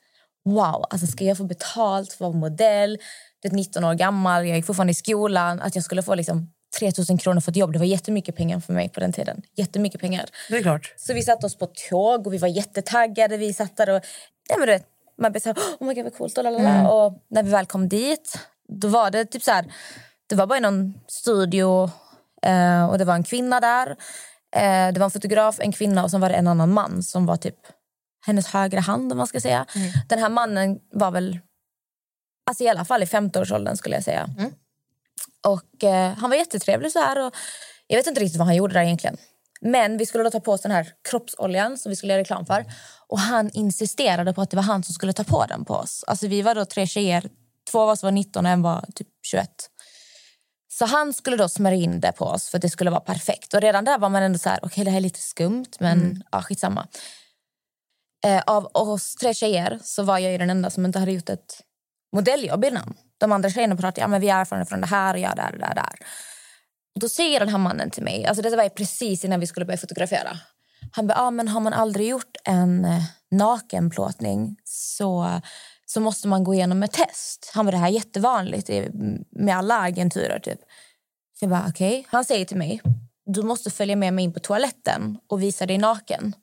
Wow, 0.46 0.86
alltså 0.90 1.08
ska 1.08 1.24
jag 1.24 1.38
få 1.38 1.44
betalt 1.44 2.14
för 2.14 2.26
att 2.26 2.34
vara 2.34 2.40
modell? 2.40 2.98
Det 3.42 3.48
är 3.48 3.52
19 3.52 3.84
år 3.84 3.94
gammal, 3.94 4.48
jag 4.48 4.58
gick 4.58 4.66
fortfarande 4.66 4.92
i 4.92 4.96
skolan. 4.96 5.62
Att 5.62 5.76
jag 5.76 5.84
skulle 5.84 6.04
få 6.04 6.16
liksom 6.16 6.52
3000 6.80 7.18
kronor 7.18 7.42
för 7.42 7.52
ett 7.52 7.58
jobb, 7.58 7.74
det 7.74 7.80
var 7.80 7.86
jättemycket 7.86 8.36
pengar 8.36 8.60
för 8.60 8.74
mig 8.74 8.90
på 8.90 9.00
den 9.00 9.14
tiden. 9.14 9.42
Jättemycket 9.56 10.02
pengar. 10.02 10.26
Det 10.50 10.58
är 10.58 10.62
klart. 10.62 10.94
Så 10.98 11.14
vi 11.14 11.22
satte 11.22 11.46
oss 11.46 11.58
på 11.58 11.68
tåg 11.90 12.28
och 12.28 12.34
vi 12.34 12.38
var 12.38 12.48
jättetaggade. 12.48 13.38
Vi 13.38 13.54
satt 13.54 13.78
där 13.78 13.90
och... 13.90 14.02
Ja, 14.50 14.58
men 14.58 14.68
du 14.68 14.74
vet, 14.74 14.86
man 15.18 15.32
blev 15.32 15.42
så 15.42 15.50
här, 15.50 15.58
oh 15.80 15.88
my 15.88 15.94
god 15.94 16.04
vad 16.04 16.14
coolt. 16.16 16.38
Och, 16.38 16.44
lalala. 16.44 16.92
och 16.92 17.24
när 17.30 17.44
vi 17.44 17.52
väl 17.52 17.66
kom 17.66 17.90
dit, 17.90 18.40
då 18.68 18.88
var 18.88 19.12
det 19.12 19.26
typ 19.26 19.44
så 19.44 19.52
här... 19.52 19.74
Det 20.28 20.36
var 20.36 20.48
bara 20.48 20.58
i 20.58 20.62
någon 20.62 20.94
studio 21.08 21.90
eh, 22.42 22.86
och 22.86 22.98
det 22.98 23.06
var 23.06 23.16
en 23.16 23.24
kvinna 23.24 23.60
där. 23.60 23.90
Eh, 24.56 24.94
det 24.94 25.00
var 25.00 25.06
en 25.06 25.12
fotograf, 25.12 25.60
en 25.60 25.72
kvinna 25.72 26.04
och 26.04 26.12
sen 26.12 26.22
var 26.22 26.30
det 26.30 26.36
en 26.36 26.48
annan 26.48 26.74
man 26.74 27.04
som 27.04 27.26
var 27.26 27.38
typ 27.38 27.56
hennes 28.26 28.48
högra 28.48 28.80
hand 28.80 29.12
om 29.12 29.18
man 29.18 29.28
ska 29.28 29.42
säga. 29.42 29.66
Den 30.08 30.20
här 30.20 30.30
mannen 30.30 30.80
var 30.92 31.12
väl 31.12 31.40
alltså 32.50 32.64
i 32.64 32.70
alla 32.70 32.86
fall 32.86 33.04
i 33.04 33.06
50-årsåldern 33.06 33.78
skulle 33.78 33.96
jag 33.96 34.04
säga. 34.04 34.30
Och 35.46 35.84
eh, 35.84 36.14
han 36.14 36.30
var 36.30 36.38
jättetrevlig 36.38 36.92
så 36.92 37.00
här 37.00 37.26
och 37.26 37.34
jag 37.88 37.98
vet 37.98 38.08
inte 38.08 38.22
riktigt 38.22 38.38
vad 38.38 38.48
han 38.48 38.56
gjorde 38.56 38.74
där 38.74 38.82
egentligen. 38.82 39.18
Men 39.62 39.98
vi 39.98 40.06
skulle 40.06 40.24
då 40.24 40.30
ta 40.30 40.40
på 40.40 40.52
oss 40.52 40.62
den 40.62 40.72
här 40.72 40.88
kroppsoljan 41.10 41.78
som 41.78 41.90
vi 41.90 41.96
skulle 41.96 42.14
göra 42.14 42.22
reklam 42.22 42.46
för. 42.46 42.66
Och 43.08 43.20
han 43.20 43.50
insisterade 43.54 44.34
på 44.34 44.42
att 44.42 44.50
det 44.50 44.56
var 44.56 44.64
han 44.64 44.84
som 44.84 44.94
skulle 44.94 45.14
ta 45.14 45.24
på 45.24 45.46
den 45.46 45.66
på 45.66 45.74
oss. 45.74 46.04
Alltså 46.08 46.28
vi 46.28 46.42
var 46.42 46.56
då 46.56 46.66
tre 46.66 46.88
tjejer. 46.88 47.30
Två 47.72 47.82
av 47.82 47.90
oss 47.90 48.04
var 48.04 48.12
19 48.12 48.46
och 48.46 48.52
en 48.52 48.62
var 48.62 48.86
typ 48.96 49.08
21. 49.24 49.50
Så 50.68 50.86
han 50.86 51.14
skulle 51.14 51.38
då 51.38 51.50
smörja 51.50 51.78
in 51.78 52.00
det 52.00 52.12
på 52.12 52.26
oss 52.26 52.50
för 52.50 52.58
att 52.58 52.62
det 52.62 52.70
skulle 52.70 52.90
vara 52.90 53.02
perfekt. 53.02 53.54
Och 53.54 53.62
redan 53.62 53.86
där 53.86 53.98
var 53.98 54.10
man 54.10 54.24
ändå 54.24 54.40
så 54.40 54.50
här, 54.50 54.58
okej 54.58 54.68
okay, 54.68 54.84
det 54.84 54.90
här 54.90 54.98
är 54.98 55.02
lite 55.02 55.20
skumt 55.20 55.72
men 55.80 56.02
mm. 56.02 56.24
ja, 56.32 56.42
skitsamma. 56.42 56.88
Eh, 58.26 58.42
av 58.48 58.70
oss 58.74 59.16
tre 59.16 59.34
tjejer 59.34 59.80
så 59.84 60.04
var 60.04 60.20
jag 60.20 60.32
ju 60.32 60.38
den 60.38 60.50
enda 60.50 60.70
som 60.70 60.86
inte 60.86 61.00
hade 61.00 61.12
gjort 61.12 61.30
ett 61.30 61.62
modelljobb 62.14 62.66
innan. 62.66 62.94
De 63.18 63.32
andra 63.32 63.50
tjejerna 63.50 63.76
pratar 63.76 64.02
ja 64.02 64.08
men 64.08 64.22
vi 64.22 64.30
är 64.30 64.42
erfarna 64.42 64.66
från 64.66 64.82
det 64.82 64.88
här 64.88 65.14
och 65.14 65.20
jag 65.20 65.36
där 65.36 65.52
och 65.54 65.60
där, 65.60 65.76
där. 65.76 65.96
Då 67.00 67.10
säger 67.10 67.40
den 67.40 67.50
här 67.50 67.58
mannen 67.58 67.90
till 67.90 68.04
mig, 68.04 68.26
alltså 68.26 68.42
det 68.42 68.56
var 68.56 68.70
precis 68.70 69.26
innan 69.26 69.40
vi 69.40 69.48
skulle 69.48 69.66
börja 69.66 69.78
fotografera. 69.78 70.38
Han 70.92 71.08
bara, 71.08 71.20
ah, 71.20 71.32
men 71.32 71.48
har 71.48 71.60
man 71.60 71.74
aldrig 71.74 72.08
gjort 72.08 72.38
en 72.44 72.86
eh, 72.86 73.04
nakenplåtning 73.32 74.58
så, 74.64 75.42
så 75.86 76.00
måste 76.00 76.28
man 76.28 76.44
gå 76.44 76.54
igenom 76.54 76.84
ett 76.84 76.92
test. 76.92 77.52
Han 77.54 77.66
bara, 77.66 77.72
det 77.72 77.78
här 77.78 77.88
är 77.88 77.92
jättevanligt 77.92 78.70
med 79.32 79.58
alla 79.58 79.80
agenturer 79.80 80.40
typ. 80.40 80.60
Så 81.40 81.46
jag 81.46 81.50
bara, 81.50 81.66
okej. 81.70 82.00
Okay. 82.00 82.04
Han 82.08 82.26
säger 82.26 82.46
till 82.46 82.58
mig, 82.58 82.82
du 83.26 83.42
måste 83.42 83.72
följa 83.72 83.96
med 83.96 84.14
mig 84.14 84.26
in 84.26 84.34
på 84.34 84.40
toaletten 84.40 85.18
och 85.28 85.42
visa 85.42 85.66
dig 85.66 85.78
naken. 85.78 86.36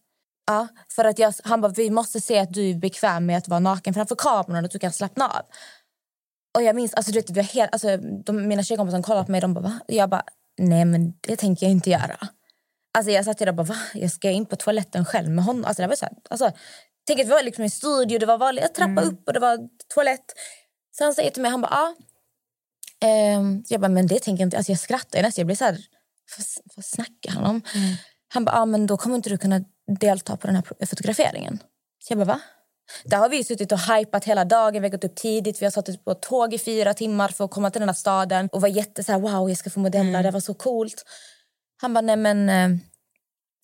Ja, 0.46 0.68
för 0.88 1.04
att 1.04 1.18
jag, 1.18 1.34
han 1.44 1.60
bara, 1.60 1.72
vi 1.72 1.90
måste 1.90 2.20
se 2.20 2.38
att 2.38 2.52
du 2.52 2.70
är 2.70 2.74
bekväm 2.74 3.26
med 3.26 3.38
att 3.38 3.48
vara 3.48 3.60
naken 3.60 3.94
framför 3.94 4.16
kameran 4.16 4.64
och 4.64 4.64
att 4.64 4.70
du 4.70 4.78
kan 4.78 4.92
slappna 4.92 5.28
av. 5.28 5.42
Och 6.54 6.62
jag 6.62 6.76
minns, 6.76 6.94
alltså, 6.94 7.12
du 7.12 7.18
vet, 7.18 7.30
vi 7.30 7.42
helt, 7.42 7.72
alltså, 7.72 7.96
de, 7.96 8.48
mina 8.48 8.62
tjejkompisar 8.62 9.02
kollade 9.02 9.24
på 9.24 9.32
mig 9.32 9.40
de 9.40 9.54
bara, 9.54 9.60
va? 9.60 9.80
Jag 9.86 10.10
bara, 10.10 10.22
nej 10.58 10.84
men 10.84 11.14
det 11.20 11.36
tänker 11.36 11.66
jag 11.66 11.70
inte 11.70 11.90
göra. 11.90 12.28
Alltså 12.94 13.12
jag 13.12 13.24
satt 13.24 13.38
där 13.38 13.48
och 13.48 13.54
bara, 13.54 13.66
va? 13.66 13.76
Jag 13.94 14.10
ska 14.10 14.30
in 14.30 14.46
på 14.46 14.56
toaletten 14.56 15.04
själv 15.04 15.30
med 15.30 15.44
honom. 15.44 15.64
Alltså 15.64 15.82
det 15.82 15.88
var 15.88 15.96
så 15.96 16.04
här, 16.04 16.14
alltså, 16.30 16.52
tänk 17.06 17.20
att 17.20 17.26
det 17.26 17.34
var 17.34 17.42
liksom 17.42 17.64
en 17.64 17.70
studio, 17.70 18.18
det 18.18 18.26
var 18.26 18.38
vanligt, 18.38 18.74
trappa 18.74 18.90
mm. 18.90 19.08
upp 19.08 19.26
och 19.26 19.32
det 19.32 19.40
var 19.40 19.58
toalett. 19.94 20.24
Så 20.98 21.04
han 21.04 21.14
säger 21.14 21.30
till 21.30 21.42
mig, 21.42 21.50
han 21.50 21.60
bara, 21.60 21.70
ja. 21.70 21.94
Ehm, 23.08 23.64
jag 23.68 23.80
bara, 23.80 23.88
men 23.88 24.06
det 24.06 24.18
tänker 24.18 24.40
jag 24.40 24.46
inte. 24.46 24.56
Alltså 24.56 24.72
jag 24.72 24.78
skrattar 24.78 25.22
nästan, 25.22 25.42
jag 25.42 25.46
blir 25.46 25.56
så 25.56 25.64
här, 25.64 25.78
vad, 26.36 26.46
vad 26.76 26.84
snackar 26.84 27.30
han 27.30 27.44
om? 27.44 27.62
Mm. 27.74 27.94
Han 28.28 28.44
bara, 28.44 28.56
ja 28.56 28.64
men 28.64 28.86
då 28.86 28.96
kommer 28.96 29.16
inte 29.16 29.30
du 29.30 29.38
kunna 29.38 29.64
delta 29.94 30.36
på 30.36 30.46
den 30.46 30.56
här 30.56 30.86
fotograferingen. 30.86 31.58
Så 31.98 32.12
jag 32.12 32.18
bara, 32.18 32.24
va? 32.24 32.40
Där 33.04 33.18
har 33.18 33.28
vi 33.28 33.44
suttit 33.44 33.72
och 33.72 33.78
hypat 33.78 34.24
hela 34.24 34.44
dagen, 34.44 34.82
vi 34.82 34.88
har 34.88 34.92
gått 34.92 35.04
upp 35.04 35.16
tidigt, 35.16 35.62
vi 35.62 35.66
har 35.66 35.70
suttit 35.70 36.04
på 36.04 36.14
tåg 36.14 36.54
i 36.54 36.58
fyra 36.58 36.94
timmar 36.94 37.28
för 37.28 37.44
att 37.44 37.50
komma 37.50 37.70
till 37.70 37.80
den 37.80 37.88
här 37.88 37.94
staden 37.94 38.48
och 38.52 38.60
var 38.60 38.68
jätte 38.68 39.04
så 39.04 39.12
här, 39.12 39.18
wow, 39.18 39.48
jag 39.48 39.58
ska 39.58 39.70
få 39.70 39.80
modella, 39.80 40.08
mm. 40.08 40.22
det 40.22 40.30
var 40.30 40.40
så 40.40 40.54
coolt. 40.54 41.04
Han 41.76 41.94
bara, 41.94 42.00
nej 42.00 42.16
men 42.16 42.48
eh, 42.48 42.78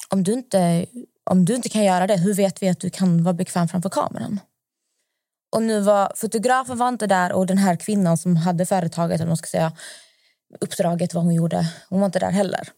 om 0.09 0.23
du, 0.23 0.33
inte, 0.33 0.87
om 1.31 1.45
du 1.45 1.55
inte 1.55 1.69
kan 1.69 1.85
göra 1.85 2.07
det, 2.07 2.17
hur 2.17 2.35
vet 2.35 2.62
vi 2.62 2.69
att 2.69 2.81
du 2.81 2.91
kan 2.91 3.25
vara 3.25 3.35
bekväm 3.35 3.69
framför 3.69 3.91
kameran? 3.91 4.41
Och 5.57 5.62
nu 5.62 5.81
var 5.81 6.12
fotografen 6.17 6.79
var 6.79 6.88
inte 6.88 7.07
där 7.07 7.33
och 7.33 7.47
den 7.47 7.59
här 7.59 7.77
kvinnan 7.77 8.19
som 8.19 8.37
hade 8.37 8.67
företaget, 8.67 9.21
eller 9.21 9.29
man 9.29 9.37
ska 9.37 9.47
säga, 9.47 9.73
uppdraget, 10.61 11.14
vad 11.14 11.25
hon 11.25 11.35
gjorde, 11.35 11.73
hon 11.88 12.01
var 12.01 12.07
inte 12.07 12.19
där 12.19 12.31
heller. 12.31 12.69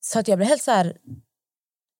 Så 0.00 0.18
att 0.18 0.28
jag 0.28 0.38
blev 0.38 0.48
helt 0.48 0.62
så 0.62 0.70
här, 0.70 0.96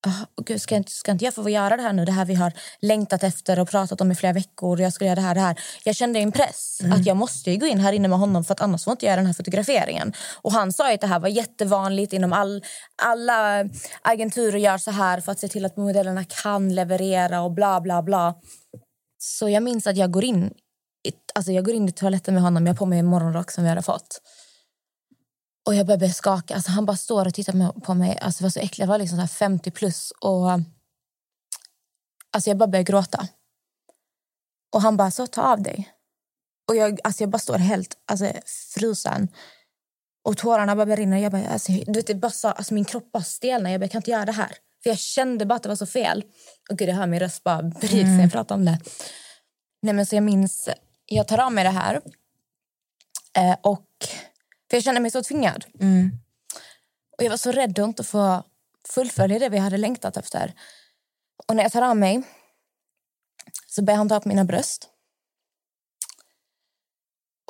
oh, 0.06 0.44
Gud, 0.44 0.62
ska, 0.62 0.76
inte, 0.76 0.92
ska 0.92 1.12
inte 1.12 1.24
jag 1.24 1.34
få 1.34 1.50
göra 1.50 1.76
det 1.76 1.82
här 1.82 1.92
nu? 1.92 2.04
Det 2.04 2.12
här 2.12 2.24
vi 2.24 2.34
har 2.34 2.52
längtat 2.80 3.22
efter 3.22 3.58
och 3.58 3.68
pratat 3.68 4.00
om 4.00 4.12
i 4.12 4.14
flera 4.14 4.32
veckor. 4.32 4.80
Jag 4.80 4.92
ska 4.92 5.04
göra 5.04 5.14
det 5.14 5.20
här, 5.20 5.34
det 5.34 5.40
här. 5.40 5.60
Jag 5.84 5.96
kände 5.96 6.18
en 6.18 6.32
press 6.32 6.80
mm. 6.80 6.92
att 6.92 7.06
jag 7.06 7.16
måste 7.16 7.56
gå 7.56 7.66
in 7.66 7.78
här 7.78 7.92
inne 7.92 8.08
med 8.08 8.18
honom 8.18 8.44
för 8.44 8.52
att 8.54 8.60
annars 8.60 8.84
får 8.84 8.90
inte 8.90 9.06
göra 9.06 9.16
den 9.16 9.26
här 9.26 9.32
fotograferingen. 9.32 10.12
Och 10.42 10.52
han 10.52 10.72
sa 10.72 10.94
att 10.94 11.00
det 11.00 11.06
här 11.06 11.20
var 11.20 11.28
jättevanligt 11.28 12.12
inom 12.12 12.32
all, 12.32 12.64
alla 13.02 13.64
agenturer 14.02 14.58
gör 14.58 14.78
så 14.78 14.90
här 14.90 15.20
för 15.20 15.32
att 15.32 15.38
se 15.38 15.48
till 15.48 15.64
att 15.64 15.76
modellerna 15.76 16.24
kan 16.24 16.74
leverera 16.74 17.42
och 17.42 17.52
bla 17.52 17.80
bla 17.80 18.02
bla. 18.02 18.34
Så 19.18 19.48
jag 19.48 19.62
minns 19.62 19.86
att 19.86 19.96
jag 19.96 20.10
går 20.10 20.24
in, 20.24 20.50
alltså 21.34 21.52
jag 21.52 21.64
går 21.64 21.74
in 21.74 21.88
i 21.88 21.92
toaletten 21.92 22.34
med 22.34 22.42
honom. 22.42 22.66
Jag 22.66 22.72
har 22.72 22.78
på 22.78 22.86
mig 22.86 23.02
morgonrock 23.02 23.50
som 23.50 23.64
vi 23.64 23.68
hade 23.68 23.82
fått. 23.82 24.20
Och 25.66 25.74
jag 25.74 25.86
började 25.86 26.12
skaka. 26.12 26.54
Alltså, 26.54 26.70
han 26.70 26.86
bara 26.86 26.96
står 26.96 27.26
och 27.26 27.34
tittar 27.34 27.80
på 27.80 27.94
mig. 27.94 28.18
Alltså, 28.18 28.38
det 28.38 28.44
var 28.44 28.50
så 28.50 28.60
äckligt. 28.60 28.78
Jag 28.78 28.86
var 28.86 28.98
liksom 28.98 29.18
så 29.18 29.26
50 29.26 29.70
plus. 29.70 30.12
Och, 30.20 30.50
alltså, 32.30 32.50
jag 32.50 32.56
bara 32.56 32.66
började 32.66 32.92
gråta. 32.92 33.28
Och 34.72 34.82
han 34.82 34.96
bara, 34.96 35.10
så 35.10 35.26
ta 35.26 35.42
av 35.42 35.62
dig. 35.62 35.92
Och 36.68 36.76
jag, 36.76 37.00
alltså, 37.04 37.22
jag 37.22 37.30
bara 37.30 37.38
står 37.38 37.58
helt 37.58 37.96
alltså, 38.06 38.32
frusen. 38.74 39.28
Och 40.24 40.36
tårarna 40.36 40.76
bara 40.76 40.96
rinner. 40.96 41.18
Jag 41.18 41.32
bara, 41.32 41.46
alltså, 41.46 41.72
du 41.72 41.92
vet, 41.92 42.06
det 42.06 42.14
bara 42.14 42.30
så, 42.30 42.48
alltså, 42.48 42.74
min 42.74 42.84
kropp 42.84 43.12
bara 43.12 43.22
stelnar. 43.22 43.70
Jag 43.70 43.80
bara, 43.80 43.84
jag 43.84 43.90
kan 43.90 43.98
inte 43.98 44.10
göra 44.10 44.24
det 44.24 44.32
här. 44.32 44.56
För 44.82 44.90
jag 44.90 44.98
kände 44.98 45.46
bara 45.46 45.54
att 45.54 45.62
det 45.62 45.68
var 45.68 45.76
så 45.76 45.86
fel. 45.86 46.24
Och 46.70 46.78
gud, 46.78 46.88
jag 46.88 46.94
hör 46.94 47.06
min 47.06 47.20
röst 47.20 47.44
bara 47.44 47.70
sig 47.72 48.02
mm. 48.02 48.20
jag 48.20 48.32
pratar 48.32 48.54
om 48.54 48.64
det. 48.64 48.78
Nej, 49.82 49.94
men 49.94 50.06
så 50.06 50.16
jag 50.16 50.22
minns, 50.22 50.68
jag 51.06 51.28
tar 51.28 51.38
av 51.38 51.52
mig 51.52 51.64
det 51.64 51.70
här. 51.70 52.00
Eh, 53.36 53.56
och 53.62 53.88
för 54.72 54.76
jag 54.76 54.84
kände 54.84 55.00
mig 55.00 55.10
så 55.10 55.22
tvingad. 55.22 55.64
Mm. 55.80 56.10
Och 57.18 57.24
jag 57.24 57.30
var 57.30 57.36
så 57.36 57.52
rädd 57.52 57.78
att 57.78 57.88
inte 57.88 58.04
få 58.04 58.44
fullfölja 58.88 59.38
det 59.38 59.48
vi 59.48 59.58
hade 59.58 59.76
längtat 59.76 60.16
efter. 60.16 60.54
Och 61.48 61.56
när 61.56 61.62
jag 61.62 61.72
tar 61.72 61.82
av 61.82 61.96
mig 61.96 62.22
så 63.66 63.82
börjar 63.82 63.98
han 63.98 64.08
ta 64.08 64.20
på 64.20 64.28
mina 64.28 64.44
bröst. 64.44 64.88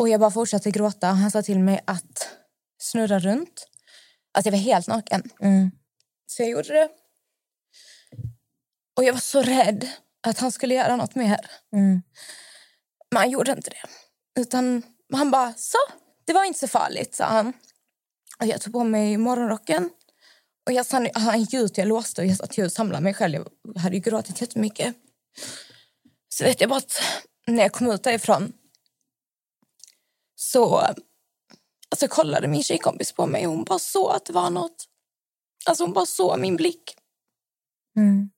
Och 0.00 0.08
jag 0.08 0.20
bara 0.20 0.30
fortsatte 0.30 0.70
gråta. 0.70 1.06
Han 1.06 1.30
sa 1.30 1.42
till 1.42 1.58
mig 1.58 1.80
att 1.84 2.28
snurra 2.78 3.18
runt. 3.18 3.66
Alltså 4.32 4.48
jag 4.48 4.52
var 4.52 4.64
helt 4.64 4.86
naken. 4.86 5.30
Mm. 5.40 5.70
Så 6.26 6.42
jag 6.42 6.50
gjorde 6.50 6.72
det. 6.72 6.88
Och 8.96 9.04
jag 9.04 9.12
var 9.12 9.20
så 9.20 9.42
rädd 9.42 9.88
att 10.20 10.38
han 10.38 10.52
skulle 10.52 10.74
göra 10.74 10.96
något 10.96 11.14
mer. 11.14 11.50
Mm. 11.72 12.02
Men 13.10 13.16
han 13.18 13.30
gjorde 13.30 13.52
inte 13.52 13.70
det. 13.70 13.88
Utan 14.40 14.82
han 15.12 15.30
bara, 15.30 15.54
så, 15.54 15.78
det 16.24 16.32
var 16.32 16.44
inte 16.44 16.58
så 16.58 16.68
farligt, 16.68 17.14
sa 17.14 17.24
han. 17.24 17.52
Och 18.40 18.46
jag 18.46 18.60
tog 18.60 18.72
på 18.72 18.84
mig 18.84 19.16
morgonrocken. 19.16 19.90
Och 20.66 20.72
jag, 20.72 20.86
han 21.14 21.40
gick 21.40 21.54
ut, 21.54 21.78
jag 21.78 21.88
låste 21.88 22.20
och 22.20 22.26
jag 22.26 22.36
satt 22.36 22.58
och 22.58 22.72
samlade 22.72 23.04
mig 23.04 23.14
själv. 23.14 23.48
Jag 23.74 23.80
hade 23.80 23.96
ju 23.96 24.02
gråtit 24.02 24.40
jättemycket. 24.40 24.94
Så 26.28 26.44
vet 26.44 26.60
jag 26.60 26.70
bara 26.70 26.78
att 26.78 27.02
när 27.46 27.62
jag 27.62 27.72
kom 27.72 27.90
ut 27.90 28.02
därifrån 28.02 28.52
så 30.34 30.76
alltså, 31.90 32.08
kollade 32.08 32.48
min 32.48 32.62
tjejkompis 32.62 33.12
på 33.12 33.26
mig 33.26 33.46
och 33.46 33.52
hon 33.52 33.64
bara 33.64 33.78
såg 33.78 34.10
att 34.10 34.24
det 34.24 34.32
var 34.32 34.50
något. 34.50 34.88
Alltså 35.66 35.84
hon 35.84 35.92
bara 35.92 36.06
såg 36.06 36.38
min 36.38 36.56
blick. 36.56 36.96
Mm. 37.96 38.30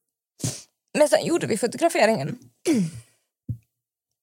Men 0.99 1.09
sen 1.09 1.27
gjorde 1.27 1.47
vi 1.47 1.59
fotograferingen. 1.59 2.39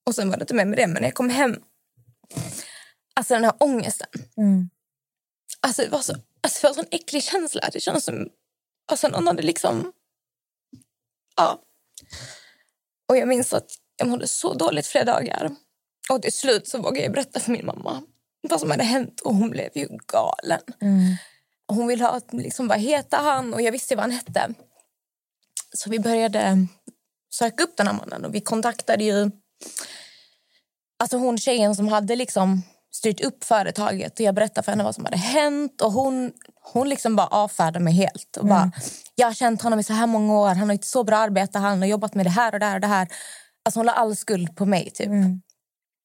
Och 0.05 0.15
sen 0.15 0.29
var 0.29 0.37
det 0.37 0.43
inte 0.43 0.53
mer 0.53 0.65
med 0.65 0.77
det, 0.77 0.87
men 0.87 1.01
när 1.01 1.07
jag 1.07 1.15
kom 1.15 1.29
hem 1.29 1.63
Alltså 3.13 3.33
den 3.33 3.43
här 3.43 3.53
ångesten. 3.59 4.07
Mm. 4.37 4.69
Alltså, 5.59 5.81
det 5.81 5.89
var 5.89 6.01
så, 6.01 6.15
alltså 6.41 6.67
det 6.67 6.73
var 6.73 6.83
en 6.83 6.89
äcklig 6.91 7.23
känsla. 7.23 7.69
Det 7.73 7.79
kändes 7.79 8.03
som 8.03 8.29
alltså, 8.91 9.07
någon 9.07 9.27
hade 9.27 9.41
liksom... 9.41 9.93
Ja. 11.35 11.61
Och 13.07 13.17
jag 13.17 13.27
minns 13.27 13.53
att 13.53 13.71
jag 13.97 14.07
mådde 14.07 14.27
så 14.27 14.53
dåligt 14.53 14.87
flera 14.87 15.05
dagar. 15.05 15.55
Och 16.09 16.21
till 16.21 16.33
slut 16.33 16.67
så 16.67 16.77
vågade 16.77 17.03
jag 17.03 17.13
berätta 17.13 17.39
för 17.39 17.51
min 17.51 17.65
mamma 17.65 18.03
vad 18.41 18.59
som 18.59 18.71
hade 18.71 18.83
hänt. 18.83 19.21
Och 19.21 19.35
hon 19.35 19.49
blev 19.49 19.69
ju 19.75 19.87
galen. 20.07 20.61
Mm. 20.81 21.15
hon 21.67 21.87
ville 21.87 22.03
ha 22.03 22.21
liksom, 22.31 22.67
vad 22.67 22.79
heter 22.79 23.17
han? 23.17 23.53
Och 23.53 23.61
jag 23.61 23.71
visste 23.71 23.95
vad 23.95 24.03
han 24.03 24.11
hette. 24.11 24.53
Så 25.73 25.89
vi 25.89 25.99
började 25.99 26.67
söka 27.29 27.63
upp 27.63 27.77
den 27.77 27.87
här 27.87 27.93
mannen. 27.93 28.25
Och 28.25 28.35
vi 28.35 28.41
kontaktade 28.41 29.03
ju... 29.03 29.31
Alltså 30.99 31.17
hon 31.17 31.37
tjejen 31.37 31.75
som 31.75 31.87
hade 31.87 32.15
liksom 32.15 32.63
styrt 32.91 33.21
upp 33.21 33.43
företaget. 33.43 34.13
Och 34.13 34.25
Jag 34.25 34.35
berättade 34.35 34.65
för 34.65 34.71
henne 34.71 34.83
vad 34.83 34.95
som 34.95 35.05
hade 35.05 35.17
hänt. 35.17 35.81
Och 35.81 35.91
Hon, 35.91 36.31
hon 36.73 36.89
liksom 36.89 37.15
bara 37.15 37.27
avfärdade 37.27 37.79
mig 37.79 37.93
helt. 37.93 38.37
Och 38.37 38.45
bara, 38.45 38.59
mm. 38.59 38.71
Jag 39.15 39.27
har 39.27 39.33
känt 39.33 39.61
honom 39.61 39.79
i 39.79 39.83
så 39.83 39.93
här 39.93 40.07
många 40.07 40.33
år. 40.39 40.47
Han 40.47 40.69
har 40.69 40.75
ett 40.75 40.85
så 40.85 41.03
bra 41.03 41.17
arbete. 41.17 41.59
Han 41.59 41.79
har 41.79 41.87
jobbat 41.87 42.15
med 42.15 42.25
det 42.25 42.29
här 42.29 42.53
och 42.53 42.59
det 42.59 42.65
här. 42.65 42.75
Och 42.75 42.81
det 42.81 42.87
här. 42.87 43.07
Alltså 43.65 43.79
hon 43.79 43.85
la 43.85 43.91
all 43.91 44.15
skuld 44.15 44.55
på 44.55 44.65
mig. 44.65 44.91
typ. 44.93 45.07
Mm. 45.07 45.41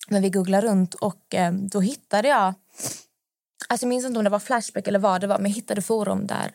Men 0.09 0.23
vi 0.23 0.31
googlade 0.31 0.67
runt 0.67 0.95
och 0.95 1.35
eh, 1.35 1.53
då 1.53 1.81
hittade 1.81 2.29
jag... 2.29 2.55
Alltså 3.69 3.85
jag 3.85 3.89
minns 3.89 4.07
inte 4.07 4.19
om 4.19 4.25
det 4.25 4.31
var 4.31 4.39
Flashback 4.39 4.89
eller 4.89 4.99
vad 4.99 5.21
det 5.21 5.27
var. 5.27 5.39
Men 5.39 5.51
jag 5.51 5.57
hittade 5.57 5.83
forum 5.83 6.27
där 6.27 6.53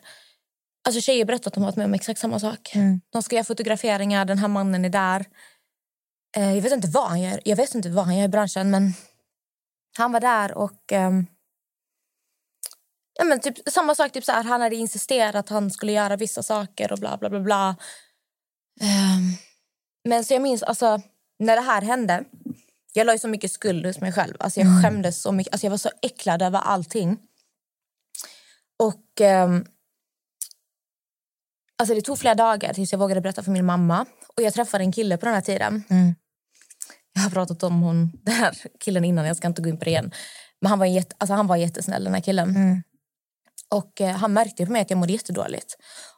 Alltså 0.84 1.00
tjejer 1.00 1.24
berättar 1.24 1.50
att 1.50 1.54
de 1.54 1.60
har 1.60 1.68
varit 1.70 1.76
med 1.76 1.86
om 1.86 1.94
exakt 1.94 2.20
samma 2.20 2.38
sak. 2.38 2.74
Mm. 2.74 3.00
De 3.12 3.22
ska 3.22 3.36
göra 3.36 3.44
fotograferingar, 3.44 4.24
den 4.24 4.38
här 4.38 4.48
mannen 4.48 4.84
är 4.84 4.88
där. 4.88 5.24
Eh, 6.36 6.54
jag 6.54 6.62
vet 6.62 6.72
inte 6.72 6.88
vad 6.88 7.08
han 7.08 7.20
gör. 7.20 7.40
Jag 7.44 7.56
vet 7.56 7.74
inte 7.74 7.90
vad 7.90 8.04
han 8.04 8.16
gör 8.16 8.24
i 8.24 8.28
branschen 8.28 8.70
men 8.70 8.94
han 9.96 10.12
var 10.12 10.20
där 10.20 10.58
och... 10.58 10.92
Um, 10.92 11.26
ja, 13.18 13.24
men 13.24 13.40
typ, 13.40 13.68
samma 13.68 13.94
sak, 13.94 14.12
typ 14.12 14.24
så 14.24 14.32
här, 14.32 14.44
han 14.44 14.60
hade 14.60 14.76
insisterat 14.76 15.34
att 15.34 15.48
han 15.48 15.70
skulle 15.70 15.92
göra 15.92 16.16
vissa 16.16 16.42
saker 16.42 16.92
och 16.92 16.98
bla 16.98 17.16
bla 17.16 17.30
bla. 17.30 17.40
bla. 17.40 17.76
Um, 18.80 19.36
men 20.08 20.24
så 20.24 20.34
jag 20.34 20.42
minns, 20.42 20.62
alltså, 20.62 21.02
när 21.38 21.56
det 21.56 21.62
här 21.62 21.82
hände... 21.82 22.24
Jag 22.94 23.06
la 23.06 23.18
så 23.18 23.28
mycket 23.28 23.52
skuld 23.52 23.86
hos 23.86 24.00
mig 24.00 24.12
själv. 24.12 24.34
Alltså, 24.40 24.60
jag 24.60 24.66
mm. 24.66 24.82
skämdes 24.82 25.22
så 25.22 25.32
mycket. 25.32 25.52
Alltså, 25.52 25.66
jag 25.66 25.70
var 25.70 25.78
så 25.78 25.90
äcklad 26.02 26.42
över 26.42 26.58
allting. 26.58 27.18
Och... 28.78 29.20
Um, 29.20 29.66
alltså, 31.78 31.94
det 31.94 32.02
tog 32.02 32.18
flera 32.18 32.34
dagar 32.34 32.74
tills 32.74 32.92
jag 32.92 32.98
vågade 32.98 33.20
berätta 33.20 33.42
för 33.42 33.50
min 33.50 33.64
mamma. 33.64 34.06
Och 34.36 34.42
Jag 34.42 34.54
träffade 34.54 34.84
en 34.84 34.92
kille 34.92 35.16
på 35.16 35.26
den 35.26 35.34
här 35.34 35.42
tiden. 35.42 35.84
Mm. 35.90 36.14
Jag 37.14 37.22
har 37.22 37.30
pratat 37.30 37.62
om 37.62 37.82
hon, 37.82 38.12
den 38.22 38.34
här 38.34 38.56
killen 38.80 39.04
innan, 39.04 39.26
jag 39.26 39.36
ska 39.36 39.48
inte 39.48 39.62
gå 39.62 39.68
in 39.68 39.78
på 39.78 39.84
det 39.84 39.90
igen. 39.90 40.12
Men 40.60 40.70
han 40.70 40.78
var, 40.78 40.86
jätte, 40.86 41.16
alltså 41.18 41.34
han 41.34 41.46
var 41.46 41.56
jättesnäll 41.56 42.04
den 42.04 42.14
här 42.14 42.20
killen. 42.20 42.48
Och 43.70 44.00
eh, 44.00 44.16
han 44.16 44.32
märkte 44.32 44.66
på 44.66 44.72
mig 44.72 44.82
att 44.82 44.90
jag 44.90 44.98
mådde 44.98 45.12
jättedåligt. 45.12 45.76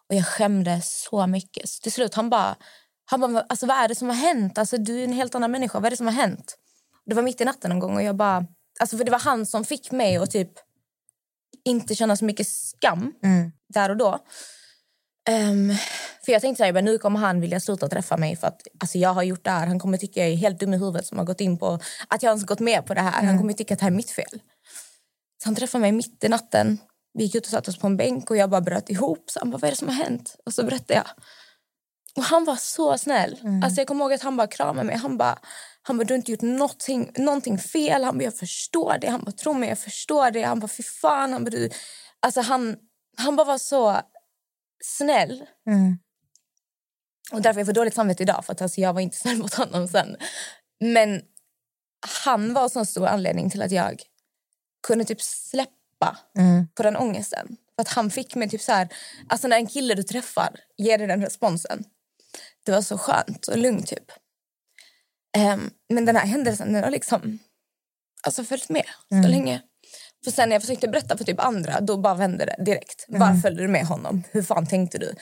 Och 0.08 0.14
jag 0.14 0.26
skämdes 0.26 1.02
så 1.10 1.26
mycket. 1.26 1.68
Så 1.68 1.80
till 1.82 1.92
slut 1.92 2.14
han 2.14 2.30
bara, 2.30 2.56
han 3.04 3.20
bara, 3.20 3.40
alltså 3.40 3.66
vad 3.66 3.76
är 3.76 3.88
det 3.88 3.94
som 3.94 4.08
har 4.08 4.16
hänt? 4.16 4.58
Alltså 4.58 4.76
du 4.76 5.00
är 5.00 5.04
en 5.04 5.12
helt 5.12 5.34
annan 5.34 5.50
människa, 5.50 5.78
vad 5.78 5.86
är 5.86 5.90
det 5.90 5.96
som 5.96 6.06
har 6.06 6.14
hänt? 6.14 6.56
Det 7.06 7.14
var 7.14 7.22
mitt 7.22 7.40
i 7.40 7.44
natten 7.44 7.72
en 7.72 7.78
gång 7.78 7.96
och 7.96 8.02
jag 8.02 8.16
bara, 8.16 8.46
alltså 8.80 8.96
för 8.96 9.04
det 9.04 9.10
var 9.10 9.18
han 9.18 9.46
som 9.46 9.64
fick 9.64 9.92
mig 9.92 10.16
att 10.16 10.30
typ 10.30 10.50
inte 11.64 11.94
känna 11.94 12.16
så 12.16 12.24
mycket 12.24 12.48
skam 12.48 13.12
där 13.74 13.90
och 13.90 13.96
då. 13.96 14.18
Ehm, 15.28 15.72
för 16.24 16.32
jag 16.32 16.42
tänkte 16.42 16.60
så 16.60 16.64
här, 16.64 16.82
nu 16.82 16.98
kommer 16.98 17.20
han 17.20 17.40
vilja 17.40 17.60
sluta 17.60 17.88
träffa 17.88 18.16
mig 18.16 18.36
för 18.36 18.46
att 18.46 18.62
alltså, 18.80 18.98
jag 18.98 19.10
har 19.10 19.22
gjort 19.22 19.44
det 19.44 19.50
här. 19.50 19.66
Han 19.66 19.78
kommer 19.78 19.98
tycka 19.98 20.20
jag 20.20 20.28
är 20.28 20.36
helt 20.36 20.60
dum 20.60 20.74
i 20.74 20.76
huvudet 20.76 21.06
som 21.06 21.18
har 21.18 21.24
gått 21.24 21.40
in 21.40 21.58
på 21.58 21.78
att 22.08 22.22
jag 22.22 22.30
ens 22.30 22.44
gått 22.46 22.60
med 22.60 22.86
på 22.86 22.94
det 22.94 23.00
här. 23.00 23.22
Han 23.26 23.38
kommer 23.38 23.52
tycka 23.52 23.74
att 23.74 23.80
det 23.80 23.84
här 23.84 23.92
är 23.92 23.96
mitt 23.96 24.10
fel. 24.10 24.40
Så 25.42 25.48
han 25.48 25.54
träffade 25.54 25.82
mig 25.82 25.92
mitt 25.92 26.24
i 26.24 26.28
natten. 26.28 26.78
Vi 27.14 27.24
gick 27.24 27.34
ut 27.34 27.44
och 27.44 27.50
satte 27.50 27.70
oss 27.70 27.78
på 27.78 27.86
en 27.86 27.96
bänk 27.96 28.30
och 28.30 28.36
jag 28.36 28.50
bara 28.50 28.60
bröt 28.60 28.90
ihop. 28.90 29.30
Så 29.30 29.38
han 29.38 29.50
bara, 29.50 29.58
vad 29.58 29.68
är 29.68 29.72
det 29.72 29.76
som 29.76 29.88
har 29.88 29.94
hänt? 29.94 30.36
Och 30.46 30.54
så 30.54 30.64
berättade 30.64 30.94
jag. 30.94 31.06
Och 32.16 32.22
han 32.22 32.44
var 32.44 32.56
så 32.56 32.98
snäll. 32.98 33.40
Alltså 33.64 33.80
jag 33.80 33.88
kommer 33.88 34.04
ihåg 34.04 34.12
att 34.12 34.22
han 34.22 34.36
bara 34.36 34.46
kramade 34.46 34.86
mig. 34.86 34.96
Han 34.96 35.16
bara, 35.18 35.38
han 35.82 35.98
bara, 35.98 36.04
du 36.04 36.14
har 36.14 36.16
inte 36.16 36.30
gjort 36.30 36.42
någonting, 36.42 37.10
någonting 37.16 37.58
fel. 37.58 38.04
Han 38.04 38.18
bara, 38.18 38.24
jag 38.24 38.36
förstår 38.36 38.98
det. 39.00 39.08
Han 39.08 39.24
bara, 39.24 39.32
tro 39.32 39.52
mig, 39.52 39.68
jag 39.68 39.78
förstår 39.78 40.30
det. 40.30 40.42
Han 40.42 40.60
bara, 40.60 40.68
fy 40.68 40.82
fan. 40.82 41.32
Han 41.32 41.44
bara, 41.44 41.50
du... 41.50 41.70
Alltså 42.20 42.40
han, 42.40 42.76
han 43.16 43.36
bara 43.36 43.46
var 43.46 43.58
så 43.58 44.00
snäll. 44.84 45.44
Och 47.32 47.42
därför 47.42 47.60
jag 47.60 47.66
får 47.66 47.72
dåligt 47.72 47.94
samvete 47.94 48.22
idag. 48.22 48.44
För 48.44 48.52
att 48.52 48.62
alltså, 48.62 48.80
jag 48.80 48.92
var 48.92 49.00
inte 49.00 49.16
snäll 49.22 49.38
mot 49.38 49.54
honom 49.54 49.88
sen. 49.88 50.16
Men 50.80 51.22
han 52.24 52.54
var 52.54 52.78
en 52.78 52.86
stor 52.86 53.06
anledning 53.06 53.50
till 53.50 53.62
att 53.62 53.70
jag 53.70 54.02
kunde 54.86 55.04
typ 55.04 55.22
släppa 55.22 56.18
på 56.74 56.82
den 56.82 56.96
ångesten. 56.96 57.56
För 57.76 57.82
att 57.82 57.88
han 57.88 58.10
fick 58.10 58.34
mig 58.34 58.48
typ 58.48 58.60
så 58.60 58.72
här... 58.72 58.88
Alltså 59.28 59.48
när 59.48 59.56
en 59.56 59.66
kille 59.66 59.94
du 59.94 60.02
träffar 60.02 60.60
ger 60.76 60.98
dig 60.98 61.06
den 61.06 61.22
responsen. 61.22 61.84
Det 62.64 62.72
var 62.72 62.82
så 62.82 62.98
skönt 62.98 63.48
och 63.48 63.58
lugnt 63.58 63.86
typ. 63.86 64.12
Ehm, 65.36 65.70
men 65.88 66.04
den 66.04 66.16
här 66.16 66.26
händelsen 66.26 66.72
den 66.72 66.84
har 66.84 66.90
liksom 66.90 67.38
alltså, 68.22 68.44
följt 68.44 68.68
med 68.68 68.86
så 69.08 69.28
länge. 69.28 69.62
För 70.24 70.30
sen 70.30 70.48
när 70.48 70.56
jag 70.56 70.62
försökte 70.62 70.88
berätta 70.88 71.16
för 71.16 71.24
typ 71.24 71.40
andra, 71.40 71.80
då 71.80 71.96
bara 71.96 72.14
vände 72.14 72.44
det 72.44 72.64
direkt. 72.64 73.04
Varför 73.08 73.40
följde 73.40 73.62
du 73.62 73.68
med 73.68 73.86
honom? 73.86 74.22
Hur 74.30 74.42
fan 74.42 74.66
tänkte 74.66 74.98
du? 74.98 75.14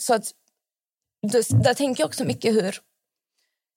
Så 0.00 0.14
att, 0.14 0.24
då, 1.32 1.42
där 1.62 1.74
tänker 1.74 2.02
jag 2.02 2.08
också 2.08 2.24
mycket 2.24 2.54
hur 2.54 2.78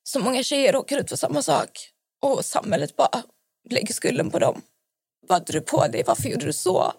så 0.03 0.19
många 0.19 0.43
tjejer 0.43 0.73
råkar 0.73 0.97
ut 0.97 1.09
för 1.09 1.15
samma 1.15 1.41
sak. 1.41 1.89
Och 2.21 2.45
samhället 2.45 2.95
bara 2.95 3.23
lägger 3.69 3.93
skulden 3.93 4.29
på 4.31 4.39
dem. 4.39 4.61
Vad 5.27 5.39
hade 5.39 5.53
du 5.53 5.61
på 5.61 5.87
dig? 5.87 6.03
Varför 6.07 6.29
gjorde 6.29 6.45
du 6.45 6.53
så? 6.53 6.93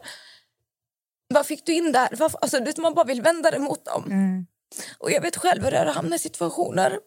Vad 1.34 1.46
fick 1.46 1.66
du 1.66 1.74
in 1.74 1.92
där? 1.92 2.08
Varför? 2.18 2.38
Alltså, 2.38 2.64
vet, 2.64 2.76
man 2.78 2.94
bara 2.94 3.04
vill 3.04 3.22
vända 3.22 3.50
det 3.50 3.58
mot 3.58 3.84
dem. 3.84 4.04
Och 4.98 5.10
jag 5.10 5.20
vet 5.20 5.36
själv 5.36 5.64
hur 5.64 5.70
det 5.70 5.76
är 5.78 5.86
att 5.86 5.94
hamna 5.94 6.16
i 6.16 6.18
situationer 6.18 7.00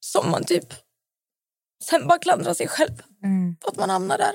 som 0.00 0.30
man 0.30 0.44
typ 0.44 0.74
sen 1.84 2.06
bara 2.06 2.18
klandrar 2.18 2.54
sig 2.54 2.68
själv 2.68 2.96
för 3.62 3.68
att 3.70 3.76
man 3.76 3.90
hamnar 3.90 4.18
där. 4.18 4.32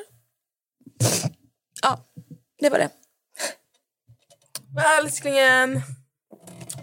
Ja, 1.81 2.05
det 2.59 2.69
var 2.69 2.77
det. 2.79 2.89
Älsklingen, 4.99 5.81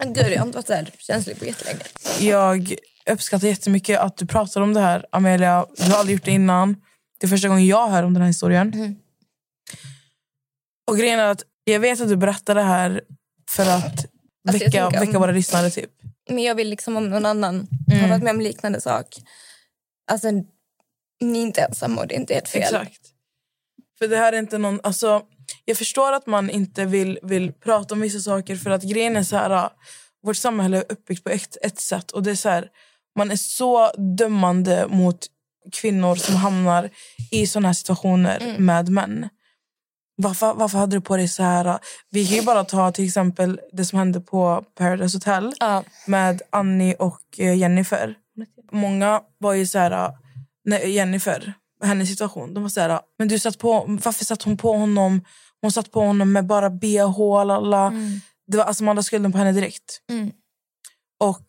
Gud, 0.04 0.16
jag 0.32 0.38
har 0.38 0.46
inte 0.46 0.58
varit 0.58 0.66
så 0.66 0.72
här 0.74 0.90
känslig 0.98 1.38
på 1.38 1.44
jättelänge. 1.44 1.84
jag 2.20 2.74
uppskattar 3.10 3.48
jättemycket 3.48 4.00
att 4.00 4.16
du 4.16 4.26
pratar 4.26 4.60
om 4.60 4.74
det 4.74 4.80
här. 4.80 5.06
Amelia, 5.12 5.66
du 5.76 5.84
har 5.90 5.98
aldrig 5.98 6.16
gjort 6.16 6.24
det 6.24 6.30
innan. 6.30 6.76
Det 7.18 7.26
är 7.26 7.28
första 7.28 7.48
gången 7.48 7.66
jag 7.66 7.88
hör 7.88 8.02
om 8.02 8.14
den 8.14 8.20
här 8.22 8.28
historien. 8.28 8.96
Och 10.90 10.96
grejen 10.98 11.20
är 11.20 11.24
att 11.24 11.42
jag 11.64 11.80
vet 11.80 12.00
att 12.00 12.08
du 12.08 12.16
berättar 12.16 12.54
det 12.54 12.62
här 12.62 13.02
för 13.50 13.62
att 13.62 14.06
jag 14.42 14.52
väcka, 14.52 14.64
tänker 14.64 14.86
om- 14.86 14.92
väcka 15.06 15.18
våra 15.18 15.32
lyssnare. 15.32 15.70
Typ. 15.70 15.90
Men 16.28 16.42
jag 16.42 16.54
vill 16.54 16.68
liksom 16.70 16.96
om 16.96 17.08
någon 17.10 17.26
annan 17.26 17.68
har 18.00 18.08
varit 18.08 18.22
med 18.22 18.30
om 18.34 18.40
liknande 18.40 18.80
sak. 18.80 19.06
Alltså, 20.10 20.28
ni 21.20 21.38
är 21.38 21.42
inte 21.42 21.60
ensamma 21.60 22.00
och 22.00 22.06
det 22.06 22.14
är 22.14 22.20
inte 22.20 22.34
ert 22.34 22.48
fel. 22.48 22.62
Exakt. 22.62 23.00
För 23.98 24.08
det 24.08 24.16
här 24.16 24.32
är 24.32 24.38
inte 24.38 24.58
någon... 24.58 24.80
Alltså, 24.82 25.22
jag 25.64 25.76
förstår 25.78 26.12
att 26.12 26.26
man 26.26 26.50
inte 26.50 26.84
vill, 26.84 27.18
vill 27.22 27.52
prata 27.52 27.94
om 27.94 28.00
vissa 28.00 28.20
saker 28.20 28.56
för 28.56 28.70
att 28.70 28.82
grejen 28.82 29.16
är 29.16 29.22
så 29.22 29.36
här... 29.36 29.50
äh, 29.50 29.68
Vårt 30.22 30.36
samhälle 30.36 30.76
är 30.76 30.84
uppbyggt 30.92 31.24
på 31.24 31.30
ett, 31.30 31.56
ett 31.62 31.80
sätt 31.80 32.10
och 32.10 32.22
det 32.22 32.30
är 32.30 32.34
så 32.34 32.48
här... 32.48 32.68
Man 33.18 33.30
är 33.30 33.36
så 33.36 33.90
dömande 34.18 34.86
mot 34.88 35.26
kvinnor 35.72 36.14
som 36.14 36.34
hamnar 36.36 36.90
i 37.30 37.46
såna 37.46 37.68
här 37.68 37.72
situationer 37.72 38.56
med 38.58 38.88
män. 38.88 39.28
Varför, 40.16 40.54
varför 40.54 40.78
hade 40.78 40.96
du 40.96 41.00
på 41.00 41.16
dig 41.16 41.28
så 41.28 41.42
här? 41.42 41.78
Vi 42.10 42.26
kan 42.26 42.36
ju 42.36 42.42
bara 42.42 42.64
ta 42.64 42.92
till 42.92 43.04
exempel 43.04 43.60
det 43.72 43.84
som 43.84 43.98
hände 43.98 44.20
på 44.20 44.64
Paradise 44.78 45.16
Hotel 45.16 45.52
Ja. 45.60 45.84
med 46.06 46.42
Annie 46.50 46.94
och 46.94 47.20
eh, 47.38 47.56
Jennifer. 47.56 48.14
Många 48.72 49.20
var 49.38 49.52
ju 49.52 49.66
så 49.66 49.78
här... 49.78 50.10
Nej, 50.66 50.90
Jennifer, 50.90 51.54
hennes 51.82 52.08
situation. 52.08 52.54
De 52.54 52.62
var 52.62 52.70
så 52.70 52.80
här, 52.80 53.00
men 53.18 53.28
du 53.28 53.38
satt 53.38 53.58
på, 53.58 53.84
varför 54.04 54.24
satt 54.24 54.42
hon 54.42 54.56
på 54.56 54.72
honom? 54.72 55.24
Hon 55.60 55.72
satt 55.72 55.90
på 55.90 56.00
honom 56.00 56.32
med 56.32 56.46
bara 56.46 56.70
bh. 56.70 57.18
Lala. 57.44 57.92
Det 58.46 58.56
var, 58.56 58.64
alltså, 58.64 58.84
man 58.84 58.96
la 58.96 59.02
skulden 59.02 59.32
på 59.32 59.38
henne 59.38 59.52
direkt. 59.52 60.02
Mm. 60.10 60.30
Och 61.20 61.46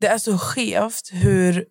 det 0.00 0.06
är 0.06 0.18
så 0.18 0.38
skevt 0.38 1.10
hur, 1.12 1.64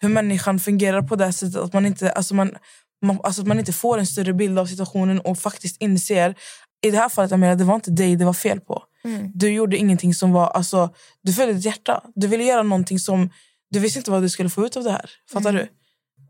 hur 0.00 0.08
människan 0.08 0.58
fungerar 0.58 1.02
på 1.02 1.16
det 1.16 1.32
sättet. 1.32 1.56
Att 1.56 1.72
man, 1.72 1.86
inte, 1.86 2.12
alltså 2.12 2.34
man, 2.34 2.56
man, 3.02 3.20
alltså 3.22 3.42
att 3.42 3.48
man 3.48 3.58
inte 3.58 3.72
får 3.72 3.98
en 3.98 4.06
större 4.06 4.32
bild 4.32 4.58
av 4.58 4.66
situationen 4.66 5.20
och 5.20 5.38
faktiskt 5.38 5.82
inser. 5.82 6.34
I 6.82 6.90
det 6.90 6.98
här 6.98 7.08
fallet 7.08 7.32
Amelia, 7.32 7.54
det 7.54 7.64
var 7.64 7.74
inte 7.74 7.90
dig 7.90 8.16
det 8.16 8.24
var 8.24 8.32
fel 8.32 8.60
på. 8.60 8.82
Du 9.34 9.52
gjorde 9.52 9.76
ingenting 9.76 10.14
som 10.14 10.32
var... 10.32 10.46
Alltså, 10.46 10.94
du 11.22 11.32
följde 11.32 11.54
ditt 11.54 11.64
hjärta. 11.64 12.02
Du 12.14 12.26
ville 12.26 12.44
göra 12.44 12.62
någonting 12.62 12.98
som... 12.98 13.30
Du 13.72 13.78
visste 13.78 13.98
inte 13.98 14.10
vad 14.10 14.22
du 14.22 14.28
skulle 14.28 14.50
få 14.50 14.66
ut 14.66 14.76
av 14.76 14.84
det 14.84 14.90
här. 14.90 15.10
Fattar 15.32 15.52
du? 15.52 15.68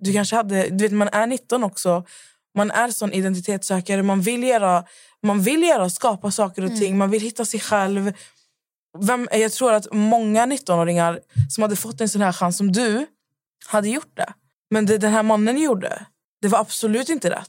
Du 0.01 0.12
kanske 0.12 0.36
hade... 0.36 0.68
Du 0.68 0.84
vet, 0.84 0.93
man 0.93 1.09
är 1.12 1.26
19 1.26 1.64
också. 1.64 2.05
Man 2.55 2.70
är 2.70 2.90
sån 2.90 3.12
identitetssökare. 3.12 4.03
Man 4.03 4.20
vill 4.20 4.43
göra, 4.43 4.84
man 5.22 5.43
vill 5.43 5.62
göra 5.62 5.90
skapa 5.90 6.30
saker 6.30 6.64
och 6.64 6.76
ting. 6.76 6.99
Man 6.99 7.11
vill 7.11 7.22
hitta 7.22 7.45
sig 7.45 7.61
själv. 7.61 8.12
Vem, 8.99 9.28
jag 9.32 9.53
tror 9.53 9.72
att 9.72 9.86
många 9.93 10.47
19-åringar 10.47 11.20
som 11.49 11.62
hade 11.62 11.76
fått 11.76 12.01
en 12.01 12.09
sån 12.09 12.22
här 12.22 12.32
chans 12.32 12.57
som 12.57 12.72
du 12.72 13.07
hade 13.66 13.88
gjort 13.88 14.16
det. 14.16 14.32
Men 14.70 14.86
det 14.86 14.99
den 14.99 15.12
här 15.12 15.22
mannen 15.22 15.59
gjorde, 15.59 16.07
det 16.43 16.49
var 16.49 16.59
absolut 16.59 17.09
inte 17.09 17.30
rätt. 17.30 17.49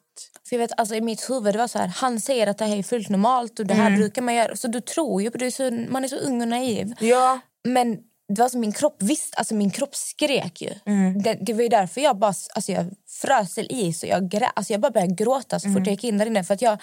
För 0.49 0.55
jag 0.55 0.59
vet, 0.59 0.79
alltså, 0.79 0.95
I 0.95 1.01
mitt 1.01 1.29
huvud 1.29 1.53
det 1.53 1.57
var 1.57 1.67
så 1.67 1.77
här, 1.79 1.87
han 1.87 2.19
säger 2.19 2.47
att 2.47 2.57
det 2.57 2.65
här 2.65 2.77
är 2.77 2.83
fullt 2.83 3.09
normalt 3.09 3.59
och 3.59 3.65
det 3.65 3.73
här 3.73 3.97
brukar 3.97 4.21
man 4.21 4.35
göra. 4.35 4.55
Så 4.55 4.67
du 4.67 4.81
tror 4.81 5.21
ju 5.21 5.31
på 5.31 5.37
det, 5.37 5.51
så, 5.51 5.71
man 5.89 6.03
är 6.03 6.07
så 6.07 6.15
ung 6.15 6.41
och 6.41 6.47
naiv. 6.47 6.93
Ja, 6.99 7.39
Men 7.63 7.97
det 8.33 8.41
var 8.41 8.49
som 8.49 8.59
min 8.61 8.71
kropp 8.71 8.95
visst, 8.99 9.35
alltså 9.35 9.55
min 9.55 9.71
kropp 9.71 9.95
skrek 9.95 10.61
ju. 10.61 10.69
Mm. 10.85 11.21
Det, 11.21 11.33
det 11.41 11.53
var 11.53 11.61
ju 11.61 11.69
därför 11.69 12.01
jag 12.01 12.17
bara 12.17 12.33
alltså 12.55 12.71
jag 12.71 12.85
frös 13.21 13.53
till 13.53 13.67
is 13.69 14.03
och 14.03 14.09
jag, 14.09 14.29
grä, 14.29 14.45
alltså 14.45 14.73
jag 14.73 14.81
bara 14.81 14.91
började 14.91 15.13
gråta 15.15 15.59
så 15.59 15.67
fort 15.67 15.77
Mm. 15.77 15.83
jag 15.83 15.91
gick 15.91 16.03
in 16.03 16.17
där 16.17 16.25
inne. 16.25 16.43
För 16.43 16.53
att 16.53 16.61
jag, 16.61 16.81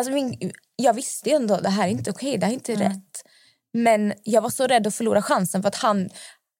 alltså 0.00 0.12
min, 0.12 0.52
jag 0.76 0.94
visste 0.94 1.30
ju 1.30 1.36
ändå 1.36 1.56
det 1.56 1.68
här 1.68 1.86
är 1.86 1.90
inte 1.90 2.10
okej, 2.10 2.38
det 2.38 2.46
här 2.46 2.52
är 2.52 2.54
inte 2.54 2.72
Mm. 2.72 2.88
rätt. 2.88 3.22
Men 3.72 4.12
jag 4.22 4.42
var 4.42 4.50
så 4.50 4.66
rädd 4.66 4.86
att 4.86 4.94
förlora 4.94 5.22
chansen 5.22 5.62
för 5.62 5.68
att 5.68 5.76
han, 5.76 6.10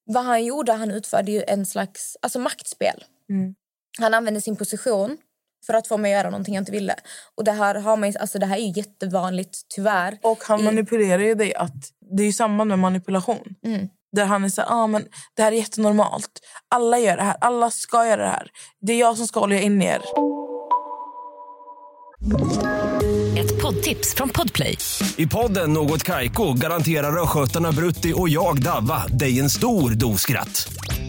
vad 0.05 0.25
han 0.25 0.45
gjorde, 0.45 0.73
han 0.73 0.91
utförde 0.91 1.33
ju 1.33 1.43
en 1.47 1.67
slags 1.67 2.17
alltså 2.23 2.39
maktspel. 2.39 3.05
Mm. 3.31 3.55
Han 3.99 4.15
använde 4.15 4.41
sin 4.41 4.57
position 4.57 5.17
för 5.67 5.75
att 5.75 5.87
få 5.89 5.97
mig 5.97 6.13
att 6.15 6.19
göra 6.19 6.31
någonting 6.31 6.55
jag 6.55 6.63
inte 6.63 6.73
ville. 6.73 6.95
Och 7.37 7.45
det 7.45 7.53
här, 7.53 7.75
har 7.75 7.97
man, 7.97 8.13
alltså 8.21 8.39
det 8.39 8.47
här 8.47 8.57
är 8.57 8.61
ju 8.61 8.73
jättevanligt, 8.77 9.59
tyvärr. 9.75 10.19
och 10.23 10.39
han 10.45 10.61
i- 10.61 10.63
manipulerar 10.63 11.23
ju 11.23 11.35
dig. 11.35 11.55
att 11.55 11.75
Det 12.17 12.23
är 12.23 12.27
ju 12.27 12.33
samband 12.33 12.69
med 12.69 12.79
manipulation. 12.79 13.45
Mm. 13.67 13.89
Där 14.13 14.25
han 14.25 14.45
är 14.45 14.49
så 14.49 14.61
här, 14.61 14.69
ah, 14.71 14.87
men 14.87 15.05
det 15.37 15.43
här 15.43 15.53
är 15.53 15.57
jättenormalt. 15.57 16.31
Alla 16.75 16.99
gör 16.99 17.17
det 17.17 17.23
här. 17.23 17.37
Alla 17.41 17.71
ska 17.71 18.07
göra 18.07 18.23
det 18.23 18.29
här. 18.31 18.49
Det 18.81 18.93
är 18.93 18.99
jag 19.01 19.17
som 19.17 19.27
ska 19.27 19.41
hålla 19.41 19.61
in 19.61 19.83
er. 19.83 20.01
Ett 23.39 23.63
poddtips 23.63 24.15
från 24.15 24.29
Podplay. 24.29 24.79
I 25.17 25.27
podden 25.27 25.73
Något 25.73 26.03
Kaiko 26.03 26.53
garanterar 26.53 27.23
östgötarna 27.23 27.73
Brutti 27.73 28.13
och 28.17 28.29
jag, 28.29 28.63
Davva, 28.63 29.07
dig 29.07 29.41
en 29.41 29.51
stor 29.51 29.91
dos 29.91 30.21
skratt. 30.21 30.73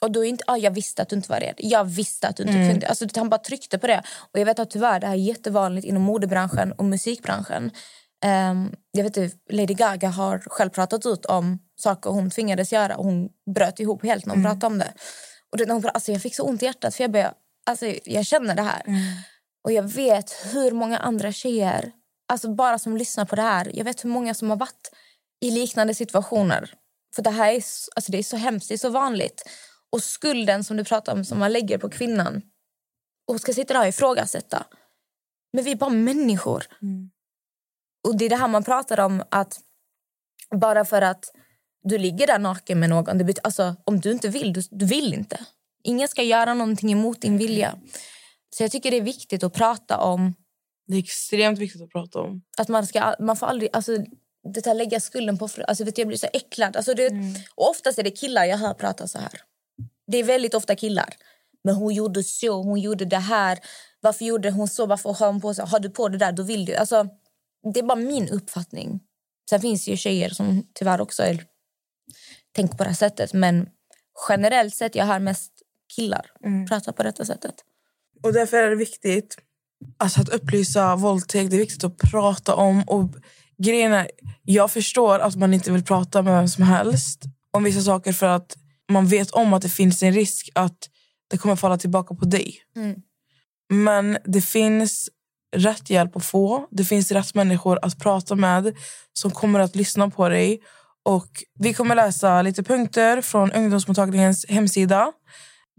Och 0.00 0.10
då 0.10 0.24
är 0.24 0.28
inte, 0.28 0.44
ah, 0.46 0.56
jag 0.56 0.70
visste 0.70 1.02
att 1.02 1.08
du 1.08 1.16
inte 1.16 1.30
var 1.32 1.40
rädd. 1.40 1.54
Jag 1.58 1.84
visste 1.84 2.28
att 2.28 2.36
du 2.36 2.42
inte 2.42 2.54
Mm. 2.54 2.70
kunde. 2.70 2.88
Alltså, 2.88 3.06
han 3.16 3.28
bara 3.28 3.38
tryckte 3.38 3.78
på 3.78 3.86
det. 3.86 4.02
Och 4.32 4.38
jag 4.40 4.46
vet 4.46 4.58
att 4.58 4.70
tyvärr 4.70 5.00
det 5.00 5.06
här 5.06 5.14
är 5.14 5.18
jättevanligt 5.18 5.86
inom 5.86 6.02
modebranschen 6.02 6.72
och 6.72 6.84
musikbranschen. 6.84 7.70
Ehm, 8.24 8.74
jag 8.90 9.04
vet 9.04 9.16
inte, 9.16 9.36
Lady 9.50 9.74
Gaga 9.74 10.08
har 10.08 10.38
själv 10.38 10.70
pratat 10.70 11.06
ut 11.06 11.26
om 11.26 11.58
saker 11.76 12.10
hon 12.10 12.30
tvingades 12.30 12.72
göra. 12.72 12.96
Och 12.96 13.04
hon 13.04 13.28
bröt 13.54 13.80
ihop 13.80 14.02
helt 14.04 14.26
när 14.26 14.34
hon 14.34 14.44
pratade 14.44 14.66
om 14.66 14.78
det. 14.78 14.92
Och 15.52 15.58
det, 15.58 15.66
när 15.66 15.72
hon, 15.74 15.82
pratade- 15.82 15.94
alltså, 15.94 16.12
jag 16.12 16.22
fick 16.22 16.34
så 16.34 16.42
ont 16.42 16.62
i 16.62 16.64
hjärtat 16.66 16.94
för 16.94 17.04
jag, 17.04 17.10
började, 17.10 17.34
alltså, 17.66 17.86
jag 18.04 18.26
känner 18.26 18.54
det 18.54 18.62
här. 18.62 18.82
Och 19.64 19.72
jag 19.72 19.82
vet 19.82 20.32
hur 20.52 20.70
många 20.70 20.98
andra 20.98 21.32
tjejer, 21.32 21.92
alltså 22.32 22.54
bara 22.54 22.78
som 22.78 22.96
lyssnar 22.96 23.24
på 23.24 23.36
det 23.36 23.42
här. 23.42 23.70
Jag 23.74 23.84
vet 23.84 24.04
hur 24.04 24.08
många 24.10 24.34
som 24.34 24.50
har 24.50 24.56
varit 24.56 24.90
i 25.40 25.50
liknande 25.50 25.94
situationer. 25.94 26.74
För 27.16 27.22
det 27.22 27.30
här 27.30 27.52
är, 27.52 27.62
alltså, 27.96 28.12
det 28.12 28.18
är 28.18 28.22
så 28.22 28.36
hemskt, 28.36 28.68
det 28.68 28.74
är 28.74 28.78
så 28.78 28.88
vanligt. 28.90 29.42
Och 29.92 30.02
skulden 30.02 30.64
som 30.64 30.76
du 30.76 30.84
pratar 30.84 31.12
om 31.12 31.24
som 31.24 31.38
man 31.38 31.52
lägger 31.52 31.78
på 31.78 31.88
kvinnan 31.88 32.42
och 33.28 33.40
ska 33.40 33.52
sitta 33.52 33.74
där 33.74 33.80
och 33.80 33.88
ifrågasätta. 33.88 34.66
Men 35.52 35.64
vi 35.64 35.70
är 35.70 35.76
bara 35.76 35.90
människor. 35.90 36.66
Och 38.08 38.16
det 38.16 38.24
är 38.24 38.28
det 38.28 38.36
här 38.36 38.48
man 38.48 38.64
pratar 38.64 39.00
om 39.00 39.22
att 39.30 39.60
bara 40.60 40.84
för 40.84 41.02
att 41.02 41.24
du 41.82 41.98
ligger 41.98 42.26
där 42.26 42.38
naken 42.38 42.80
med 42.80 42.90
någon, 42.90 43.18
det 43.18 43.24
betyder, 43.24 43.46
alltså, 43.46 43.76
om 43.84 44.00
du 44.00 44.12
inte 44.12 44.28
vill, 44.28 44.52
du, 44.52 44.62
du 44.70 44.86
vill 44.86 45.14
inte. 45.14 45.46
Ingen 45.82 46.08
ska 46.08 46.22
göra 46.22 46.54
någonting 46.54 46.92
emot 46.92 47.20
din 47.20 47.38
vilja. 47.38 47.78
Så 48.56 48.62
jag 48.62 48.70
tycker 48.70 48.90
det 48.90 48.96
är 48.96 49.02
viktigt 49.02 49.42
att 49.42 49.52
prata 49.52 49.98
om 49.98 50.34
Det 50.86 50.94
är 50.94 50.98
extremt 50.98 51.58
viktigt 51.58 51.82
att 51.82 51.90
prata 51.90 52.18
om. 52.20 52.42
att 52.58 52.68
man 52.68 52.86
ska 52.86 53.14
man 53.18 53.36
får 53.36 53.46
aldrig 53.46 53.70
alltså 53.72 53.98
det 54.54 54.66
här 54.66 54.74
lägga 54.74 55.00
skulden 55.00 55.38
på 55.38 55.48
alltså 55.68 55.84
vet 55.84 55.96
du, 55.96 56.02
jag 56.02 56.08
blir 56.08 56.18
så 56.18 56.28
äcklad 56.32 56.76
alltså 56.76 56.94
det, 56.94 57.10
och 57.54 57.70
oftast 57.70 57.98
är 57.98 58.02
det 58.02 58.10
killar 58.10 58.44
jag 58.44 58.58
hör 58.58 58.74
prata 58.74 59.08
så 59.08 59.18
här. 59.18 59.40
Det 60.10 60.18
är 60.18 60.24
väldigt 60.24 60.54
ofta 60.54 60.76
killar. 60.76 61.14
Men 61.64 61.74
hon 61.74 61.94
gjorde 61.94 62.22
så, 62.22 62.62
hon 62.62 62.80
gjorde 62.80 63.04
det 63.04 63.16
här. 63.18 63.58
Varför 64.00 64.24
gjorde 64.24 64.50
hon 64.50 64.68
så? 64.68 64.86
Varför 64.86 65.12
har 65.12 65.26
hon 65.26 65.40
på 65.40 65.54
sig? 65.54 65.66
Har 65.66 65.80
du 65.80 65.90
på 65.90 66.08
det 66.08 66.18
där, 66.18 66.32
då 66.32 66.42
vill 66.42 66.64
du. 66.64 66.74
Alltså, 66.74 67.08
det 67.74 67.80
är 67.80 67.84
bara 67.84 67.98
min 67.98 68.28
uppfattning. 68.28 69.00
Sen 69.50 69.60
finns 69.60 69.84
det 69.84 69.90
ju 69.90 69.96
tjejer 69.96 70.30
som 70.30 70.66
tyvärr 70.74 71.00
också 71.00 71.22
är, 71.22 71.44
tänker 72.52 72.76
på 72.76 72.82
det 72.82 72.90
här 72.90 72.96
sättet. 72.96 73.32
Men 73.32 73.68
generellt 74.28 74.74
sett, 74.74 74.94
jag 74.94 75.04
hör 75.04 75.18
mest 75.18 75.52
killar 75.96 76.26
prata 76.68 76.92
på 76.92 77.02
detta 77.02 77.24
sättet. 77.24 77.54
Och 78.22 78.32
därför 78.32 78.56
är 78.56 78.70
det 78.70 78.76
viktigt 78.76 79.36
alltså, 79.96 80.20
att 80.20 80.28
upplysa 80.28 80.96
våldtäkt. 80.96 81.50
Det 81.50 81.56
är 81.56 81.58
viktigt 81.58 81.84
att 81.84 81.98
prata 81.98 82.54
om. 82.54 82.82
Och 82.82 83.10
grejen 83.58 83.92
är, 83.92 84.10
jag 84.42 84.70
förstår 84.70 85.18
att 85.18 85.36
man 85.36 85.54
inte 85.54 85.72
vill 85.72 85.84
prata 85.84 86.22
med 86.22 86.34
vem 86.34 86.48
som 86.48 86.64
helst 86.64 87.22
om 87.50 87.64
vissa 87.64 87.80
saker 87.80 88.12
för 88.12 88.26
att 88.26 88.56
man 88.90 89.06
vet 89.06 89.30
om 89.30 89.52
att 89.52 89.62
det 89.62 89.68
finns 89.68 90.02
en 90.02 90.12
risk 90.12 90.50
att 90.54 90.88
det 91.30 91.38
kommer 91.38 91.56
falla 91.56 91.78
tillbaka 91.78 92.14
på 92.14 92.24
dig. 92.24 92.58
Men 93.72 94.18
det 94.24 94.40
finns 94.40 95.10
rätt 95.56 95.90
hjälp 95.90 96.16
att 96.16 96.24
få. 96.24 96.66
Det 96.70 96.84
finns 96.84 97.12
rätt 97.12 97.34
människor 97.34 97.78
att 97.82 97.98
prata 97.98 98.34
med 98.34 98.76
som 99.12 99.30
kommer 99.30 99.60
att 99.60 99.76
lyssna 99.76 100.10
på 100.10 100.28
dig. 100.28 100.60
Och 101.04 101.44
Vi 101.58 101.74
kommer 101.74 101.94
läsa 101.94 102.42
lite 102.42 102.62
punkter 102.62 103.20
från 103.20 103.52
ungdomsmottagningens 103.52 104.46
hemsida 104.48 105.12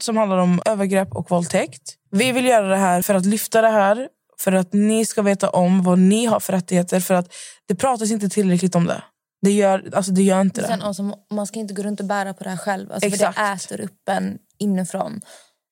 som 0.01 0.18
handlar 0.18 0.38
om 0.38 0.62
övergrepp 0.66 1.16
och 1.16 1.32
våldtäkt. 1.32 1.82
Vi 2.12 2.32
vill 2.32 2.45
göra 2.45 2.68
det 2.68 2.78
här 2.78 3.01
för 3.01 3.16
att 3.16 3.26
lyfta 3.26 3.62
det 3.62 3.70
här, 3.70 4.07
för 4.39 4.51
att 4.51 4.74
ni 4.74 5.05
ska 5.05 5.22
veta 5.22 5.49
om 5.49 5.84
vad 5.84 5.99
ni 5.99 6.26
har 6.26 6.39
för 6.39 6.53
rättigheter. 6.53 6.99
För 6.99 7.14
att 7.14 7.34
det 7.68 7.76
pratas 7.76 8.12
inte 8.12 8.30
tillräckligt 8.30 8.76
om 8.76 8.86
det. 8.86 9.03
Det 9.41 9.51
gör, 9.51 9.89
alltså 9.93 10.11
det 10.11 10.23
gör 10.23 10.41
inte 10.41 10.61
det. 10.61 10.67
Sen, 10.67 10.81
alltså, 10.81 11.17
man 11.31 11.47
ska 11.47 11.59
inte 11.59 11.73
gå 11.73 11.83
runt 11.83 11.99
och 11.99 12.05
bära 12.05 12.33
på 12.33 12.43
det 12.43 12.49
här 12.49 12.57
själv. 12.57 12.91
Alltså, 12.91 13.09
för 13.09 13.15
Exakt. 13.15 13.37
det 13.37 13.75
äter 13.75 13.81
upp 13.81 14.09
en 14.09 14.37
inifrån. 14.59 15.21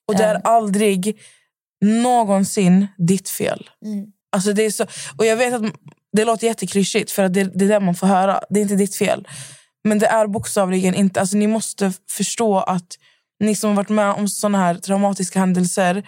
Och 0.07 0.15
det 0.15 0.23
är 0.23 0.35
Eh. 0.35 0.41
aldrig 0.43 1.19
någonsin 1.85 2.87
ditt 2.97 3.29
fel. 3.29 3.69
Alltså 4.31 4.53
det 4.53 4.63
är 4.65 4.71
så, 4.71 4.85
och 5.17 5.25
jag 5.25 5.37
vet 5.37 5.53
att 5.53 5.61
det 6.11 6.25
låter 6.25 6.47
jätteklyschigt 6.47 7.11
för 7.11 7.23
att 7.23 7.33
det, 7.33 7.43
det 7.43 7.65
är 7.65 7.69
det 7.69 7.79
man 7.79 7.95
får 7.95 8.07
höra. 8.07 8.41
Det 8.49 8.59
är 8.59 8.61
inte 8.61 8.75
ditt 8.75 8.95
fel. 8.95 9.27
Men 9.83 9.99
det 9.99 10.07
är 10.07 10.27
bokstavligen 10.27 10.93
inte. 10.95 11.19
Alltså 11.19 11.37
ni 11.37 11.47
måste 11.47 11.93
förstå 12.09 12.59
att 12.59 12.97
ni 13.39 13.55
som 13.55 13.69
har 13.69 13.77
varit 13.77 13.89
med 13.89 14.11
om 14.13 14.27
såna 14.27 14.57
här 14.57 14.75
traumatiska 14.75 15.39
händelser, 15.39 16.07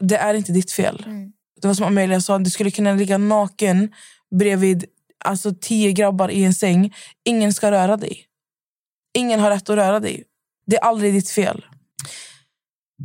det 0.00 0.16
är 0.16 0.34
inte 0.34 0.52
ditt 0.52 0.72
fel. 0.72 1.04
Det 1.60 1.66
var 1.66 1.74
som 1.74 1.86
Amelia 1.86 2.20
sa, 2.20 2.38
du 2.38 2.50
skulle 2.50 2.70
kunna 2.70 2.92
ligga 2.92 3.18
naken 3.18 3.92
bredvid 4.38 4.84
alltså, 5.24 5.54
tio 5.60 5.92
grabbar 5.92 6.28
i 6.28 6.44
en 6.44 6.54
säng. 6.54 6.94
Ingen 7.24 7.52
ska 7.52 7.70
röra 7.70 7.96
dig. 7.96 8.26
Ingen 9.14 9.40
har 9.40 9.50
rätt 9.50 9.70
att 9.70 9.76
röra 9.76 10.00
dig. 10.00 10.24
Det 10.66 10.76
är 10.76 10.80
aldrig 10.80 11.14
ditt 11.14 11.30
fel. 11.30 11.64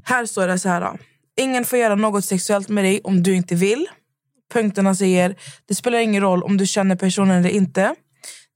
Här 0.03 0.25
står 0.25 0.47
det 0.47 0.59
så 0.59 0.69
här. 0.69 0.99
Ingen 1.39 1.65
får 1.65 1.79
göra 1.79 1.95
något 1.95 2.25
sexuellt 2.25 2.69
med 2.69 2.83
dig 2.83 3.01
om 3.03 3.23
du 3.23 3.35
inte 3.35 3.55
vill. 3.55 3.87
Punkterna 4.53 4.95
säger 4.95 5.35
det 5.67 5.75
spelar 5.75 5.99
ingen 5.99 6.21
roll 6.21 6.43
om 6.43 6.57
du 6.57 6.67
känner 6.67 6.95
personen 6.95 7.39
eller 7.39 7.49
inte. 7.49 7.95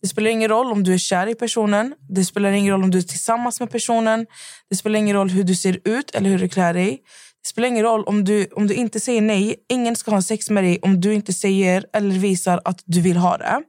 Det 0.01 0.07
spelar 0.07 0.29
ingen 0.29 0.49
roll 0.49 0.71
om 0.71 0.83
du 0.83 0.93
är 0.93 0.97
kär 0.97 1.27
i 1.27 1.35
personen. 1.35 1.95
Det 2.09 2.25
spelar 2.25 2.51
ingen 2.51 2.71
roll 2.73 2.83
om 2.83 2.91
du 2.91 2.97
är 2.97 3.01
tillsammans 3.01 3.59
med 3.59 3.71
personen. 3.71 4.25
Det 4.69 4.75
spelar 4.75 4.99
ingen 4.99 5.15
roll 5.15 5.29
hur 5.29 5.43
du 5.43 5.55
ser 5.55 5.79
ut 5.83 6.11
eller 6.11 6.29
hur 6.29 6.39
du 6.39 6.49
klär 6.49 6.73
dig. 6.73 7.01
Det 7.43 7.49
spelar 7.49 7.67
ingen 7.67 7.83
roll 7.83 8.03
om 8.03 8.23
du, 8.23 8.47
om 8.55 8.67
du 8.67 8.73
inte 8.73 8.99
säger 8.99 9.21
nej. 9.21 9.55
Ingen 9.69 9.95
ska 9.95 10.11
ha 10.11 10.21
sex 10.21 10.49
med 10.49 10.63
dig 10.63 10.79
om 10.81 11.01
du 11.01 11.13
inte 11.13 11.33
säger 11.33 11.85
eller 11.93 12.15
visar 12.19 12.61
att 12.65 12.81
du 12.85 13.01
vill 13.01 13.17
ha 13.17 13.37
det. 13.37 13.63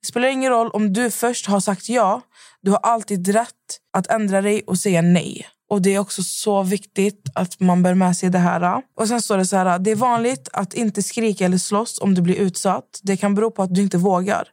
Det 0.00 0.06
spelar 0.06 0.28
ingen 0.28 0.50
roll 0.50 0.70
om 0.70 0.92
du 0.92 1.10
först 1.10 1.46
har 1.46 1.60
sagt 1.60 1.88
ja. 1.88 2.20
Du 2.62 2.70
har 2.70 2.78
alltid 2.78 3.28
rätt 3.28 3.78
att 3.92 4.06
ändra 4.06 4.42
dig 4.42 4.62
och 4.66 4.78
säga 4.78 5.02
nej. 5.02 5.46
Och 5.70 5.82
Det 5.82 5.94
är 5.94 5.98
också 5.98 6.22
så 6.22 6.62
viktigt 6.62 7.22
att 7.34 7.60
man 7.60 7.82
bär 7.82 7.94
med 7.94 8.16
sig 8.16 8.30
det 8.30 8.38
här. 8.38 8.82
Och 8.96 9.08
Sen 9.08 9.22
står 9.22 9.38
det 9.38 9.46
så 9.46 9.56
här. 9.56 9.78
Det 9.78 9.90
är 9.90 9.96
vanligt 9.96 10.48
att 10.52 10.74
inte 10.74 11.02
skrika 11.02 11.44
eller 11.44 11.58
slåss 11.58 12.00
om 12.00 12.14
du 12.14 12.22
blir 12.22 12.34
utsatt. 12.34 13.00
Det 13.02 13.16
kan 13.16 13.34
bero 13.34 13.50
på 13.50 13.62
att 13.62 13.74
du 13.74 13.82
inte 13.82 13.98
vågar. 13.98 14.48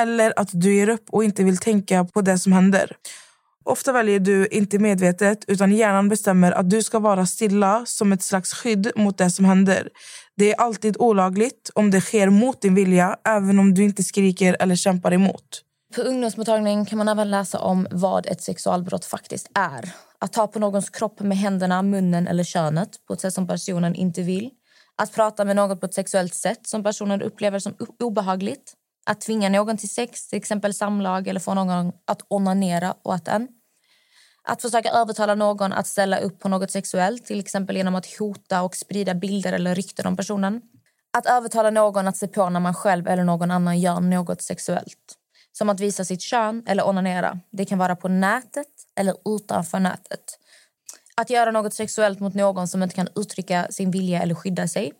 Eller 0.00 0.32
att 0.36 0.48
du 0.52 0.74
ger 0.74 0.88
upp 0.88 1.04
och 1.10 1.24
inte 1.24 1.44
vill 1.44 1.58
tänka 1.58 2.04
på 2.04 2.20
det 2.20 2.38
som 2.38 2.52
händer. 2.52 2.96
Ofta 3.64 3.92
väljer 3.92 4.20
du 4.20 4.46
inte 4.46 4.78
medvetet 4.78 5.44
utan 5.48 5.72
hjärnan 5.72 6.08
bestämmer 6.08 6.52
att 6.52 6.70
du 6.70 6.82
ska 6.82 6.98
vara 6.98 7.26
stilla 7.26 7.82
som 7.86 8.12
ett 8.12 8.22
slags 8.22 8.54
skydd 8.54 8.92
mot 8.96 9.18
det 9.18 9.30
som 9.30 9.44
händer. 9.44 9.88
Det 10.36 10.52
är 10.52 10.60
alltid 10.60 10.96
olagligt 10.98 11.70
om 11.74 11.90
det 11.90 12.00
sker 12.00 12.30
mot 12.30 12.62
din 12.62 12.74
vilja 12.74 13.16
även 13.24 13.58
om 13.58 13.74
du 13.74 13.82
inte 13.84 14.02
skriker 14.02 14.56
eller 14.60 14.76
kämpar 14.76 15.12
emot. 15.12 15.62
På 15.94 16.02
ungdomsmottagningen 16.02 16.86
kan 16.86 16.98
man 16.98 17.08
även 17.08 17.30
läsa 17.30 17.58
om 17.58 17.86
vad 17.90 18.26
ett 18.26 18.42
sexualbrott 18.42 19.04
faktiskt 19.04 19.50
är. 19.54 19.92
Att 20.18 20.32
ta 20.32 20.46
på 20.46 20.58
någons 20.58 20.90
kropp 20.90 21.20
med 21.20 21.38
händerna, 21.38 21.82
munnen 21.82 22.28
eller 22.28 22.44
könet 22.44 22.88
på 23.06 23.12
ett 23.12 23.20
sätt 23.20 23.34
som 23.34 23.46
personen 23.46 23.94
inte 23.94 24.22
vill. 24.22 24.50
Att 25.02 25.14
prata 25.14 25.44
med 25.44 25.56
någon 25.56 25.78
på 25.78 25.86
ett 25.86 25.94
sexuellt 25.94 26.34
sätt 26.34 26.66
som 26.66 26.82
personen 26.82 27.22
upplever 27.22 27.58
som 27.58 27.74
obehagligt. 28.02 28.74
Att 29.06 29.20
tvinga 29.20 29.48
någon 29.48 29.76
till 29.76 29.88
sex, 29.88 30.28
till 30.28 30.36
exempel 30.36 30.74
samlag 30.74 31.28
eller 31.28 31.40
få 31.40 31.54
någon 31.54 31.92
att 32.04 32.22
onanera 32.28 32.94
åt 33.02 33.28
en. 33.28 33.48
Att 34.44 34.62
försöka 34.62 34.90
övertala 34.90 35.34
någon 35.34 35.72
att 35.72 35.86
ställa 35.86 36.18
upp 36.18 36.40
på 36.40 36.48
något 36.48 36.70
sexuellt, 36.70 37.26
till 37.26 37.40
exempel 37.40 37.76
genom 37.76 37.94
att 37.94 38.06
hota 38.18 38.62
och 38.62 38.76
sprida 38.76 39.14
bilder 39.14 39.52
eller 39.52 39.74
rykten 39.74 40.06
om 40.06 40.16
personen. 40.16 40.60
Att 41.12 41.26
övertala 41.26 41.70
någon 41.70 42.08
att 42.08 42.16
se 42.16 42.28
på 42.28 42.50
när 42.50 42.60
man 42.60 42.74
själv 42.74 43.08
eller 43.08 43.24
någon 43.24 43.50
annan 43.50 43.80
gör 43.80 44.00
något 44.00 44.42
sexuellt. 44.42 45.18
Som 45.52 45.68
att 45.68 45.80
visa 45.80 46.04
sitt 46.04 46.22
kön 46.22 46.62
eller 46.66 46.88
onanera. 46.88 47.40
Det 47.50 47.64
kan 47.64 47.78
vara 47.78 47.96
på 47.96 48.08
nätet 48.08 48.66
eller 48.96 49.14
utanför 49.24 49.80
nätet. 49.80 50.38
Att 51.16 51.30
göra 51.30 51.50
något 51.50 51.74
sexuellt 51.74 52.20
mot 52.20 52.34
någon 52.34 52.68
som 52.68 52.82
inte 52.82 52.94
kan 52.94 53.08
uttrycka 53.14 53.66
sin 53.70 53.90
vilja 53.90 54.22
eller 54.22 54.34
skydda 54.34 54.68
sig. 54.68 54.92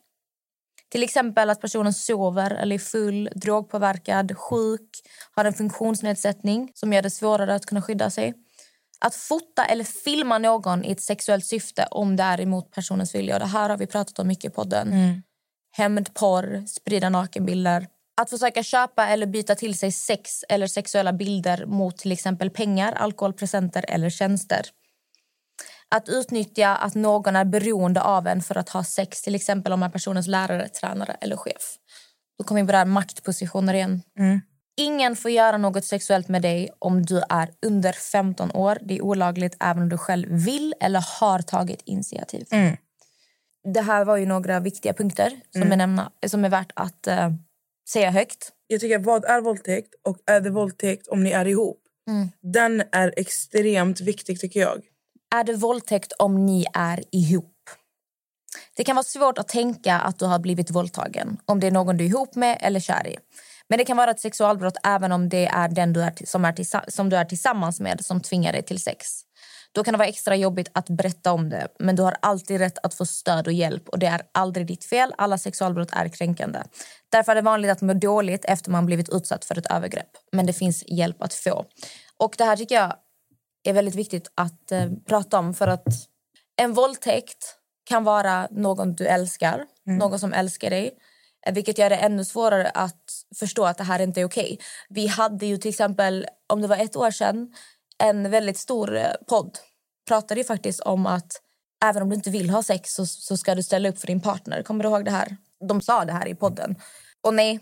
Till 0.93 1.03
exempel 1.03 1.51
att 1.51 1.61
personen 1.61 1.93
sover 1.93 2.51
eller 2.51 2.75
är 2.75 2.79
full, 2.79 3.29
drogpåverkad, 3.35 4.39
sjuk, 4.39 4.91
har 5.35 5.45
en 5.45 5.53
funktionsnedsättning 5.53 6.71
som 6.75 6.93
gör 6.93 7.03
det 7.03 7.11
svårare 7.11 7.55
att 7.55 7.67
kunna 7.67 7.83
skydda 7.83 8.11
sig. 8.11 8.35
Att 9.01 9.15
fota 9.15 9.65
eller 9.65 9.85
filma 9.85 10.39
någon 10.39 10.85
i 10.85 10.93
ett 10.93 11.01
sexuellt 11.01 11.47
syfte 11.47 11.87
om 11.91 12.17
det 12.17 12.23
är 12.23 12.41
emot 12.41 12.71
personens 12.71 13.15
vilja. 13.15 13.35
Och 13.35 13.41
det 13.41 13.47
här 13.47 13.69
har 13.69 13.77
vi 13.77 13.87
pratat 13.87 14.19
om 14.19 14.29
mycket 14.29 14.45
i 14.45 14.55
podden. 14.55 14.93
Hämndporr, 15.77 16.67
sprida 16.67 17.09
nakenbilder. 17.09 17.87
Att 18.21 18.31
försöka 18.31 18.63
köpa 18.63 19.09
eller 19.09 19.27
byta 19.27 19.55
till 19.55 19.79
sig 19.79 19.93
sex 19.93 20.45
eller 20.49 20.67
sexuella 20.67 21.13
bilder 21.13 21.67
mot 21.67 21.99
till 21.99 22.13
exempel 22.13 22.51
pengar, 22.51 22.93
alkohol, 22.93 23.33
presenter 23.33 23.85
eller 23.89 24.11
tjänster. 24.11 24.67
Att 25.95 26.09
utnyttja 26.09 26.77
att 26.77 26.95
någon 26.95 27.37
är 27.37 27.45
beroende 27.45 28.03
av 28.03 28.27
en 28.27 28.43
för 28.43 28.59
att 28.59 28.69
ha 28.69 28.85
sex, 28.85 29.23
till 29.23 29.35
exempel 29.35 29.73
om 29.73 29.83
är 29.83 29.89
personens 29.89 30.27
lärare, 30.27 30.69
tränare 30.69 31.17
eller 31.21 31.37
chef. 31.37 31.77
Då 32.39 32.45
kommer 32.45 32.61
vi 32.61 32.67
på 32.67 32.73
det 32.73 32.79
här 32.79 32.85
maktpositioner 32.85 33.75
igen. 33.75 34.03
Ingen 34.77 35.17
får 35.17 35.31
göra 35.31 35.59
något 35.59 35.85
sexuellt 35.85 36.29
med 36.29 36.43
dig 36.43 36.71
om 36.79 37.03
du 37.03 37.23
är 37.29 37.51
under 37.67 37.93
15 37.93 38.51
år. 38.51 38.79
Det 38.83 38.97
är 38.97 39.03
olagligt 39.03 39.57
även 39.61 39.83
om 39.83 39.89
du 39.89 39.99
själv 39.99 40.29
vill 40.31 40.75
eller 40.81 41.05
har 41.21 41.39
tagit 41.39 41.83
initiativ. 41.85 42.47
Det 43.75 43.81
här 43.81 44.05
var 44.05 44.17
ju 44.17 44.27
några 44.27 44.61
viktiga 44.61 44.93
punkter 44.93 45.33
som, 45.51 45.73
är, 45.73 45.77
nämna, 45.77 46.11
som 46.27 46.45
är 46.45 46.49
värt 46.49 46.73
att 46.75 47.07
eh, 47.07 47.31
säga 47.89 48.11
högt. 48.11 48.53
Jag 48.67 48.81
tycker, 48.81 48.99
vad 48.99 49.25
är 49.25 49.41
våldtäkt 49.41 49.95
och 50.05 50.19
är 50.27 50.41
det 50.41 50.51
våldtäkt 50.51 51.09
om 51.09 51.25
ni 51.25 51.31
är 51.31 51.49
ihop? 51.49 51.79
Den 52.53 52.83
är 52.93 53.15
extremt 53.17 54.01
viktig 54.01 54.41
tycker 54.41 54.61
jag. 54.61 54.83
Är 55.35 55.45
det 55.45 55.57
våldtäkt 55.57 56.13
om 56.19 56.47
ni 56.47 56.67
är 56.75 57.03
ihop? 57.13 57.55
Det 58.77 58.85
kan 58.85 58.97
vara 58.97 59.05
svårt 59.05 59.39
att 59.39 59.49
tänka 59.49 59.99
att 59.99 60.19
du 60.19 60.25
har 60.25 60.39
blivit 60.39 60.71
våldtagen 60.71 61.39
om 61.45 61.61
det 61.61 61.67
är 61.67 61.71
någon 61.71 61.97
du 61.97 62.05
är 62.05 62.09
ihop 62.09 62.35
med 62.35 62.59
eller 62.61 62.81
kär 62.81 63.07
i. 63.07 63.17
Men 63.69 63.79
det 63.79 63.85
kan 63.85 63.97
vara 63.97 64.11
ett 64.11 64.21
sexualbrott 64.21 64.77
även 64.85 65.13
om 65.13 65.29
det 65.29 65.47
är 65.47 65.69
den 65.69 65.93
du 65.93 66.03
är, 66.03 66.13
som, 66.27 66.45
är 66.45 66.91
som 66.91 67.09
du 67.09 67.17
är 67.17 67.25
tillsammans 67.25 67.81
med 67.81 68.05
som 68.05 68.21
tvingar 68.21 68.53
dig 68.53 68.63
till 68.63 68.81
sex. 68.81 69.07
Då 69.75 69.85
kan 69.85 69.95
det 69.95 69.99
vara 69.99 70.09
extra 70.09 70.37
jobbigt 70.37 70.71
att 70.73 70.89
berätta 70.89 71.33
om 71.33 71.49
det 71.49 71.69
men 71.79 71.97
du 71.97 72.03
har 72.03 72.17
alltid 72.23 72.59
rätt 72.59 72.79
att 72.83 72.95
få 72.95 73.07
stöd 73.07 73.47
och 73.47 73.53
hjälp 73.53 73.89
och 73.89 73.99
det 73.99 74.07
är 74.07 74.23
aldrig 74.33 74.67
ditt 74.67 74.85
fel. 74.85 75.15
Alla 75.19 75.39
sexualbrott 75.39 75.93
är 75.93 76.09
kränkande. 76.09 76.63
Därför 77.09 77.33
är 77.33 77.37
det 77.37 77.43
vanligt 77.43 77.71
att 77.71 77.81
må 77.81 77.95
dåligt 77.95 78.45
efter 78.45 78.71
man 78.71 78.87
blivit 78.87 79.09
utsatt 79.09 79.45
för 79.45 79.59
ett 79.59 79.73
övergrepp. 79.73 80.11
Men 80.33 80.47
det 80.47 80.53
finns 80.53 80.85
hjälp 80.87 81.23
att 81.23 81.35
få. 81.35 81.65
Och 82.17 82.35
det 82.39 82.45
här 82.45 82.57
tycker 82.57 82.75
jag 82.75 82.93
är 83.71 83.75
väldigt 83.75 83.95
viktigt 83.95 84.31
att 84.35 84.73
eh, 84.73 84.87
prata 85.07 85.39
om 85.39 85.55
för 85.55 85.69
att 85.69 85.87
en 86.57 86.73
våldtäkt 86.73 87.57
kan 87.85 88.05
vara 88.05 88.49
någon 88.51 88.95
du 88.95 89.07
älskar, 89.07 89.65
någon 89.99 90.19
som 90.19 90.33
älskar 90.33 90.71
dig. 90.71 90.91
eh, 91.47 91.55
Vilket 91.55 91.79
gör 91.79 91.91
det 91.91 91.97
ännu 91.97 92.25
svårare 92.25 92.71
att 92.71 93.05
förstå 93.39 93.65
att 93.65 93.79
det 93.79 93.85
här 93.85 94.01
inte 94.01 94.21
är 94.21 94.25
okej. 94.25 94.59
Vi 94.89 95.07
hade 95.07 95.47
ju 95.47 95.57
till 95.57 95.69
exempel, 95.69 96.27
om 96.47 96.63
det 96.63 96.69
var 96.69 96.77
ett 96.77 96.97
år 96.97 97.11
sedan, 97.11 97.55
en 97.99 98.31
väldigt 98.31 98.59
stor 98.59 98.97
eh, 98.97 99.13
podd 99.29 99.59
pratade 100.09 100.41
ju 100.41 100.45
faktiskt 100.45 100.81
om 100.81 101.07
att 101.07 101.41
även 101.85 102.03
om 102.03 102.09
du 102.09 102.15
inte 102.15 102.31
vill 102.31 102.51
ha 102.51 102.63
sex 102.63 102.95
så, 102.95 103.07
så 103.07 103.37
ska 103.37 103.55
du 103.55 103.63
ställa 103.63 103.89
upp 103.89 103.99
för 103.99 104.07
din 104.07 104.21
partner. 104.21 104.63
Kommer 104.63 104.85
du 104.85 104.91
ihåg 104.91 105.05
det 105.05 105.11
här? 105.11 105.37
De 105.69 105.81
sa 105.81 106.05
det 106.05 106.13
här 106.13 106.29
i 106.29 106.35
podden. 106.35 106.77
Och 107.21 107.35
nej, 107.35 107.61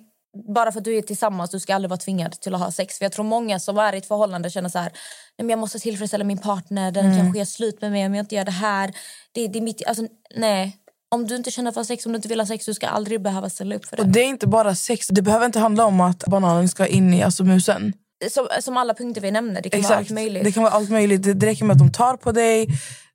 bara 0.55 0.73
för 0.73 0.79
att 0.79 0.85
du 0.85 0.97
är 0.97 1.03
tillsammans, 1.03 1.51
du 1.51 1.61
ska 1.61 1.75
aldrig 1.75 1.91
vara 1.91 2.01
tvingad 2.01 2.33
till 2.33 2.55
att 2.55 2.61
ha 2.61 2.71
sex. 2.71 2.99
För 2.99 3.05
jag 3.05 3.13
tror 3.13 3.25
många 3.25 3.59
som 3.61 3.79
är 3.79 3.95
i 3.95 3.99
ett 3.99 4.07
förhållande 4.07 4.51
känner 4.51 4.69
så 4.69 4.79
här, 4.79 4.91
nej 4.91 5.45
men 5.45 5.49
jag 5.49 5.59
måste 5.59 5.79
tillfredsställa 5.79 6.25
min 6.25 6.39
partner, 6.39 6.93
den 6.93 7.17
kanske 7.17 7.39
gör 7.39 7.45
slut 7.45 7.81
med 7.81 7.91
mig 7.93 8.07
om 8.07 8.15
jag 8.15 8.23
inte 8.23 8.35
gör 8.35 8.45
det 8.45 8.51
här. 8.51 8.93
Det, 9.33 9.49
det 9.49 9.59
är 9.59 9.63
mitt, 9.63 9.87
alltså, 9.87 10.05
nej. 10.37 10.77
Om 11.13 11.27
du 11.27 11.37
inte 11.37 11.51
känner 11.51 11.73
för 11.73 11.85
sex, 11.85 12.07
om 12.07 12.13
du 12.13 12.17
inte 12.17 12.29
vill 12.29 12.41
ha 12.41 12.47
sex, 12.47 12.67
du 12.67 12.75
ska 12.75 12.87
aldrig 12.87 13.23
behöva 13.23 13.51
ställa 13.51 13.75
upp 13.75 13.87
för 13.87 13.97
det. 13.97 14.03
Och 14.03 14.09
det 14.09 14.21
är 14.21 14.29
inte 14.29 14.47
bara 14.47 14.75
sex. 14.75 15.07
Det 15.07 15.23
behöver 15.23 15.47
inte 15.47 15.59
handla 15.59 15.85
om 15.85 16.01
att 16.01 16.25
bananen 16.27 16.69
ska 16.69 16.87
in 16.87 17.15
i 17.15 17.23
alltså 17.23 17.45
musen. 17.45 17.93
Som, 18.31 18.49
som 18.61 18.77
alla 18.77 18.95
punkter 18.95 19.21
vi 19.21 19.31
nämner, 19.31 19.63
det 19.63 19.71
kan 19.71 19.83
vara 19.83 19.93
Exakt. 19.93 19.99
allt 19.99 20.11
möjligt. 20.11 20.45
Det 20.45 20.53
kan 20.53 20.63
vara 20.63 20.73
allt 20.73 20.91
möjligt. 20.91 21.23
Det, 21.23 21.35
det 21.35 21.47
räcker 21.47 21.65
med 21.65 21.75
att 21.75 21.79
de 21.79 21.93
tar 21.93 22.17
på 22.17 22.33
dig. 22.33 22.69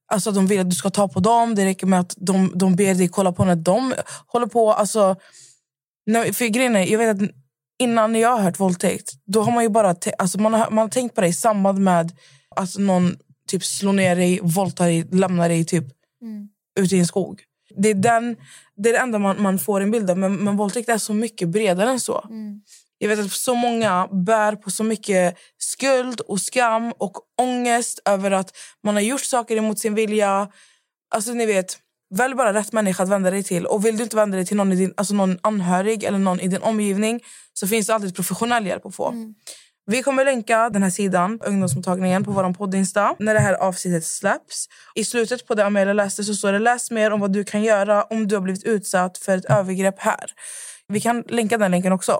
Alltså 0.07 0.29
att 0.29 0.35
de 0.35 0.47
vill 0.47 0.59
att 0.59 0.69
du 0.69 0.75
ska 0.75 0.89
ta 0.89 1.07
på 1.07 1.19
dem. 1.19 1.55
Det 1.55 1.65
räcker 1.65 1.87
med 1.87 1.99
att 1.99 2.13
de, 2.17 2.51
de 2.55 2.75
ber 2.75 2.93
dig 2.93 3.07
kolla 3.07 3.31
på 3.31 3.45
när 3.45 3.55
de 3.55 3.93
håller 4.27 4.47
på. 4.47 4.73
Alltså, 4.73 5.15
när, 6.05 6.31
för 6.31 6.45
grejen 6.45 6.75
är, 6.75 6.85
jag 6.85 6.99
vet 6.99 7.21
att 7.21 7.29
innan 7.79 8.15
jag 8.15 8.29
har 8.29 8.43
hört 8.43 8.59
våldtäkt, 8.59 9.11
då 9.25 9.41
har 9.41 9.51
man 9.51 9.63
ju 9.63 9.69
bara 9.69 9.95
alltså 10.17 10.39
man 10.39 10.53
har, 10.53 10.69
man 10.71 10.77
har 10.77 10.89
tänkt 10.89 11.15
på 11.15 11.21
det 11.21 11.27
i 11.27 11.33
samband 11.33 11.79
med 11.79 12.11
att 12.55 12.77
någon 12.77 13.15
typ 13.47 13.63
slår 13.63 13.93
ner 13.93 14.15
dig, 14.15 14.39
våldtar 14.43 14.85
dig, 14.85 15.07
lämnar 15.11 15.49
dig 15.49 15.65
typ 15.65 15.85
ute 16.79 16.95
i 16.95 16.99
en 16.99 17.07
skog. 17.07 17.43
Det 17.77 17.89
är, 17.89 17.93
den, 17.93 18.35
det 18.75 18.89
är 18.89 18.93
det 18.93 18.99
enda 18.99 19.19
man, 19.19 19.41
man 19.41 19.59
får 19.59 19.81
en 19.81 19.91
bild 19.91 20.09
av. 20.09 20.17
Men, 20.17 20.35
men 20.35 20.57
våldtäkt 20.57 20.89
är 20.89 20.97
så 20.97 21.13
mycket 21.13 21.49
bredare 21.49 21.89
än 21.89 21.99
så. 21.99 22.25
Jag 22.97 23.09
vet 23.09 23.19
att 23.19 23.31
så 23.31 23.55
många 23.55 24.07
bär 24.11 24.55
på 24.55 24.71
så 24.71 24.83
mycket 24.83 25.37
skuld 25.57 26.21
och 26.21 26.41
skam 26.41 26.91
och 26.97 27.17
ångest 27.41 27.99
över 28.05 28.31
att 28.31 28.51
man 28.83 28.95
har 28.95 29.01
gjort 29.01 29.21
saker 29.21 29.57
emot 29.57 29.79
sin 29.79 29.95
vilja. 29.95 30.51
Alltså 31.15 31.33
ni 31.33 31.45
vet, 31.45 31.77
välj 32.15 32.35
bara 32.35 32.53
rätt 32.53 32.71
människa 32.73 33.03
att 33.03 33.09
vända 33.09 33.31
dig 33.31 33.43
till. 33.43 33.65
Och 33.65 33.85
vill 33.85 33.97
du 33.97 34.03
inte 34.03 34.15
vända 34.15 34.37
dig 34.37 34.45
till 34.45 34.57
någon, 34.57 34.71
i 34.71 34.75
din, 34.75 34.93
alltså 34.97 35.13
någon 35.13 35.37
anhörig 35.41 36.03
eller 36.03 36.17
någon 36.19 36.39
i 36.39 36.47
din 36.47 36.61
omgivning 36.61 37.19
så 37.53 37.67
finns 37.67 37.87
det 37.87 37.95
alltid 37.95 38.15
professionell 38.15 38.65
hjälp 38.65 38.85
att 38.85 38.95
få. 38.95 39.13
Vi 39.87 40.03
kommer 40.03 40.25
länka 40.25 40.69
den 40.69 40.83
här 40.83 40.89
sidan, 40.89 41.39
ungdomsmottagningen, 41.45 42.23
på 42.23 42.31
vår 42.31 42.53
poddinsta 42.53 43.15
när 43.19 43.33
det 43.33 43.39
här 43.39 43.53
avsnittet 43.53 44.05
släpps. 44.05 44.65
I 44.95 45.05
slutet 45.05 45.47
på 45.47 45.55
det 45.55 45.65
Amelia 45.65 45.93
läste 45.93 46.23
så 46.23 46.35
står 46.35 46.51
det 46.51 46.59
läs 46.59 46.91
mer 46.91 47.11
om 47.11 47.19
vad 47.19 47.33
du 47.33 47.43
kan 47.43 47.63
göra 47.63 48.03
om 48.03 48.27
du 48.27 48.35
har 48.35 48.41
blivit 48.41 48.63
utsatt 48.63 49.17
för 49.17 49.37
ett 49.37 49.45
övergrepp 49.45 49.99
här. 49.99 50.25
Vi 50.87 51.01
kan 51.01 51.23
länka 51.29 51.57
den 51.57 51.71
länken 51.71 51.91
också. 51.93 52.19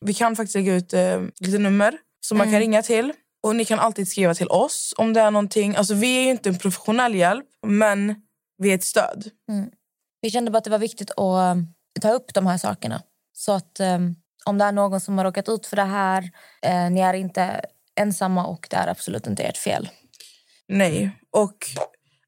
Vi 0.00 0.14
kan 0.14 0.36
faktiskt 0.36 0.54
lägga 0.54 0.74
ut 0.74 0.92
eh, 0.92 1.20
lite 1.40 1.58
nummer 1.58 1.94
som 2.20 2.38
man 2.38 2.50
kan 2.52 2.60
ringa 2.60 2.82
till. 2.82 3.12
Och 3.42 3.56
Ni 3.56 3.64
kan 3.64 3.78
alltid 3.78 4.08
skriva 4.08 4.34
till 4.34 4.48
oss 4.48 4.94
om 4.96 5.12
det 5.12 5.20
är 5.20 5.30
någonting. 5.30 5.76
Alltså, 5.76 5.94
vi 5.94 6.16
är 6.16 6.22
ju 6.22 6.30
inte 6.30 6.48
en 6.48 6.58
professionell 6.58 7.14
hjälp, 7.14 7.44
men 7.66 8.14
vi 8.58 8.70
är 8.70 8.74
ett 8.74 8.84
stöd. 8.84 9.30
Vi 10.20 10.30
kände 10.30 10.50
bara 10.50 10.58
att 10.58 10.64
det 10.64 10.70
var 10.70 10.78
viktigt 10.78 11.10
att 11.10 11.18
eh, 11.18 11.62
ta 12.00 12.10
upp 12.10 12.34
de 12.34 12.46
här 12.46 12.58
sakerna. 12.58 13.02
Så 13.32 13.52
att 13.52 13.80
eh, 13.80 13.98
om 14.44 14.58
det 14.58 14.64
är 14.64 14.72
någon 14.72 15.00
som 15.00 15.18
har 15.18 15.24
råkat 15.24 15.48
ut 15.48 15.66
för 15.66 15.76
det 15.76 15.84
här, 15.84 16.30
eh, 16.62 16.90
ni 16.90 17.00
är 17.00 17.14
inte 17.14 17.60
ensamma 18.00 18.46
och 18.46 18.66
det 18.70 18.76
är 18.76 18.88
absolut 18.88 19.26
inte 19.26 19.42
ert 19.42 19.56
fel. 19.56 19.88
Nej. 20.68 21.10
Och 21.30 21.56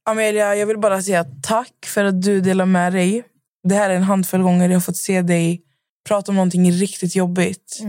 Amelia, 0.04 0.54
jag 0.54 0.66
vill 0.66 0.78
bara 0.78 1.02
säga 1.02 1.24
tack 1.42 1.86
för 1.86 2.04
att 2.04 2.22
du 2.22 2.40
delar 2.40 2.66
med 2.66 2.92
dig. 2.92 3.24
Det 3.68 3.74
här 3.74 3.90
är 3.90 3.94
en 3.94 4.02
handfull 4.02 4.42
gånger 4.42 4.68
jag 4.68 4.76
har 4.76 4.80
fått 4.80 4.96
se 4.96 5.22
dig 5.22 5.64
prata 6.08 6.32
om 6.32 6.36
någonting 6.36 6.72
riktigt 6.72 7.16
jobbigt. 7.16 7.80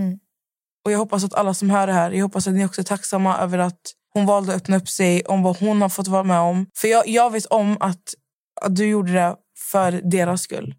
Och 0.86 0.92
jag 0.92 0.98
hoppas 0.98 1.24
att 1.24 1.34
alla 1.34 1.54
som 1.54 1.70
hör 1.70 1.88
det 1.88 1.94
här, 1.94 2.12
jag 2.12 2.24
hoppas 2.24 2.48
att 2.48 2.54
ni 2.54 2.66
också 2.66 2.82
är 2.82 2.86
tacksamma 2.86 3.38
över 3.38 3.58
att 3.58 3.80
hon 4.14 4.26
valde 4.26 4.52
att 4.54 4.62
öppna 4.62 4.78
upp 4.78 4.90
sig 4.90 5.26
om 5.26 5.44
vad 5.44 5.58
hon 5.58 5.82
har 5.82 5.90
fått 5.90 6.08
vara 6.08 6.24
med 6.24 6.40
om. 6.40 6.66
För 6.78 6.88
jag, 6.88 7.08
jag 7.08 7.32
vet 7.32 7.46
om 7.46 7.78
att, 7.80 8.14
att 8.62 8.76
du 8.76 8.88
gjorde 8.88 9.14
det 9.14 9.36
för 9.72 9.92
deras 9.92 10.42
skull. 10.42 10.76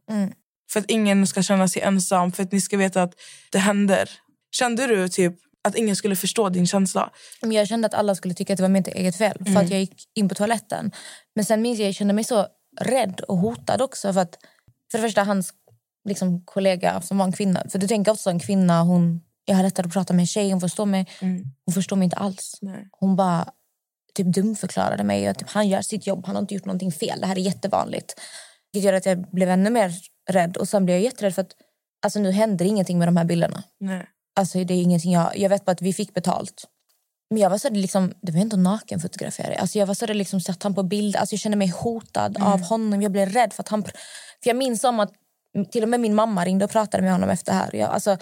För 0.73 0.81
att 0.81 0.91
ingen 0.91 1.27
ska 1.27 1.43
känna 1.43 1.69
sig 1.69 1.83
ensam, 1.83 2.33
för 2.33 2.43
att 2.43 2.53
ni 2.53 2.61
ska 2.61 2.77
veta 2.77 3.03
att 3.03 3.15
det 3.53 3.59
händer. 3.59 4.11
Kände 4.53 4.87
du 4.87 5.09
typ 5.09 5.35
att 5.65 5.77
ingen 5.77 5.97
skulle 5.97 6.17
förstå 6.17 6.49
din 6.49 6.67
känsla? 6.67 7.11
Men 7.43 7.53
Jag 7.53 7.69
kände 7.69 7.87
att 7.87 7.95
alla 7.95 8.15
skulle 8.15 8.35
tycka 8.35 8.53
att 8.53 8.57
det 8.57 8.63
var 8.63 8.69
mitt 8.69 8.89
eget 8.89 9.17
fel 9.17 9.39
för 9.47 9.61
att 9.61 9.71
jag 9.71 9.81
gick 9.81 10.09
in 10.15 10.29
på 10.29 10.35
toaletten. 10.35 10.91
Men 11.35 11.45
sen 11.45 11.63
minns 11.63 11.79
jag, 11.79 11.89
jag 11.89 11.95
kände 11.95 12.15
mig 12.15 12.25
så 12.25 12.47
rädd 12.81 13.21
och 13.21 13.37
hotad 13.39 13.83
också. 13.83 14.13
För 14.13 14.21
att 14.21 14.37
för 14.91 14.99
det 14.99 15.03
första 15.03 15.25
hans 15.25 15.53
liksom, 16.09 16.43
kollega 16.45 17.01
som 17.01 17.19
var 17.19 17.25
en 17.27 17.33
kvinna. 17.33 17.65
För 17.69 17.79
du 17.79 17.89
tänker 17.89 18.13
ofta 18.13 18.31
en 18.31 18.41
kvinna, 18.41 18.83
hon, 18.83 19.21
jag 19.45 19.57
har 19.57 19.63
lättare 19.63 19.87
att 19.87 19.93
prata 19.93 20.13
med 20.13 20.23
en 20.23 20.27
tjej, 20.27 20.51
hon 20.51 20.61
förstår 20.61 20.87
mig. 20.87 21.07
Hon 21.65 21.75
förstår 21.75 21.97
mig 21.97 22.05
inte 22.05 22.17
alls. 22.17 22.59
Nej. 22.61 22.89
Hon 22.91 23.17
bara 23.17 23.49
typ 24.15 24.27
dumförklarade 24.27 25.05
mig. 25.05 25.31
Och 25.31 25.39
typ, 25.39 25.51
han 25.51 25.69
gör 25.69 25.83
sitt 25.83 26.07
jobb, 26.07 26.27
han 26.27 26.35
har 26.35 26.41
inte 26.41 26.55
gjort 26.55 26.65
någonting 26.65 26.93
fel. 26.93 27.21
Det 27.21 27.27
här 27.27 27.37
är 27.37 27.41
jättevanligt. 27.41 28.21
Det 28.73 28.79
gör 28.79 28.93
att 28.93 29.07
jag 29.07 29.31
blev 29.31 29.51
ännu 29.51 29.71
mer 29.71 29.93
rädd. 30.31 30.57
Och 30.57 30.69
sen 30.69 30.85
blev 30.85 30.97
jag 30.97 31.05
jätterädd 31.05 31.35
för 31.35 31.43
att 31.43 31.53
alltså, 32.05 32.19
nu 32.21 32.31
händer 32.31 32.65
ingenting 32.65 32.99
med 32.99 33.09
de 33.09 33.17
här 33.17 33.25
bilderna. 33.25 33.63
Nej. 33.81 34.07
Alltså, 34.37 34.65
det 34.65 34.75
är 34.75 34.83
ingenting 34.83 35.13
jag, 35.13 35.39
jag 35.39 35.49
vet 35.49 35.65
bara 35.65 35.73
att 35.73 35.83
vi 35.83 35.93
fick 35.93 36.15
betalt. 36.15 36.65
Men 37.31 37.43
jag 37.43 37.51
var 37.51 37.59
så 37.59 37.69
där 37.69 37.77
liksom, 37.77 38.13
det 38.23 38.33
var 38.33 38.41
inte 38.41 38.57
nakenfotografering. 38.57 39.59
Alltså 39.59 39.79
jag 39.79 39.87
var 39.87 39.95
så 39.95 40.07
där 40.07 40.15
liksom, 40.15 40.41
satt 40.41 40.63
han 40.63 40.75
på 40.75 40.83
bild. 40.83 41.17
Alltså 41.17 41.35
jag 41.35 41.41
kände 41.41 41.57
mig 41.57 41.69
hotad 41.69 42.43
av 42.43 42.61
honom. 42.61 43.03
Jag 43.03 43.13
blev 43.13 43.29
rädd 43.29 43.53
för 43.53 43.63
att 43.63 43.69
han... 43.69 43.83
För 43.83 43.93
jag 44.43 44.57
minns 44.57 44.85
om 44.85 45.01
att 45.01 45.13
till 45.71 45.83
och 45.83 45.89
med 45.89 46.01
min 46.01 46.15
mamma 46.15 46.45
ringde 46.45 46.65
och 46.65 46.71
pratade 46.71 47.03
med 47.03 47.13
honom 47.13 47.31
efter 47.31 47.53
det 47.53 47.59
här. 47.59 47.77
Jag, 47.77 47.91
alltså, 47.91 48.17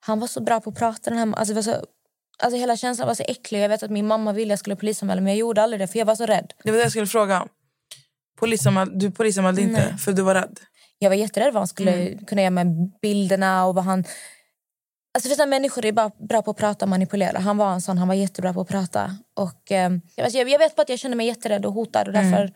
han 0.00 0.20
var 0.20 0.26
så 0.26 0.40
bra 0.40 0.60
på 0.60 0.70
att 0.70 0.76
prata. 0.76 1.10
Den 1.10 1.18
här, 1.18 1.38
alltså, 1.38 1.54
det 1.54 1.54
var 1.54 1.62
så, 1.62 1.84
alltså 2.42 2.58
hela 2.58 2.76
känslan 2.76 3.08
var 3.08 3.14
så 3.14 3.24
äcklig. 3.28 3.60
Jag 3.60 3.68
vet 3.68 3.82
att 3.82 3.90
min 3.90 4.06
mamma 4.06 4.32
ville 4.32 4.48
att 4.48 4.52
jag 4.52 4.58
skulle 4.58 4.76
polisanmäla 4.76 5.20
men 5.20 5.32
jag 5.32 5.38
gjorde 5.38 5.62
aldrig 5.62 5.80
det 5.80 5.86
för 5.86 5.98
jag 5.98 6.06
var 6.06 6.14
så 6.14 6.26
rädd. 6.26 6.52
Det 6.64 6.70
var 6.70 6.78
det 6.78 6.82
jag 6.82 6.90
skulle 6.90 7.06
fråga. 7.06 7.46
Polisanmäl, 8.38 8.98
du 8.98 9.10
polisanmälde 9.10 9.62
inte 9.62 9.96
för 9.98 10.12
du 10.12 10.22
var 10.22 10.34
rädd? 10.34 10.60
Jag 10.98 11.10
var 11.10 11.16
jätterädd 11.16 11.52
vad 11.52 11.60
han 11.60 11.68
skulle 11.68 12.18
kunna 12.26 12.42
göra 12.42 12.50
med 12.50 12.66
bilderna 13.02 13.66
och 13.66 13.74
vad 13.74 13.84
han... 13.84 14.04
Alltså 15.14 15.28
vissa 15.28 15.46
människor 15.46 15.84
är 15.84 15.92
bara 15.92 16.10
bra 16.28 16.42
på 16.42 16.50
att 16.50 16.56
prata 16.56 16.84
och 16.84 16.88
manipulera. 16.88 17.38
Han 17.38 17.56
var 17.56 17.72
en 17.72 17.80
sån, 17.80 17.98
han 17.98 18.08
var 18.08 18.14
jättebra 18.14 18.54
på 18.54 18.60
att 18.60 18.68
prata. 18.68 19.16
Och, 19.36 19.72
eh, 19.72 19.90
alltså, 20.22 20.38
jag, 20.38 20.48
jag 20.48 20.58
vet 20.58 20.76
bara 20.76 20.82
att 20.82 20.88
jag 20.88 20.98
kände 20.98 21.16
mig 21.16 21.26
jätterädd 21.26 21.66
och 21.66 21.72
hotad 21.72 22.06
och 22.06 22.12
därför 22.12 22.52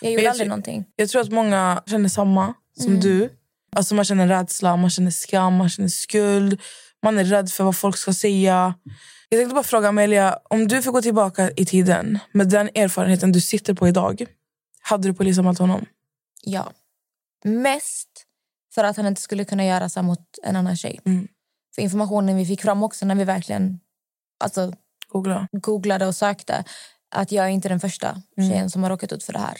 jag 0.00 0.12
gjorde 0.12 0.22
jag 0.22 0.30
aldrig 0.30 0.48
någonting. 0.48 0.84
Jag 0.96 1.08
tror 1.08 1.22
att 1.22 1.30
många 1.30 1.82
känner 1.86 2.08
samma 2.08 2.54
som 2.78 3.00
du. 3.00 3.30
Alltså 3.76 3.94
man 3.94 4.04
känner 4.04 4.28
rädsla, 4.28 4.76
man 4.76 4.90
känner 4.90 5.10
skam, 5.10 5.56
man 5.56 5.68
känner 5.68 5.88
skuld. 5.88 6.60
Man 7.02 7.18
är 7.18 7.24
rädd 7.24 7.50
för 7.50 7.64
vad 7.64 7.76
folk 7.76 7.96
ska 7.96 8.12
säga. 8.12 8.74
Jag 9.28 9.40
tänkte 9.40 9.54
bara 9.54 9.64
fråga 9.64 9.88
Amelia, 9.88 10.38
om 10.50 10.68
du 10.68 10.82
får 10.82 10.92
gå 10.92 11.02
tillbaka 11.02 11.50
i 11.50 11.66
tiden 11.66 12.18
med 12.32 12.48
den 12.48 12.70
erfarenheten 12.74 13.32
du 13.32 13.40
sitter 13.40 13.74
på 13.74 13.88
idag. 13.88 14.26
Hade 14.80 15.08
du 15.08 15.14
polisanmält 15.14 15.58
honom? 15.58 15.86
Ja. 16.42 16.72
Mest 17.44 18.08
för 18.74 18.84
att 18.84 18.96
han 18.96 19.06
inte 19.06 19.20
skulle 19.20 19.44
kunna 19.44 19.66
göra 19.66 19.88
så 19.88 20.02
mot 20.02 20.38
en 20.42 20.56
annan 20.56 20.76
tjej. 20.76 21.00
Mm. 21.04 21.28
För 21.74 21.82
informationen 21.82 22.36
vi 22.36 22.46
fick 22.46 22.62
fram 22.62 22.82
också 22.82 23.06
när 23.06 23.14
vi 23.14 23.24
verkligen 23.24 23.80
alltså, 24.44 24.72
Googla. 25.08 25.48
googlade 25.52 26.06
och 26.06 26.14
sökte 26.14 26.64
att 27.14 27.32
jag 27.32 27.44
är 27.44 27.48
inte 27.48 27.68
den 27.68 27.80
första 27.80 28.22
tjejen 28.36 28.70
som 28.70 28.82
har 28.82 28.90
råkat 28.90 29.12
ut 29.12 29.24
för 29.24 29.32
det 29.32 29.38
här. 29.38 29.56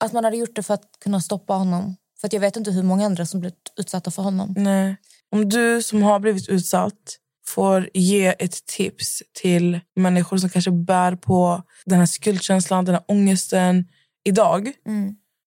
Att 0.00 0.12
man 0.12 0.24
hade 0.24 0.36
gjort 0.36 0.56
det 0.56 0.62
för 0.62 0.74
att 0.74 0.88
kunna 1.00 1.20
stoppa 1.20 1.54
honom. 1.54 1.96
För 2.22 2.26
att 2.26 2.32
jag 2.32 2.40
vet 2.40 2.56
inte 2.56 2.70
hur 2.70 2.82
många 2.82 3.06
andra 3.06 3.26
som 3.26 3.40
blivit 3.40 3.72
utsatta 3.76 4.10
för 4.10 4.22
honom. 4.22 4.54
Nej. 4.56 4.96
Om 5.30 5.48
du 5.48 5.82
som 5.82 6.02
har 6.02 6.20
blivit 6.20 6.48
utsatt 6.48 7.18
får 7.46 7.90
ge 7.94 8.26
ett 8.38 8.66
tips 8.66 9.22
till 9.32 9.80
människor 9.96 10.38
som 10.38 10.50
kanske 10.50 10.70
bär 10.70 11.16
på 11.16 11.62
den 11.84 11.98
här 11.98 12.06
skuldkänslan, 12.06 12.84
den 12.84 12.94
här 12.94 13.04
ångesten 13.08 13.88
idag. 14.24 14.72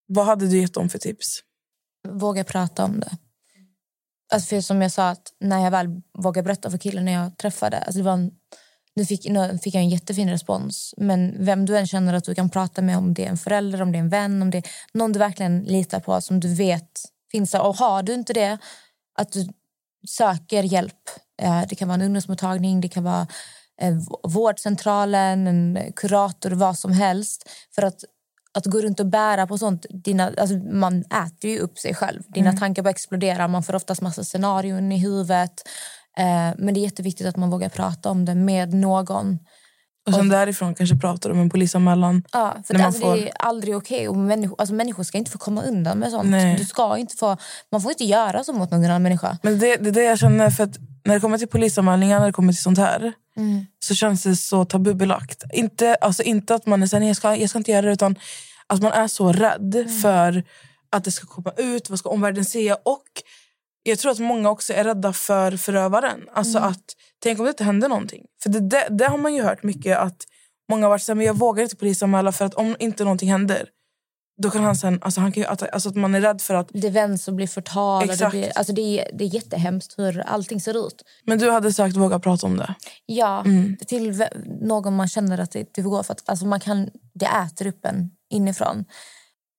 Vad 0.08 0.26
hade 0.26 0.48
du 0.48 0.58
gett 0.62 0.74
dem 0.74 0.90
för 0.90 1.00
tips? 1.00 1.40
Våga 2.08 2.44
prata 2.44 2.86
om 2.86 3.00
det. 3.00 3.18
Alltså 4.34 4.50
för 4.50 4.62
som 4.62 4.82
jag 4.82 4.92
sa, 4.92 5.10
att 5.10 5.34
när 5.40 5.64
jag 5.64 5.72
väl 5.72 5.88
vågade 6.18 6.46
berätta 6.46 6.72
för 6.72 6.78
killen 6.78 7.06
när 7.06 7.12
jag 7.12 7.38
träffade, 7.38 7.78
alltså 7.78 7.98
det 7.98 8.04
var 8.04 8.14
en 8.14 8.32
Nu 8.96 9.06
fick, 9.06 9.30
nu 9.30 9.60
fick 9.64 9.76
jag 9.76 9.82
en 9.84 9.90
jättefin 9.90 10.30
respons. 10.30 10.94
Men 10.98 11.46
vem 11.46 11.66
du 11.66 11.78
än 11.78 11.88
känner 11.88 12.14
att 12.14 12.24
du 12.24 12.36
kan 12.36 12.50
prata 12.50 12.82
med, 12.82 12.98
om 12.98 13.14
det 13.14 13.26
är 13.26 13.30
en 13.30 13.38
förälder, 13.38 13.82
om 13.82 13.92
det 13.92 13.98
är 13.98 14.00
en 14.00 14.10
vän, 14.10 14.42
om 14.42 14.52
det 14.52 14.58
är 14.58 14.64
någon 14.94 15.12
du 15.12 15.20
verkligen 15.20 15.64
litar 15.64 16.00
på, 16.00 16.22
som 16.22 16.40
du 16.40 16.56
vet 16.56 16.90
finns 17.32 17.52
där. 17.52 17.62
Och 17.62 17.76
har 17.76 18.04
du 18.04 18.14
inte 18.14 18.34
det, 18.34 18.58
att 19.20 19.32
du 19.32 19.48
söker 20.08 20.64
hjälp. 20.64 21.10
Eh, 21.42 21.62
Det 21.70 21.76
kan 21.76 21.88
vara 21.88 21.96
en 21.96 22.02
ungdomsmottagning, 22.02 22.82
det 22.82 22.90
kan 22.90 23.04
vara 23.04 23.28
eh, 23.82 23.96
vårdcentralen, 24.24 25.48
en 25.48 25.92
kurator, 25.96 26.52
vad 26.52 26.78
som 26.78 26.92
helst. 26.92 27.50
För 27.76 27.82
att, 27.82 28.04
att 28.54 28.66
gå 28.66 28.82
runt 28.82 29.00
och 29.00 29.06
bära 29.06 29.48
på 29.48 29.58
sånt, 29.58 29.86
dina, 29.90 30.32
alltså 30.38 30.56
man 30.58 31.02
äter 31.02 31.52
ju 31.52 31.60
upp 31.60 31.78
sig 31.78 31.94
själv. 31.94 32.24
Dina 32.28 32.54
tankar 32.54 32.84
bara 32.84 32.90
exploderar, 32.90 33.48
man 33.48 33.64
får 33.64 33.76
oftast 33.76 34.02
massa 34.02 34.24
scenarion 34.24 34.92
i 34.92 34.98
huvudet. 34.98 35.62
Eh, 36.18 36.54
men 36.58 36.74
det 36.74 36.80
är 36.80 36.84
jätteviktigt 36.84 37.28
att 37.28 37.38
man 37.38 37.50
vågar 37.50 37.70
prata 37.70 38.10
om 38.10 38.26
det 38.26 38.36
med 38.36 38.74
någon. 38.74 39.40
Och 40.08 40.14
sen 40.14 40.30
därifrån 40.30 40.76
kanske 40.76 40.96
pratar 40.96 41.30
om 41.30 41.40
en 41.40 41.50
polisanmälan. 41.50 42.24
Ja, 42.32 42.56
för 42.68 42.74
När 42.74 42.80
det, 42.80 42.86
alltså, 42.86 43.02
får- 43.02 43.16
det 43.16 43.30
är 43.30 43.34
aldrig 43.40 43.76
okej. 43.76 44.10
Och 44.10 44.16
människor, 44.18 44.56
alltså, 44.62 44.74
människor 44.76 45.04
ska 45.04 45.18
inte 45.18 45.32
få 45.32 45.38
komma 45.38 45.62
undan 45.62 45.98
med 46.00 46.12
sånt. 46.12 46.30
Nej. 46.30 46.56
Du 46.58 46.66
ska 46.66 46.98
inte 46.98 47.16
få, 47.16 47.38
man 47.72 47.82
får 47.82 47.92
inte 47.92 48.04
göra 48.06 48.44
så 48.44 48.54
mot 48.54 48.72
någon 48.72 48.86
annan 48.86 49.04
människa. 49.04 49.38
Men 49.44 49.60
det, 49.60 49.76
det 49.76 49.90
är 49.90 49.94
det 49.94 50.04
jag 50.04 50.20
känner, 50.20 50.50
för 50.50 50.64
att 50.64 50.78
när 51.06 51.14
det 51.14 51.20
kommer 51.20 51.38
till 51.38 51.48
polisanmälningar, 51.48 52.20
när 52.20 52.26
det 52.28 52.34
kommer 52.34 52.54
till 52.54 52.62
sånt 52.64 52.78
här 52.78 53.14
så 53.80 53.96
känns 53.96 54.24
det 54.24 54.36
så 54.36 54.66
tabubelagt. 54.66 55.44
Inte, 55.54 55.96
alltså 55.96 56.24
inte 56.24 56.56
att 56.56 56.66
man 56.66 56.84
är 56.84 56.88
såhär, 56.88 57.00
"Nej, 57.00 57.10
jag 57.10 57.18
ska, 57.18 57.36
jag 57.36 57.50
ska 57.50 57.58
inte 57.60 57.72
göra 57.72 57.86
det 57.86 57.92
utan 57.92 58.16
att 58.68 58.82
man 58.82 58.92
är 58.92 59.08
så 59.08 59.34
rädd 59.34 59.88
för 60.02 60.44
att 60.90 61.04
det 61.04 61.12
ska 61.12 61.28
komma 61.28 61.52
ut, 61.58 61.90
vad 61.90 62.00
ska 62.00 62.10
omvärlden 62.10 62.46
säga? 62.46 62.76
Och 62.76 63.04
jag 63.88 64.00
tror 64.00 64.12
att 64.12 64.20
många 64.20 64.50
också 64.50 64.74
är 64.74 64.84
rädda 64.84 65.14
för 65.14 65.58
förövaren. 65.58 66.20
Alltså 66.34 66.58
att, 66.60 66.84
tänk 67.24 67.40
om 67.40 67.46
det 67.46 67.50
inte 67.50 67.64
händer 67.64 67.90
någonting. 67.90 68.26
För 68.44 68.50
det, 68.50 68.60
det, 68.60 68.88
det 68.90 69.06
har 69.06 69.18
man 69.18 69.34
ju 69.34 69.42
hört 69.44 69.64
mycket 69.64 69.98
att 69.98 70.24
många 70.70 70.86
har 70.86 70.90
varit 70.90 71.02
såhär, 71.04 71.16
men 71.16 71.26
jag 71.26 71.34
vågar 71.38 71.64
inte 71.64 71.76
polisanmäla 71.76 72.32
för 72.32 72.46
att 72.46 72.54
om 72.54 72.76
inte 72.80 73.04
någonting 73.04 73.32
händer 73.32 73.70
då 74.42 74.50
kan 74.50 74.64
han 74.64 74.76
sen, 74.76 75.00
alltså 75.02 75.22
han 75.22 75.32
kan 75.32 75.44
ju, 75.44 75.48
alltså 75.50 75.90
att 75.90 75.96
man 75.96 76.16
är 76.16 76.22
rädd 76.22 76.42
för 76.42 76.54
att 76.54 76.70
Det 76.74 76.90
vänds 76.90 77.28
och 77.28 77.34
blir 77.34 77.48
förtal. 77.48 78.02
och 78.02 78.08
Det, 78.08 78.14
Exakt. 78.14 78.32
blir, 78.32 78.52
alltså 78.58 78.74
det, 78.74 78.82
är, 78.82 79.10
det 79.18 79.24
är 79.24 79.28
jättehemskt 79.36 80.00
hur 80.00 80.20
allting 80.20 80.62
ser 80.62 80.88
ut. 80.88 81.04
Men 81.24 81.40
du 81.40 81.52
hade 81.52 81.74
sagt 81.74 81.96
våga 81.96 82.20
prata 82.20 82.48
om 82.48 82.58
det. 82.58 82.76
Ja, 83.06 83.42
Mm. 83.46 83.78
till 83.88 84.26
någon 84.62 84.96
man 84.96 85.08
känner 85.08 85.38
att 85.38 85.52
det, 85.52 85.70
det 85.74 85.82
går 85.82 86.04
för 86.04 86.14
att 86.14 86.30
alltså 86.30 86.46
man 86.46 86.60
kan, 86.60 86.90
det 87.14 87.26
äter 87.26 87.68
upp 87.68 87.86
en 87.86 88.12
inifrån. 88.30 88.86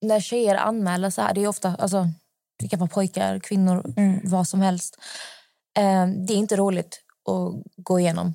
När 0.03 0.21
tjejer 0.21 0.55
anmäler 0.55 1.11
så 1.11 1.23
här, 1.23 1.35
det 1.35 1.45
är 1.45 1.49
ofta, 1.49 1.75
alltså, 1.79 2.09
det 2.59 2.69
kan 2.69 2.79
vara 2.79 2.91
pojkar, 2.91 3.39
kvinnor, 3.39 3.93
Mm. 3.97 4.21
vad 4.25 4.49
som 4.49 4.61
helst. 4.61 4.97
Eh, 5.79 6.07
det 6.07 6.33
är 6.33 6.37
inte 6.37 6.57
roligt 6.57 7.01
att 7.29 7.63
gå 7.85 8.01
igenom. 8.01 8.35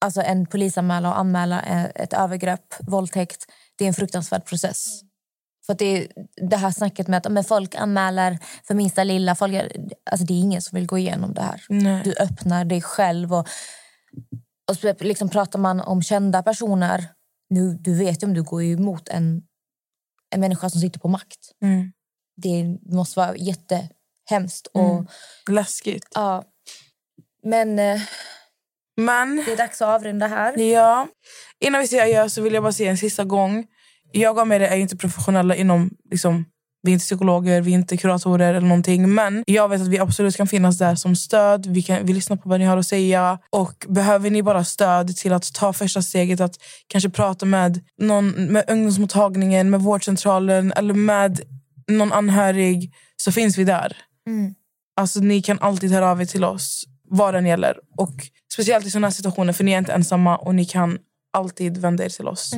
Alltså 0.00 0.22
en 0.22 0.46
polisanmälan 0.46 1.12
och 1.12 1.18
anmäla 1.18 1.62
eh, 1.62 1.84
ett 1.94 2.12
övergrepp, 2.12 2.74
våldtäkt, 2.80 3.46
det 3.76 3.84
är 3.84 3.88
en 3.88 3.94
fruktansvärd 3.94 4.44
process. 4.46 4.86
För 5.66 5.74
det, 5.74 6.08
det 6.50 6.56
här 6.56 6.70
snacket 6.70 7.08
med 7.08 7.26
att 7.26 7.32
men 7.32 7.44
folk 7.44 7.74
anmäler 7.74 8.38
för 8.66 8.74
minsta 8.74 9.04
lilla. 9.04 9.34
Folk, 9.34 9.54
alltså 10.10 10.26
det 10.26 10.34
är 10.34 10.40
ingen 10.40 10.62
som 10.62 10.76
vill 10.76 10.86
gå 10.86 10.98
igenom 10.98 11.34
det 11.34 11.42
här. 11.42 11.64
Nej. 11.68 12.02
Du 12.04 12.14
öppnar 12.14 12.64
dig 12.64 12.82
själv. 12.82 13.34
Och, 13.34 13.48
och 14.70 14.74
spe- 14.74 15.02
liksom 15.04 15.28
pratar 15.28 15.58
man 15.58 15.80
om 15.80 16.02
kända 16.02 16.42
personer. 16.42 17.08
Nu, 17.50 17.74
du 17.80 17.94
vet 17.94 18.22
ju 18.22 18.26
om 18.26 18.34
du 18.34 18.42
går 18.42 18.62
emot 18.62 19.08
en, 19.08 19.42
en 20.34 20.40
människa 20.40 20.70
som 20.70 20.80
sitter 20.80 21.00
på 21.00 21.08
makt. 21.08 21.38
Mm. 21.62 21.92
Det 22.36 22.78
måste 22.94 23.20
vara 23.20 23.36
jättehemskt. 23.36 24.66
Och, 24.74 24.90
Mm. 24.94 25.06
Läskigt. 25.50 26.06
ja. 26.14 26.44
Men 27.44 27.78
eh, 27.78 28.00
Men 28.96 29.36
det 29.46 29.52
är 29.52 29.56
dags 29.56 29.82
att 29.82 29.88
avrunda 29.88 30.26
här. 30.26 30.58
ja, 30.58 31.08
innan 31.60 31.80
vi 31.80 31.86
säger 31.88 32.02
adjö 32.02 32.28
så 32.28 32.42
vill 32.42 32.54
jag 32.54 32.62
bara 32.62 32.72
säga 32.72 32.90
en 32.90 32.96
sista 32.98 33.24
gång. 33.24 33.66
Jag 34.12 34.36
och 34.36 34.42
Amelia 34.42 34.68
är 34.68 34.76
inte 34.76 34.96
professionella 34.96 35.56
inom... 35.56 35.90
Liksom, 36.10 36.44
vi 36.82 36.90
är 36.90 36.94
inte 36.94 37.04
psykologer, 37.04 37.60
vi 37.60 37.70
är 37.70 37.74
inte 37.74 37.96
kuratorer 37.96 38.54
eller 38.54 38.68
någonting. 38.68 39.14
Men 39.14 39.44
jag 39.46 39.68
vet 39.68 39.80
att 39.82 39.88
vi 39.88 39.98
absolut 39.98 40.36
kan 40.36 40.46
finnas 40.46 40.78
där 40.78 40.94
som 40.94 41.16
stöd. 41.16 41.66
Vi, 41.66 41.82
kan, 41.82 42.06
vi 42.06 42.12
lyssnar 42.12 42.36
på 42.36 42.48
vad 42.48 42.60
ni 42.60 42.66
har 42.66 42.76
att 42.76 42.86
säga. 42.86 43.38
Och 43.50 43.86
behöver 43.88 44.30
ni 44.30 44.42
bara 44.42 44.64
stöd 44.64 45.16
till 45.16 45.32
att 45.32 45.54
ta 45.54 45.72
första 45.72 46.02
steget 46.02 46.40
att 46.40 46.54
kanske 46.86 47.10
prata 47.10 47.46
med 47.46 47.84
någon 47.98 48.30
med 48.30 48.64
ungdomsmottagningen, 48.70 49.70
med 49.70 49.80
vårdcentralen 49.80 50.72
eller 50.76 50.94
med 50.94 51.40
någon 51.88 52.12
anhörig 52.12 52.94
så 53.16 53.32
finns 53.32 53.58
vi 53.58 53.64
där. 53.64 53.96
Mm. 54.26 54.54
Alltså, 54.96 55.20
ni 55.20 55.42
kan 55.42 55.58
alltid 55.60 55.90
höra 55.90 56.10
av 56.10 56.20
er 56.20 56.26
till 56.26 56.44
oss 56.44 56.84
vad 57.08 57.34
den 57.34 57.46
gäller. 57.46 57.76
Och 57.96 58.30
Speciellt 58.56 58.86
i 58.86 58.90
såna 58.90 59.10
situationer, 59.10 59.52
för 59.52 59.64
ni 59.64 59.72
är 59.72 59.78
inte 59.78 59.92
ensamma 59.92 60.36
och 60.36 60.54
ni 60.54 60.64
kan 60.64 60.98
alltid 61.32 61.78
vända 61.78 62.04
er 62.04 62.08
till 62.08 62.28
oss. 62.28 62.52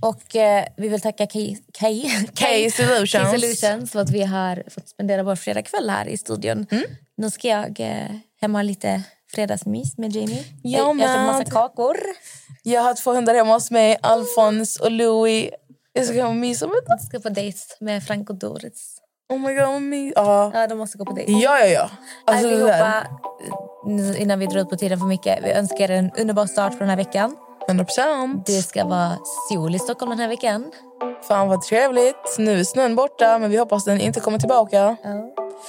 Och 0.00 0.36
eh, 0.36 0.64
vi 0.76 0.88
vill 0.88 1.00
tacka 1.00 1.26
Kay, 1.26 1.56
Kay, 1.72 2.04
Kay 2.34 2.70
Solutions. 2.70 3.12
Kay 3.12 3.40
Solutions 3.40 3.92
för 3.92 4.00
att 4.00 4.10
vi 4.10 4.22
har 4.22 4.62
fått 4.70 4.88
spendera 4.88 5.22
vår 5.22 5.36
fredagkväll 5.36 5.90
här 5.90 6.06
i 6.06 6.16
studion. 6.16 6.66
Mm. 6.70 6.84
Nu 7.16 7.30
ska 7.30 7.48
jag 7.48 7.80
eh, 7.80 8.16
hem 8.40 8.54
och 8.54 8.58
ha 8.58 8.62
lite 8.62 9.02
fredagsmys 9.34 9.98
med 9.98 10.16
Jamie. 10.16 10.44
Jag 10.62 11.00
jag 11.00 11.08
har 11.08 11.26
massa 11.26 11.50
kakor. 11.50 11.96
Jag 12.62 12.82
har 12.82 12.94
två 12.94 13.12
hundar 13.12 13.34
hemma 13.34 13.54
hos 13.54 13.70
mig, 13.70 13.96
Alfons 14.02 14.80
och 14.80 14.90
Louis. 14.90 15.50
Jag 15.93 16.05
ska 16.05 16.15
hem 16.15 16.27
och 16.27 16.35
mysa 16.35 16.67
med 16.67 16.75
dem. 16.75 16.83
Jag 16.87 17.01
ska 17.01 17.19
på 17.19 17.29
dejt 17.29 17.59
med 17.79 18.03
Frank 18.03 18.29
och 18.29 18.35
Doris. 18.35 18.95
Oh 19.29 19.39
my 19.39 19.53
god, 19.53 19.67
vad 19.67 19.81
mys. 19.81 20.13
Ja. 20.15 20.51
Ja, 20.53 20.67
de 20.67 20.77
måste 20.77 20.97
gå 20.97 21.05
på 21.05 21.13
dejt. 21.13 21.31
ja, 21.31 21.59
ja, 21.59 21.65
ja. 21.65 21.89
Alltså, 22.25 22.49
det 22.49 22.57
där. 22.57 22.81
Allihopa, 22.81 23.07
nu 23.85 24.17
innan 24.17 24.39
vi 24.39 24.45
drar 24.45 24.61
ut 24.61 24.69
på 24.69 24.75
tiden 24.75 24.99
för 24.99 25.05
mycket, 25.05 25.39
vi 25.43 25.51
önskar 25.51 25.91
er 25.91 25.97
en 25.97 26.11
underbar 26.17 26.45
start 26.45 26.71
på 26.73 26.79
den 26.79 26.89
här 26.89 26.97
veckan. 26.97 27.35
100%. 27.69 28.43
Det 28.45 28.61
ska 28.61 28.85
vara 28.85 29.17
sol 29.49 29.75
i 29.75 29.79
Stockholm 29.79 30.09
den 30.09 30.19
här 30.19 30.27
veckan. 30.27 30.71
Fan 31.27 31.47
vad 31.47 31.61
trevligt. 31.61 32.35
Nu 32.37 32.59
är 32.59 32.63
snön 32.63 32.95
borta, 32.95 33.39
men 33.39 33.51
vi 33.51 33.57
hoppas 33.57 33.85
den 33.85 34.01
inte 34.01 34.19
kommer 34.19 34.39
tillbaka. 34.39 34.97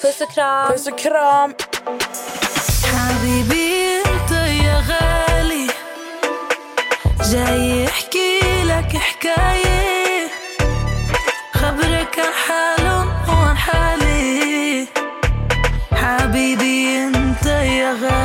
Puss 0.02 0.20
och 0.20 0.30
kram! 0.30 0.72
Puss 0.72 0.86
och 0.86 0.98
kram. 0.98 1.54
حبيبي 2.90 3.98
انت 3.98 4.30
يا 4.64 4.82
غالي 4.88 5.66
جاي 7.30 7.86
احكي 7.86 8.40
لك 8.64 8.96
حكاية 8.96 9.93
عن 12.18 12.34
حالهم 12.47 13.07
وعن 13.30 13.57
حالي 13.57 14.88
حبيبي 15.93 17.07
أنت 17.07 17.45
يا 17.45 17.91
غالي. 18.01 18.24